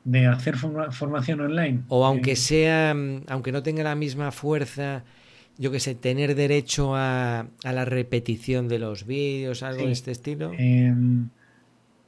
¿De 0.05 0.27
hacer 0.27 0.57
forma, 0.57 0.91
formación 0.91 1.41
online? 1.41 1.81
O 1.89 2.05
aunque 2.05 2.33
eh... 2.33 2.37
sea, 2.37 2.95
aunque 3.29 3.53
no 3.53 3.63
tenga 3.63 3.83
la 3.85 3.95
misma 3.95 4.33
fuerza, 4.33 5.05
yo 5.59 5.71
que 5.71 5.81
sé, 5.81 5.95
tener 5.95 6.35
derecho 6.35 6.95
a, 6.95 7.41
a 7.65 7.73
la 7.73 7.85
repetición 7.85 8.69
de 8.69 8.79
los 8.79 9.07
vídeos, 9.07 9.63
algo 9.63 9.81
Sí. 9.81 9.87
de 9.87 9.93
este 9.93 10.11
estilo. 10.11 10.53
Eh, 10.59 10.95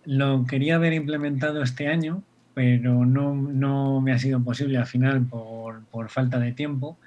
lo 0.05 0.45
quería 0.47 0.77
haber 0.77 0.93
implementado 0.93 1.63
este 1.63 1.89
año, 1.89 2.23
pero 2.55 3.07
no, 3.07 3.35
no 3.35 4.01
me 4.01 4.13
ha 4.13 4.19
sido 4.19 4.43
posible 4.43 4.79
al 4.79 4.87
final 4.87 5.27
por, 5.27 5.85
por 5.87 6.09
falta 6.09 6.39
de 6.39 6.53
tiempo. 6.53 6.99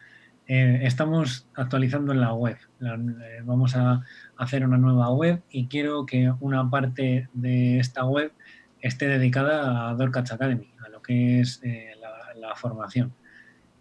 Eh, 0.48 0.82
estamos 0.84 1.48
actualizando 1.56 2.14
en 2.14 2.22
la 2.22 2.34
web. 2.34 2.58
Eh, 2.82 3.42
vamos 3.44 3.76
a 3.76 4.04
hacer 4.38 4.66
una 4.66 4.78
nueva 4.78 5.12
web 5.12 5.42
y 5.50 5.68
quiero 5.68 6.06
que 6.06 6.32
una 6.40 6.70
parte 6.70 7.30
de 7.34 7.80
esta 7.80 8.06
web 8.06 8.32
esté 8.80 9.08
dedicada 9.08 9.90
a 9.90 9.96
Dorcats 9.96 10.32
Academy, 10.32 10.70
a 10.86 10.90
lo 10.90 11.02
que 11.02 11.40
es 11.42 11.62
eh, 11.64 11.92
la, 12.00 12.56
formación. 12.56 13.12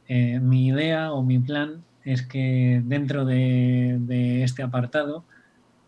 Mi 0.08 0.66
idea 0.66 1.12
o 1.12 1.22
mi 1.22 1.38
plan 1.38 1.84
es 2.02 2.22
que 2.22 2.82
dentro 2.84 3.24
de, 3.24 4.42
este 4.42 4.64
apartado 4.64 5.24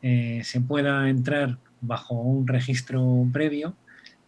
se 0.01 0.61
pueda 0.61 1.09
entrar 1.09 1.59
bajo 1.87 2.15
un 2.15 2.47
registro 2.47 3.27
previo 3.33 3.77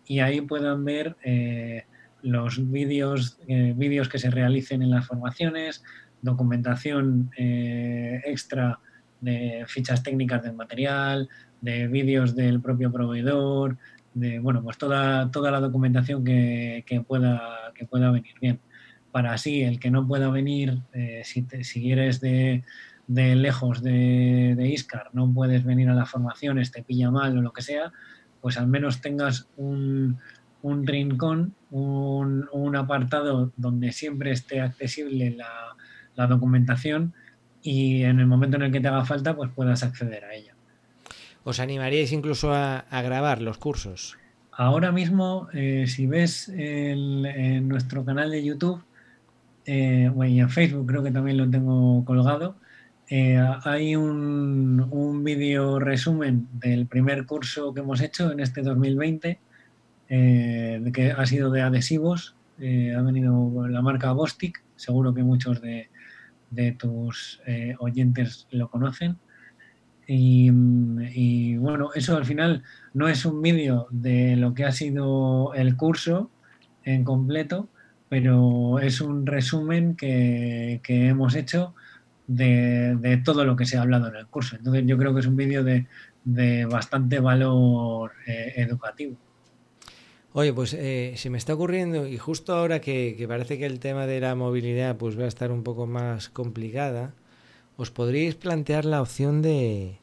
y 0.06 0.20
ahí 0.20 0.40
puedan 0.40 0.84
ver 0.84 1.16
eh, 1.22 1.84
los 2.22 2.70
vídeos 2.70 3.38
vídeos 3.46 4.09
que 4.09 4.18
se 4.18 4.30
realicen 4.30 4.82
en 4.82 4.90
las 4.90 5.06
formaciones, 5.06 5.82
documentación 6.22 7.30
eh, 7.36 8.20
extra 8.24 8.80
de 9.20 9.64
fichas 9.66 10.02
técnicas 10.02 10.42
del 10.42 10.54
material, 10.54 11.28
de 11.61 11.88
vídeos 11.88 12.34
del 12.34 12.61
propio 12.61 12.92
proveedor, 12.92 13.76
de 14.14 14.38
bueno, 14.38 14.62
pues 14.62 14.78
toda, 14.78 15.30
toda 15.30 15.50
la 15.50 15.61
documentación 15.61 16.24
que, 16.24 16.84
que, 16.86 17.00
pueda, 17.00 17.72
que 17.74 17.84
pueda 17.84 18.11
venir 18.11 18.34
bien. 18.40 18.61
Para 19.11 19.32
así, 19.32 19.62
el 19.62 19.80
que 19.80 19.90
no 19.90 20.06
pueda 20.06 20.28
venir, 20.30 20.82
eh, 20.92 21.22
si, 21.24 21.42
te, 21.42 21.64
si 21.64 21.90
eres 21.90 22.20
de, 22.20 22.62
de 23.09 23.34
lejos 23.34 23.82
de, 23.82 24.54
de, 24.56 24.68
ISCAR, 24.68 25.11
no 25.12 25.32
puedes 25.32 25.64
venir 25.64 25.88
a 25.88 25.94
las 25.94 26.11
formaciones, 26.11 26.70
te 26.70 26.82
pilla 26.82 27.11
mal 27.11 27.36
o 27.36 27.42
lo 27.42 27.52
que 27.52 27.62
sea, 27.62 27.92
pues 28.40 28.59
al 28.59 28.68
menos 28.68 29.00
tengas 29.00 29.48
un, 29.56 30.18
un 30.62 30.86
rincón, 30.86 31.54
un, 31.70 32.48
un, 32.52 32.76
apartado 32.76 33.50
donde 33.56 33.92
siempre 33.92 34.30
esté 34.30 34.61
accesible 34.61 35.30
la, 35.30 35.48
la, 36.14 36.26
documentación 36.26 37.14
y 37.62 38.02
en 38.02 38.20
el 38.20 38.26
momento 38.26 38.56
en 38.56 38.64
el 38.64 38.72
que 38.72 38.80
te 38.80 38.88
haga 38.88 39.04
falta, 39.04 39.34
pues 39.34 39.50
puedas 39.54 39.82
acceder 39.82 40.24
a 40.24 40.34
ella. 40.34 40.54
¿Os 41.44 41.61
animaríais 41.61 42.12
incluso 42.12 42.52
a, 42.52 42.80
a 42.80 43.02
grabar 43.02 43.40
los 43.40 43.59
cursos? 43.59 44.18
Ahora 44.52 44.90
mismo, 44.90 45.48
eh, 45.52 45.86
si 45.86 46.06
ves 46.06 46.48
el, 46.48 47.24
en 47.24 47.68
nuestro 47.68 48.04
canal 48.04 48.32
de 48.32 48.44
YouTube, 48.44 48.82
eh, 49.64 50.11
bueno, 50.12 50.32
y 50.32 50.40
en 50.40 50.50
Facebook 50.50 50.86
creo 50.86 51.02
que 51.04 51.12
también 51.12 51.36
lo 51.36 51.48
tengo 51.48 52.04
colgado, 52.04 52.56
eh, 53.11 53.42
hay 53.64 53.96
un, 53.96 54.86
un 54.90 55.24
vídeo 55.24 55.78
resumen 55.78 56.46
del 56.52 56.86
primer 56.86 57.24
curso 57.24 57.72
que 57.72 57.80
hemos 57.80 58.02
hecho 58.02 58.30
en 58.30 58.40
este 58.40 58.61
2020, 58.61 59.38
eh, 60.11 60.90
que 60.92 61.12
ha 61.12 61.24
sido 61.24 61.50
de 61.50 61.62
adhesivos, 61.62 62.34
eh, 62.61 62.94
ha 62.94 63.00
venido 63.00 63.66
la 63.66 63.80
marca 63.80 64.12
Bostic, 64.12 64.62
seguro 64.76 65.14
que 65.14 65.22
muchos 65.22 65.62
de, 65.62 65.88
tus 66.78 67.40
oyentes 67.78 68.46
lo 68.50 68.70
conocen. 68.70 69.16
Y, 70.06 71.56
bueno, 71.56 71.90
eso 71.94 72.16
al 72.16 72.24
final 72.24 72.62
no 72.94 73.09
es 73.09 73.26
un 73.26 73.42
vídeo 73.42 73.86
de 73.90 74.36
lo 74.36 74.54
que 74.54 74.64
ha 74.64 74.72
sido 74.72 75.52
el 75.54 75.76
curso 75.76 76.30
en 76.84 77.04
completo, 77.04 77.68
pero 78.09 78.78
es 78.80 79.02
un 79.02 79.26
resumen 79.26 79.94
que 79.96 80.80
hemos 80.86 81.34
hecho 81.34 81.74
de, 82.29 82.97
de, 82.97 83.16
todo 83.16 83.45
lo 83.45 83.57
que 83.57 83.66
se 83.66 83.76
ha 83.76 83.83
hablado 83.83 84.09
en 84.09 84.16
el 84.16 84.26
curso. 84.26 84.55
Entonces 84.55 84.85
yo 84.87 84.97
creo 84.97 85.12
que 85.12 85.20
es 85.20 85.26
un 85.26 85.37
vídeo 85.37 85.64
de, 85.64 85.87
de, 86.24 86.66
bastante 86.66 87.18
valor 87.18 88.12
eh, 88.26 88.53
educativo. 88.57 89.16
Oye, 90.35 90.53
pues 90.53 90.74
eh, 90.74 91.14
se 91.16 91.31
me 91.31 91.39
está 91.39 91.55
ocurriendo, 91.55 92.07
y 92.07 92.18
justo 92.18 92.55
ahora 92.55 92.81
que, 92.81 93.16
que, 93.18 93.26
parece 93.26 93.59
que 93.59 93.66
el 93.66 93.81
tema 93.81 94.07
de 94.07 94.20
la 94.20 94.35
movilidad 94.35 94.97
pues 94.97 95.18
va 95.18 95.24
a 95.24 95.29
estar 95.29 95.51
un 95.51 95.64
poco 95.64 95.87
más 95.87 96.29
complicada, 96.29 97.14
os 97.76 97.91
podríais 97.91 98.35
plantear 98.35 98.85
la 98.85 99.01
opción 99.01 99.41
de, 99.41 99.99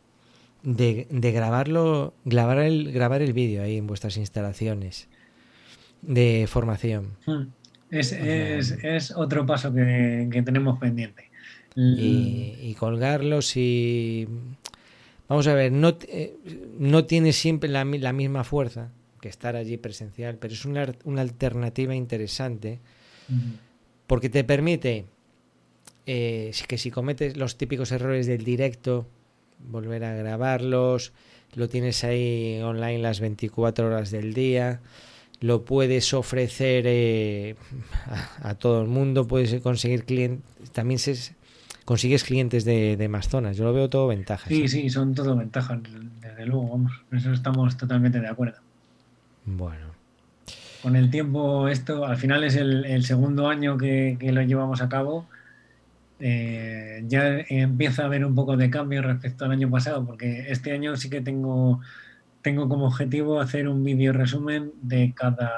de, 0.64 1.08
de 1.10 1.32
grabarlo, 1.32 2.16
grabar 2.26 2.58
el, 2.60 2.92
grabar 2.92 3.22
el 3.22 3.34
vídeo 3.34 3.62
ahí 3.62 3.78
en 3.78 3.88
vuestras 3.88 4.18
instalaciones 4.18 5.08
de 6.02 6.46
formación. 6.50 7.12
Hmm. 7.26 7.44
Es, 7.92 8.12
es, 8.12 8.72
es 8.84 9.12
otro 9.12 9.46
paso 9.46 9.72
que, 9.74 10.28
que 10.32 10.42
tenemos 10.42 10.80
pendiente. 10.80 11.25
Y, 11.76 12.56
y, 12.62 12.76
colgarlos 12.76 13.58
y... 13.58 14.28
Vamos 15.28 15.48
a 15.48 15.56
ver, 15.56 15.72
no, 15.72 15.98
eh, 16.08 16.38
no 16.80 17.06
tiene 17.06 17.34
siempre 17.34 17.68
la, 17.70 17.84
la, 17.84 18.14
misma 18.14 18.44
fuerza 18.44 18.92
que 19.20 19.28
estar 19.28 19.56
allí 19.56 19.76
presencial, 19.76 20.38
pero 20.38 20.54
es 20.54 20.66
una, 20.66 20.94
una 21.04 21.22
alternativa 21.22 21.96
interesante 21.96 22.80
porque 24.08 24.30
te 24.30 24.44
permite 24.44 25.06
eh, 26.06 26.52
que 26.68 26.78
si 26.78 26.92
cometes 26.92 27.38
los 27.38 27.58
típicos 27.58 27.92
errores 27.92 28.28
del 28.28 28.44
directo, 28.44 29.08
volver 29.68 30.04
a 30.04 30.14
grabarlos, 30.16 31.12
lo 31.56 31.68
tienes 31.68 32.04
ahí 32.04 32.60
online 32.62 33.00
las 33.00 33.20
24 33.20 33.88
horas 33.88 34.12
del 34.12 34.34
día, 34.34 34.82
lo 35.40 35.66
puedes 35.66 36.14
ofrecer 36.14 36.84
eh, 36.88 37.56
a, 38.06 38.50
a, 38.50 38.56
todo 38.56 38.82
el 38.82 38.88
mundo, 38.88 39.28
puedes 39.28 39.60
conseguir 39.62 40.06
clientes, 40.06 40.72
también 40.72 41.00
se, 41.00 41.16
consigues 41.86 42.24
clientes 42.24 42.66
de, 42.66 42.98
de, 42.98 43.08
más 43.08 43.30
zonas, 43.30 43.56
yo 43.56 43.64
lo 43.64 43.74
veo 43.74 43.90
todo 43.90 44.08
ventajas. 44.08 44.50
Sí, 44.50 44.64
¿eh? 44.64 44.68
sí, 44.68 44.90
son 44.90 45.14
todo 45.14 45.36
ventajas, 45.36 45.80
desde 46.22 46.46
luego, 46.46 46.70
vamos, 46.70 46.92
eso 47.12 47.32
estamos 47.32 47.78
totalmente 47.78 48.20
de 48.20 48.28
acuerdo. 48.28 48.60
Bueno. 49.46 49.94
Con 50.82 50.96
el 50.96 51.10
tiempo, 51.10 51.68
esto 51.68 52.06
al 52.06 52.18
final 52.18 52.44
es 52.44 52.56
el, 52.56 52.86
el 52.86 53.06
segundo 53.06 53.48
año 53.48 53.78
que, 53.78 54.18
que, 54.20 54.32
lo 54.32 54.42
llevamos 54.42 54.82
a 54.82 54.90
cabo 54.90 55.28
eh, 56.20 57.04
ya 57.08 57.40
empieza 57.50 58.04
a 58.04 58.06
haber 58.06 58.26
un 58.26 58.36
poco 58.36 58.56
de 58.56 58.70
cambio 58.70 59.02
respecto 59.02 59.46
al 59.46 59.52
año 59.52 59.70
pasado, 59.70 60.06
porque 60.06 60.46
este 60.50 60.72
año 60.72 60.96
sí 60.96 61.10
que 61.10 61.22
tengo, 61.22 61.82
tengo 62.42 62.70
como 62.70 62.88
objetivo 62.88 63.40
hacer 63.42 63.68
un 63.68 63.84
vídeo 63.84 64.14
resumen 64.14 64.72
de 64.82 65.14
cada, 65.14 65.52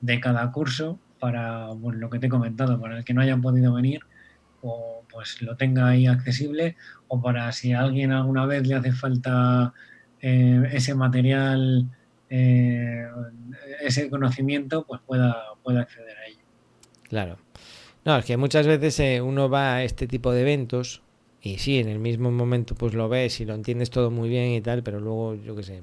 de 0.00 0.20
cada 0.20 0.52
curso 0.52 0.98
para 1.18 1.68
pues, 1.80 1.96
lo 1.96 2.10
que 2.10 2.18
te 2.18 2.26
he 2.26 2.30
comentado, 2.30 2.80
para 2.80 2.98
el 2.98 3.04
que 3.04 3.14
no 3.14 3.22
hayan 3.22 3.40
podido 3.40 3.72
venir 3.72 4.00
o 4.62 4.99
pues 5.12 5.40
lo 5.42 5.56
tenga 5.56 5.88
ahí 5.88 6.06
accesible 6.06 6.76
o 7.08 7.20
para 7.20 7.50
si 7.52 7.72
a 7.72 7.80
alguien 7.80 8.12
alguna 8.12 8.46
vez 8.46 8.66
le 8.66 8.74
hace 8.74 8.92
falta 8.92 9.72
eh, 10.20 10.62
ese 10.72 10.94
material, 10.94 11.90
eh, 12.28 13.06
ese 13.82 14.08
conocimiento, 14.08 14.84
pues 14.86 15.00
pueda, 15.06 15.36
pueda 15.62 15.80
acceder 15.82 16.16
a 16.16 16.26
ello. 16.26 16.44
Claro. 17.08 17.38
No, 18.04 18.16
es 18.16 18.24
que 18.24 18.36
muchas 18.36 18.66
veces 18.66 18.98
eh, 19.00 19.20
uno 19.20 19.48
va 19.48 19.76
a 19.76 19.84
este 19.84 20.06
tipo 20.06 20.32
de 20.32 20.42
eventos 20.42 21.02
y 21.42 21.58
sí, 21.58 21.78
en 21.78 21.88
el 21.88 21.98
mismo 21.98 22.30
momento 22.30 22.74
pues 22.74 22.94
lo 22.94 23.08
ves 23.08 23.40
y 23.40 23.44
lo 23.44 23.54
entiendes 23.54 23.90
todo 23.90 24.10
muy 24.10 24.28
bien 24.28 24.50
y 24.50 24.60
tal, 24.60 24.82
pero 24.82 25.00
luego, 25.00 25.34
yo 25.34 25.56
qué 25.56 25.62
sé, 25.62 25.82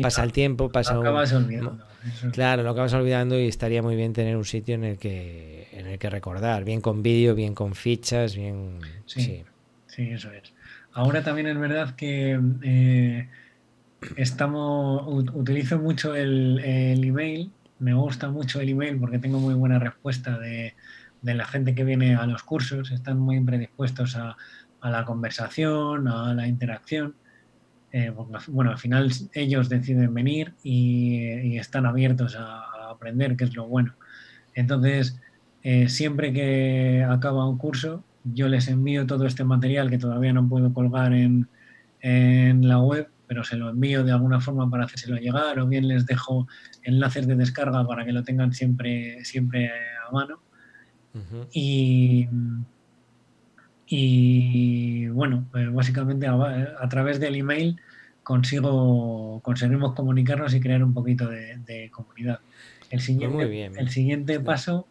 pasa 0.00 0.22
el 0.22 0.32
tiempo, 0.32 0.70
pasa 0.70 0.94
lo 0.94 1.00
acabas 1.00 1.32
un... 1.32 1.44
olvidando. 1.44 1.84
Claro, 2.32 2.62
lo 2.62 2.70
acabas 2.70 2.92
olvidando 2.94 3.38
y 3.38 3.46
estaría 3.46 3.82
muy 3.82 3.96
bien 3.96 4.12
tener 4.12 4.36
un 4.36 4.44
sitio 4.44 4.74
en 4.76 4.84
el 4.84 4.98
que 4.98 5.59
en 5.80 5.88
el 5.88 5.98
que 5.98 6.10
recordar, 6.10 6.64
bien 6.64 6.80
con 6.80 7.02
vídeo, 7.02 7.34
bien 7.34 7.54
con 7.54 7.74
fichas, 7.74 8.36
bien 8.36 8.78
sí. 9.06 9.20
sí. 9.22 9.44
Sí, 9.90 10.10
eso 10.10 10.30
es. 10.32 10.52
Ahora 10.92 11.22
también 11.22 11.48
es 11.48 11.58
verdad 11.58 11.94
que 11.96 12.40
eh, 12.62 13.28
estamos, 14.16 15.02
utilizo 15.34 15.78
mucho 15.78 16.14
el, 16.14 16.60
email, 16.64 17.50
me 17.80 17.94
gusta 17.94 18.28
mucho 18.28 18.60
el 18.60 18.68
email 18.68 18.98
porque 18.98 19.18
tengo 19.18 19.40
muy 19.40 19.54
buena 19.54 19.78
respuesta 19.78 20.38
de, 20.38 20.74
la 21.22 21.44
gente 21.44 21.74
que 21.74 21.84
viene 21.84 22.14
a 22.14 22.26
los 22.26 22.42
cursos, 22.44 22.90
están 22.92 23.18
muy 23.18 23.40
predispuestos 23.40 24.16
a, 24.16 24.36
la 24.82 25.04
conversación, 25.04 26.08
a 26.08 26.34
la 26.34 26.46
interacción. 26.46 27.14
Eh, 27.92 28.12
bueno, 28.48 28.70
al 28.70 28.78
final 28.78 29.10
ellos 29.34 29.68
deciden 29.68 30.14
venir 30.14 30.54
y, 30.62 31.58
están 31.58 31.84
abiertos 31.84 32.36
a, 32.36 32.90
aprender, 32.90 33.36
que 33.36 33.44
es 33.44 33.54
lo 33.54 33.66
bueno. 33.66 33.94
Entonces, 34.54 35.20
eh, 35.62 35.88
siempre 35.88 36.32
que 36.32 37.04
acaba 37.08 37.48
un 37.48 37.58
curso, 37.58 38.04
yo 38.24 38.48
les 38.48 38.68
envío 38.68 39.06
todo 39.06 39.26
este 39.26 39.44
material 39.44 39.90
que 39.90 39.98
todavía 39.98 40.32
no 40.32 40.48
puedo 40.48 40.72
colgar 40.72 41.12
en, 41.12 41.48
en 42.00 42.68
la 42.68 42.80
web 42.80 43.08
pero 43.30 43.44
se 43.44 43.56
lo 43.56 43.70
envío 43.70 44.02
de 44.02 44.10
alguna 44.10 44.40
forma 44.40 44.68
para 44.68 44.86
hacérselo 44.86 45.16
llegar 45.16 45.56
o 45.60 45.66
bien 45.68 45.86
les 45.86 46.04
dejo 46.04 46.48
enlaces 46.82 47.28
de 47.28 47.36
descarga 47.36 47.86
para 47.86 48.04
que 48.04 48.10
lo 48.10 48.24
tengan 48.24 48.52
siempre, 48.52 49.24
siempre 49.24 49.70
a 49.70 50.10
mano. 50.10 50.40
y, 51.52 52.26
y, 53.86 55.06
bueno, 55.10 55.46
pues 55.52 55.72
básicamente 55.72 56.26
a, 56.26 56.88
través 56.88 57.20
del 57.20 57.36
email 57.36 57.80
consigo, 58.24 59.38
conseguimos 59.44 59.94
comunicarnos 59.94 60.52
y 60.52 60.60
crear 60.60 60.82
un 60.82 60.92
poquito 60.92 61.28
de, 61.28 61.88
comunidad. 61.92 62.40
El 62.90 62.98
pues 62.98 63.04
siguiente, 63.04 63.66
el 63.78 63.90
siguiente 63.90 64.40
paso, 64.40 64.88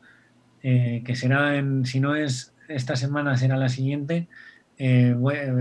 eh, 0.64 1.02
que 1.06 1.16
será 1.16 1.58
en, 1.58 1.86
si 1.86 2.00
no 2.00 2.16
es 2.16 2.54
esta 2.68 2.96
semana, 2.96 3.38
será 3.38 3.58
la 3.58 3.70
siguiente, 3.70 4.28
eh, 4.78 5.16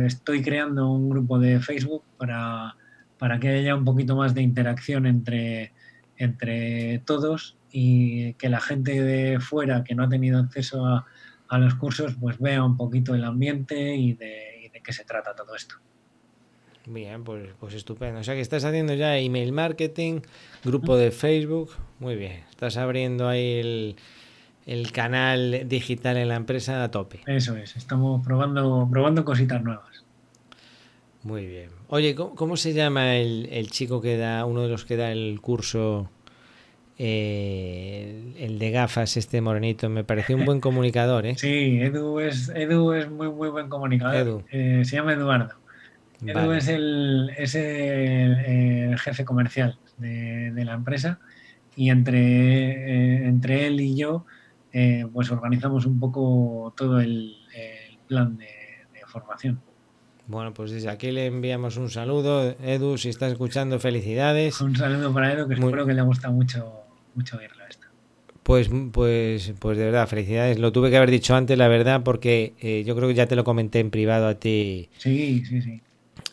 estoy 0.07 0.43
creando 0.43 0.91
un 0.91 1.11
grupo 1.11 1.39
de 1.39 1.59
Facebook 1.59 2.05
para, 2.17 2.77
para 3.19 3.41
que 3.41 3.49
haya 3.49 3.75
un 3.75 3.85
poquito 3.85 4.15
más 4.15 4.33
de 4.35 4.43
interacción 4.43 5.07
entre, 5.07 5.73
entre 6.17 7.01
todos 7.01 7.57
y 7.71 8.35
que 8.35 8.49
la 8.49 8.61
gente 8.61 9.03
de 9.03 9.41
fuera 9.41 9.85
que 9.85 9.95
no 9.95 10.05
ha 10.05 10.09
tenido 10.09 10.39
acceso 10.39 10.87
a, 10.87 11.05
los 11.59 11.75
cursos 11.75 12.15
pues 12.21 12.39
vea 12.39 12.63
un 12.63 12.77
poquito 12.77 13.15
el 13.15 13.25
ambiente 13.25 13.97
y 13.97 14.13
de, 14.15 14.71
qué 14.85 14.93
se 14.93 15.05
trata 15.05 15.35
todo 15.35 15.57
esto. 15.57 15.75
Bien, 16.87 17.25
pues, 17.25 17.51
pues 17.59 17.75
estupendo. 17.75 18.21
O 18.21 18.25
sea 18.25 18.35
que 18.35 18.41
estás 18.41 18.65
haciendo 18.65 18.95
ya 18.95 19.19
email 19.19 19.53
marketing, 19.53 20.21
grupo 20.65 20.97
de 20.97 21.11
Facebook. 21.11 21.71
Muy 21.99 22.17
bien. 22.17 22.45
Estás 22.51 22.77
abriendo 22.77 23.29
ahí 23.29 23.59
el, 23.59 23.97
el 24.69 24.93
canal 24.93 25.63
digital 25.67 26.19
en 26.19 26.29
la 26.29 26.37
empresa 26.37 26.85
a 26.85 26.91
tope. 26.91 27.21
Eso 27.27 27.57
es, 27.57 27.75
estamos 27.77 28.25
probando, 28.25 28.87
probando 28.91 29.25
cositas 29.25 29.63
nuevas. 29.63 30.05
Muy 31.23 31.47
bien. 31.47 31.71
Oye, 31.89 32.15
¿cómo, 32.15 32.57
se 32.59 32.75
llama 32.75 33.17
el, 33.17 33.71
chico 33.71 34.03
que 34.03 34.19
da, 34.19 34.45
uno 34.45 34.63
de 34.63 34.69
los 34.69 34.85
que 34.85 34.97
da 34.97 35.11
el 35.11 35.41
curso, 35.41 36.11
eh, 36.99 38.35
el 38.39 38.59
de 38.59 38.71
gafas, 38.71 39.17
este 39.17 39.41
morenito? 39.41 39.89
Me 39.89 40.05
pareció 40.05 40.37
un 40.37 40.45
buen 40.45 40.61
comunicador, 40.61 41.25
¿eh? 41.25 41.35
Sí, 41.39 41.81
Edu 41.81 42.21
es, 42.21 42.51
Edu 42.55 42.93
es 42.93 43.11
muy, 43.11 43.31
muy 43.31 43.49
buen 43.49 43.71
comunicador. 43.71 44.45
Eh, 44.53 44.83
se 44.85 44.97
llama 44.97 45.15
Eduardo. 45.15 45.55
Edu 46.27 46.53
es, 46.53 46.69
el, 46.69 47.31
es 47.39 47.55
el, 47.55 48.99
jefe 48.99 49.25
comercial 49.25 49.79
de, 49.97 50.53
la 50.63 50.75
empresa 50.75 51.21
y 51.75 51.89
entre, 51.89 52.19
eh, 52.19 53.29
entre 53.29 53.67
él 53.67 53.81
y 53.81 53.97
yo 53.97 54.27
eh, 54.81 55.05
pues 55.13 55.29
organizamos 55.33 55.87
un 55.87 55.99
poco 55.99 56.73
todo 56.77 57.01
el, 57.01 57.35
plan 58.07 58.39
de, 58.39 58.47
formación. 59.07 59.61
Bueno, 60.29 60.55
pues 60.55 60.71
desde 60.71 60.89
aquí 60.91 61.11
le 61.11 61.27
enviamos 61.27 61.79
un 61.79 61.91
saludo. 61.91 62.55
Edu, 62.63 62.97
si 62.97 63.09
estás 63.09 63.33
escuchando, 63.33 63.81
felicidades. 63.81 64.61
Un 64.61 64.77
saludo 64.77 65.13
para 65.13 65.33
Edu, 65.33 65.49
que 65.49 65.55
espero 65.55 65.85
que 65.85 65.95
le 65.95 66.03
gusta 66.03 66.31
mucho, 66.31 66.73
mucho 67.15 67.39
oírlo 67.39 67.65
esto. 67.69 67.89
Pues, 68.45 68.71
pues, 68.93 69.55
pues 69.59 69.79
de 69.79 69.85
verdad, 69.87 70.07
felicidades. 70.07 70.59
Lo 70.59 70.71
tuve 70.71 70.91
que 70.91 70.99
haber 70.99 71.11
dicho 71.11 71.35
antes, 71.35 71.59
la 71.59 71.67
verdad, 71.67 72.03
porque 72.05 72.55
eh, 72.61 72.85
yo 72.87 72.95
creo 72.95 73.09
que 73.09 73.15
ya 73.15 73.27
te 73.27 73.35
lo 73.35 73.43
comenté 73.43 73.81
en 73.81 73.91
privado 73.91 74.29
a 74.29 74.35
ti. 74.35 74.91
Sí, 74.99 75.43
sí, 75.45 75.61
sí. 75.61 75.83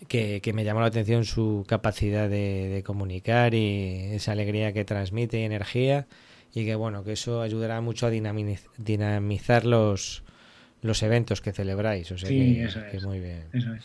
Que, 0.08 0.42
que 0.42 0.54
me 0.54 0.66
llamó 0.66 0.82
la 0.82 0.88
atención 0.88 1.26
su 1.26 1.66
capacidad 1.68 2.30
de, 2.30 2.70
de 2.70 2.84
comunicar 2.84 3.56
y 3.56 4.10
esa 4.12 4.34
alegría 4.34 4.72
que 4.72 4.86
transmite 4.86 5.40
y 5.40 5.44
energía 5.44 6.06
y 6.56 6.66
que 6.66 6.76
bueno, 6.76 7.04
que 7.04 7.12
eso 7.12 7.42
ayudará 7.42 7.82
mucho 7.82 8.08
a 8.08 8.10
dinamizar 8.10 9.66
los, 9.66 10.24
los 10.82 11.04
eventos 11.04 11.42
que 11.42 11.52
celebráis. 11.52 12.10
O 12.14 12.18
sea 12.18 12.30
sí, 12.30 12.56
que, 12.56 12.64
eso 12.64 12.80
es. 12.80 13.06
muy 13.06 13.20
bien. 13.20 13.44
Eso 13.52 13.74
es. 13.74 13.84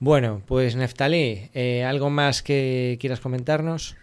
Bueno, 0.00 0.42
pues 0.44 0.74
Neftalí, 0.74 1.48
eh, 1.54 1.84
¿algo 1.84 2.10
más 2.10 2.42
que 2.42 2.98
quieras 3.00 3.20
comentarnos? 3.20 3.96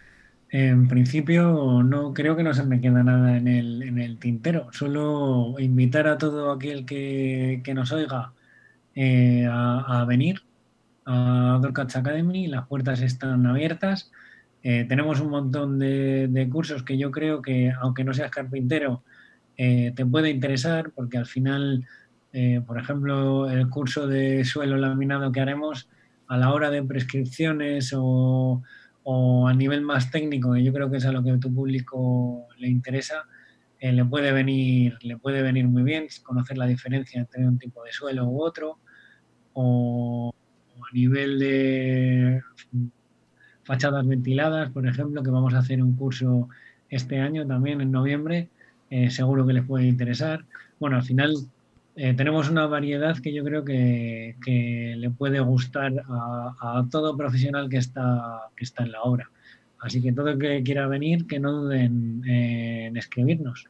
En 0.50 0.88
principio, 0.88 1.84
no 1.84 2.14
creo 2.14 2.38
que 2.38 2.44
no 2.44 2.54
se 2.54 2.64
me 2.64 2.80
queda 2.80 3.04
nada 3.04 3.36
en 3.36 3.50
el, 3.50 3.84
en 3.84 4.00
el 4.00 4.20
tintero. 4.20 4.70
Solo 4.72 5.56
invitar 5.60 6.08
a 6.08 6.18
todo 6.18 6.50
aquel 6.52 6.86
que, 6.86 7.62
que 7.64 7.74
nos 7.74 7.92
oiga 7.92 8.32
eh, 8.96 9.46
a, 9.50 10.02
a, 10.02 10.06
venir 10.06 10.44
a 11.06 11.60
Dorcats 11.62 11.98
Academy. 11.98 12.48
Las 12.48 12.68
puertas 12.68 13.02
están 13.02 13.46
abiertas. 13.46 14.12
Eh, 14.66 14.86
tenemos 14.88 15.20
un 15.20 15.30
montón 15.30 15.78
de, 15.78 16.48
cursos 16.50 16.84
que 16.84 16.98
yo 16.98 17.12
creo 17.12 17.42
que, 17.42 17.72
aunque 17.82 18.06
no 18.06 18.14
seas 18.14 18.32
carpintero, 18.32 19.04
eh, 19.58 19.92
te 19.94 20.06
puede 20.06 20.30
interesar 20.30 20.92
porque 20.96 21.18
al 21.18 21.26
final, 21.26 21.86
eh, 22.32 22.62
por 22.66 22.80
ejemplo, 22.80 23.50
el 23.50 23.70
curso 23.70 24.08
de 24.08 24.46
suelo 24.46 24.78
laminado 24.78 25.34
que 25.34 25.42
haremos 25.42 25.90
a 26.28 26.38
la 26.38 26.54
hora 26.54 26.72
de 26.72 26.82
prescripciones 26.82 27.94
o, 27.96 28.64
a 29.06 29.54
nivel 29.54 29.82
más 29.82 30.10
técnico, 30.12 30.54
que 30.54 30.64
yo 30.64 30.72
creo 30.72 30.90
que 30.90 30.98
es 30.98 31.06
a 31.06 31.12
lo 31.12 31.22
que 31.22 31.32
a 31.32 31.40
tu 31.40 31.54
público 31.54 32.48
le 32.58 32.70
interesa, 32.70 33.26
le, 33.82 34.06
puede 34.06 34.32
venir, 34.32 34.98
le 35.02 35.18
puede 35.18 35.42
venir 35.42 35.68
muy 35.68 35.84
bien 35.84 36.08
conocer 36.24 36.58
la 36.58 36.66
diferencia 36.68 37.20
entre 37.20 37.46
un 37.46 37.60
tipo 37.60 37.84
de 37.84 37.92
suelo 37.92 38.26
u 38.30 38.42
otro 38.42 38.80
o 39.52 40.34
a 40.78 40.94
nivel 40.96 41.38
de 41.38 42.42
fachadas 43.64 44.06
ventiladas, 44.08 44.72
por 44.72 44.88
ejemplo, 44.88 45.24
que 45.24 45.30
vamos 45.30 45.54
a 45.54 45.60
hacer 45.60 45.82
un 45.82 45.96
curso 45.96 46.50
este 46.90 47.20
año 47.20 47.46
también 47.48 47.82
en 47.82 47.92
noviembre, 47.92 48.50
eh, 48.90 49.10
seguro 49.10 49.46
que 49.48 49.54
les 49.54 49.66
puede 49.66 49.88
interesar. 49.88 50.46
Bueno, 50.80 50.98
al 50.98 51.04
final 51.04 51.36
eh, 51.96 52.14
tenemos 52.14 52.50
una 52.50 52.68
variedad 52.68 53.18
que 53.18 53.34
yo 53.34 53.44
creo 53.44 53.64
que, 53.64 54.36
le 54.98 55.10
puede 55.10 55.40
gustar 55.40 56.04
a, 56.08 56.86
todo 56.92 57.18
profesional 57.18 57.70
que 57.70 57.78
está, 57.78 58.42
que 58.56 58.64
está 58.64 58.84
en 58.84 58.92
la 58.92 59.02
obra. 59.02 59.30
Así 59.80 60.02
que 60.02 60.14
todo 60.14 60.30
el 60.30 60.40
que 60.40 60.64
quiera 60.64 60.88
venir, 60.88 61.28
que 61.28 61.40
no 61.40 61.52
duden 61.52 62.24
en 62.26 62.96
escribirnos. 62.96 63.68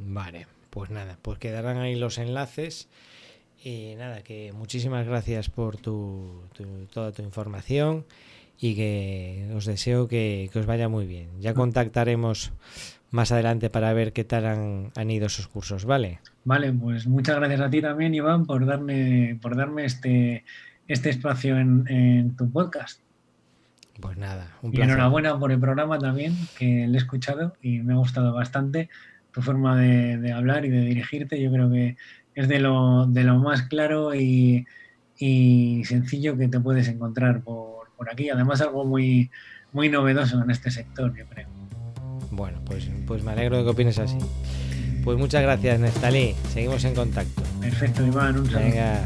Vale, 0.00 0.46
pues 0.70 0.90
nada, 0.90 1.18
pues 1.20 1.38
quedarán 1.38 1.76
ahí 1.76 1.94
los 1.94 2.18
enlaces. 2.18 2.88
Y 3.62 3.94
nada, 3.96 4.22
que 4.22 4.52
muchísimas 4.52 5.06
gracias 5.06 5.50
por 5.50 5.76
tu, 5.76 6.42
toda 6.92 7.12
tu 7.12 7.22
información 7.22 8.04
y 8.62 8.76
que 8.76 9.50
os 9.56 9.66
deseo 9.66 10.06
que, 10.06 10.48
os 10.54 10.66
vaya 10.66 10.88
muy 10.88 11.04
bien. 11.04 11.28
Ya 11.40 11.52
contactaremos 11.52 12.52
más 13.10 13.32
adelante 13.32 13.70
para 13.70 13.92
ver 13.92 14.12
qué 14.12 14.22
tal 14.22 14.46
han, 14.94 15.10
ido 15.10 15.26
esos 15.26 15.48
cursos, 15.48 15.84
¿vale? 15.84 16.20
Vale, 16.44 16.72
pues 16.72 17.08
muchas 17.08 17.36
gracias 17.36 17.60
a 17.60 17.68
ti 17.68 17.82
también, 17.82 18.14
Iván, 18.14 18.46
por 18.46 18.64
darme, 18.64 19.36
por 19.42 19.56
darme 19.56 19.84
este, 19.84 20.44
este 20.86 21.10
espacio 21.10 21.58
en, 21.58 22.36
tu 22.36 22.48
podcast. 22.52 23.00
Pues 24.00 24.16
nada, 24.16 24.56
un 24.62 24.70
placer. 24.70 24.88
Y 24.88 24.92
enhorabuena 24.92 25.36
por 25.36 25.50
el 25.50 25.58
programa 25.58 25.98
también, 25.98 26.36
que 26.56 26.86
le 26.86 26.94
he 26.94 27.00
escuchado 27.00 27.54
y 27.62 27.80
me 27.80 27.94
ha 27.94 27.96
gustado 27.96 28.32
bastante 28.32 28.88
tu 29.32 29.42
forma 29.42 29.76
de, 29.76 30.32
hablar 30.32 30.64
y 30.64 30.68
de 30.68 30.82
dirigirte. 30.82 31.42
Yo 31.42 31.50
creo 31.50 31.68
que 31.68 31.96
es 32.36 32.46
de 32.46 32.60
lo, 32.60 33.06
de 33.08 33.24
lo 33.24 33.38
más 33.40 33.62
claro 33.62 34.14
y, 34.14 34.68
y 35.18 35.82
sencillo 35.84 36.36
que 36.36 36.46
te 36.46 36.60
puedes 36.60 36.86
encontrar 36.86 37.42
por 37.42 37.71
por 38.02 38.12
aquí. 38.12 38.30
Además, 38.30 38.60
algo 38.60 38.84
muy, 38.84 39.30
muy 39.72 39.88
novedoso 39.88 40.42
en 40.42 40.50
este 40.50 40.72
sector, 40.72 41.16
yo 41.16 41.24
creo. 41.26 41.46
Bueno, 42.32 42.60
pues, 42.64 42.90
pues 43.06 43.22
me 43.22 43.30
alegro 43.30 43.58
de 43.58 43.62
que 43.62 43.70
opines 43.70 43.98
así. 43.98 44.18
Pues 45.04 45.16
muchas 45.18 45.42
gracias, 45.42 45.78
Nestalí. 45.78 46.34
Seguimos 46.52 46.84
en 46.84 46.94
contacto. 46.94 47.42
Perfecto, 47.60 48.04
Iván. 48.04 48.40
Un 48.40 48.46
saludo. 48.46 48.70
Venga. 48.70 49.04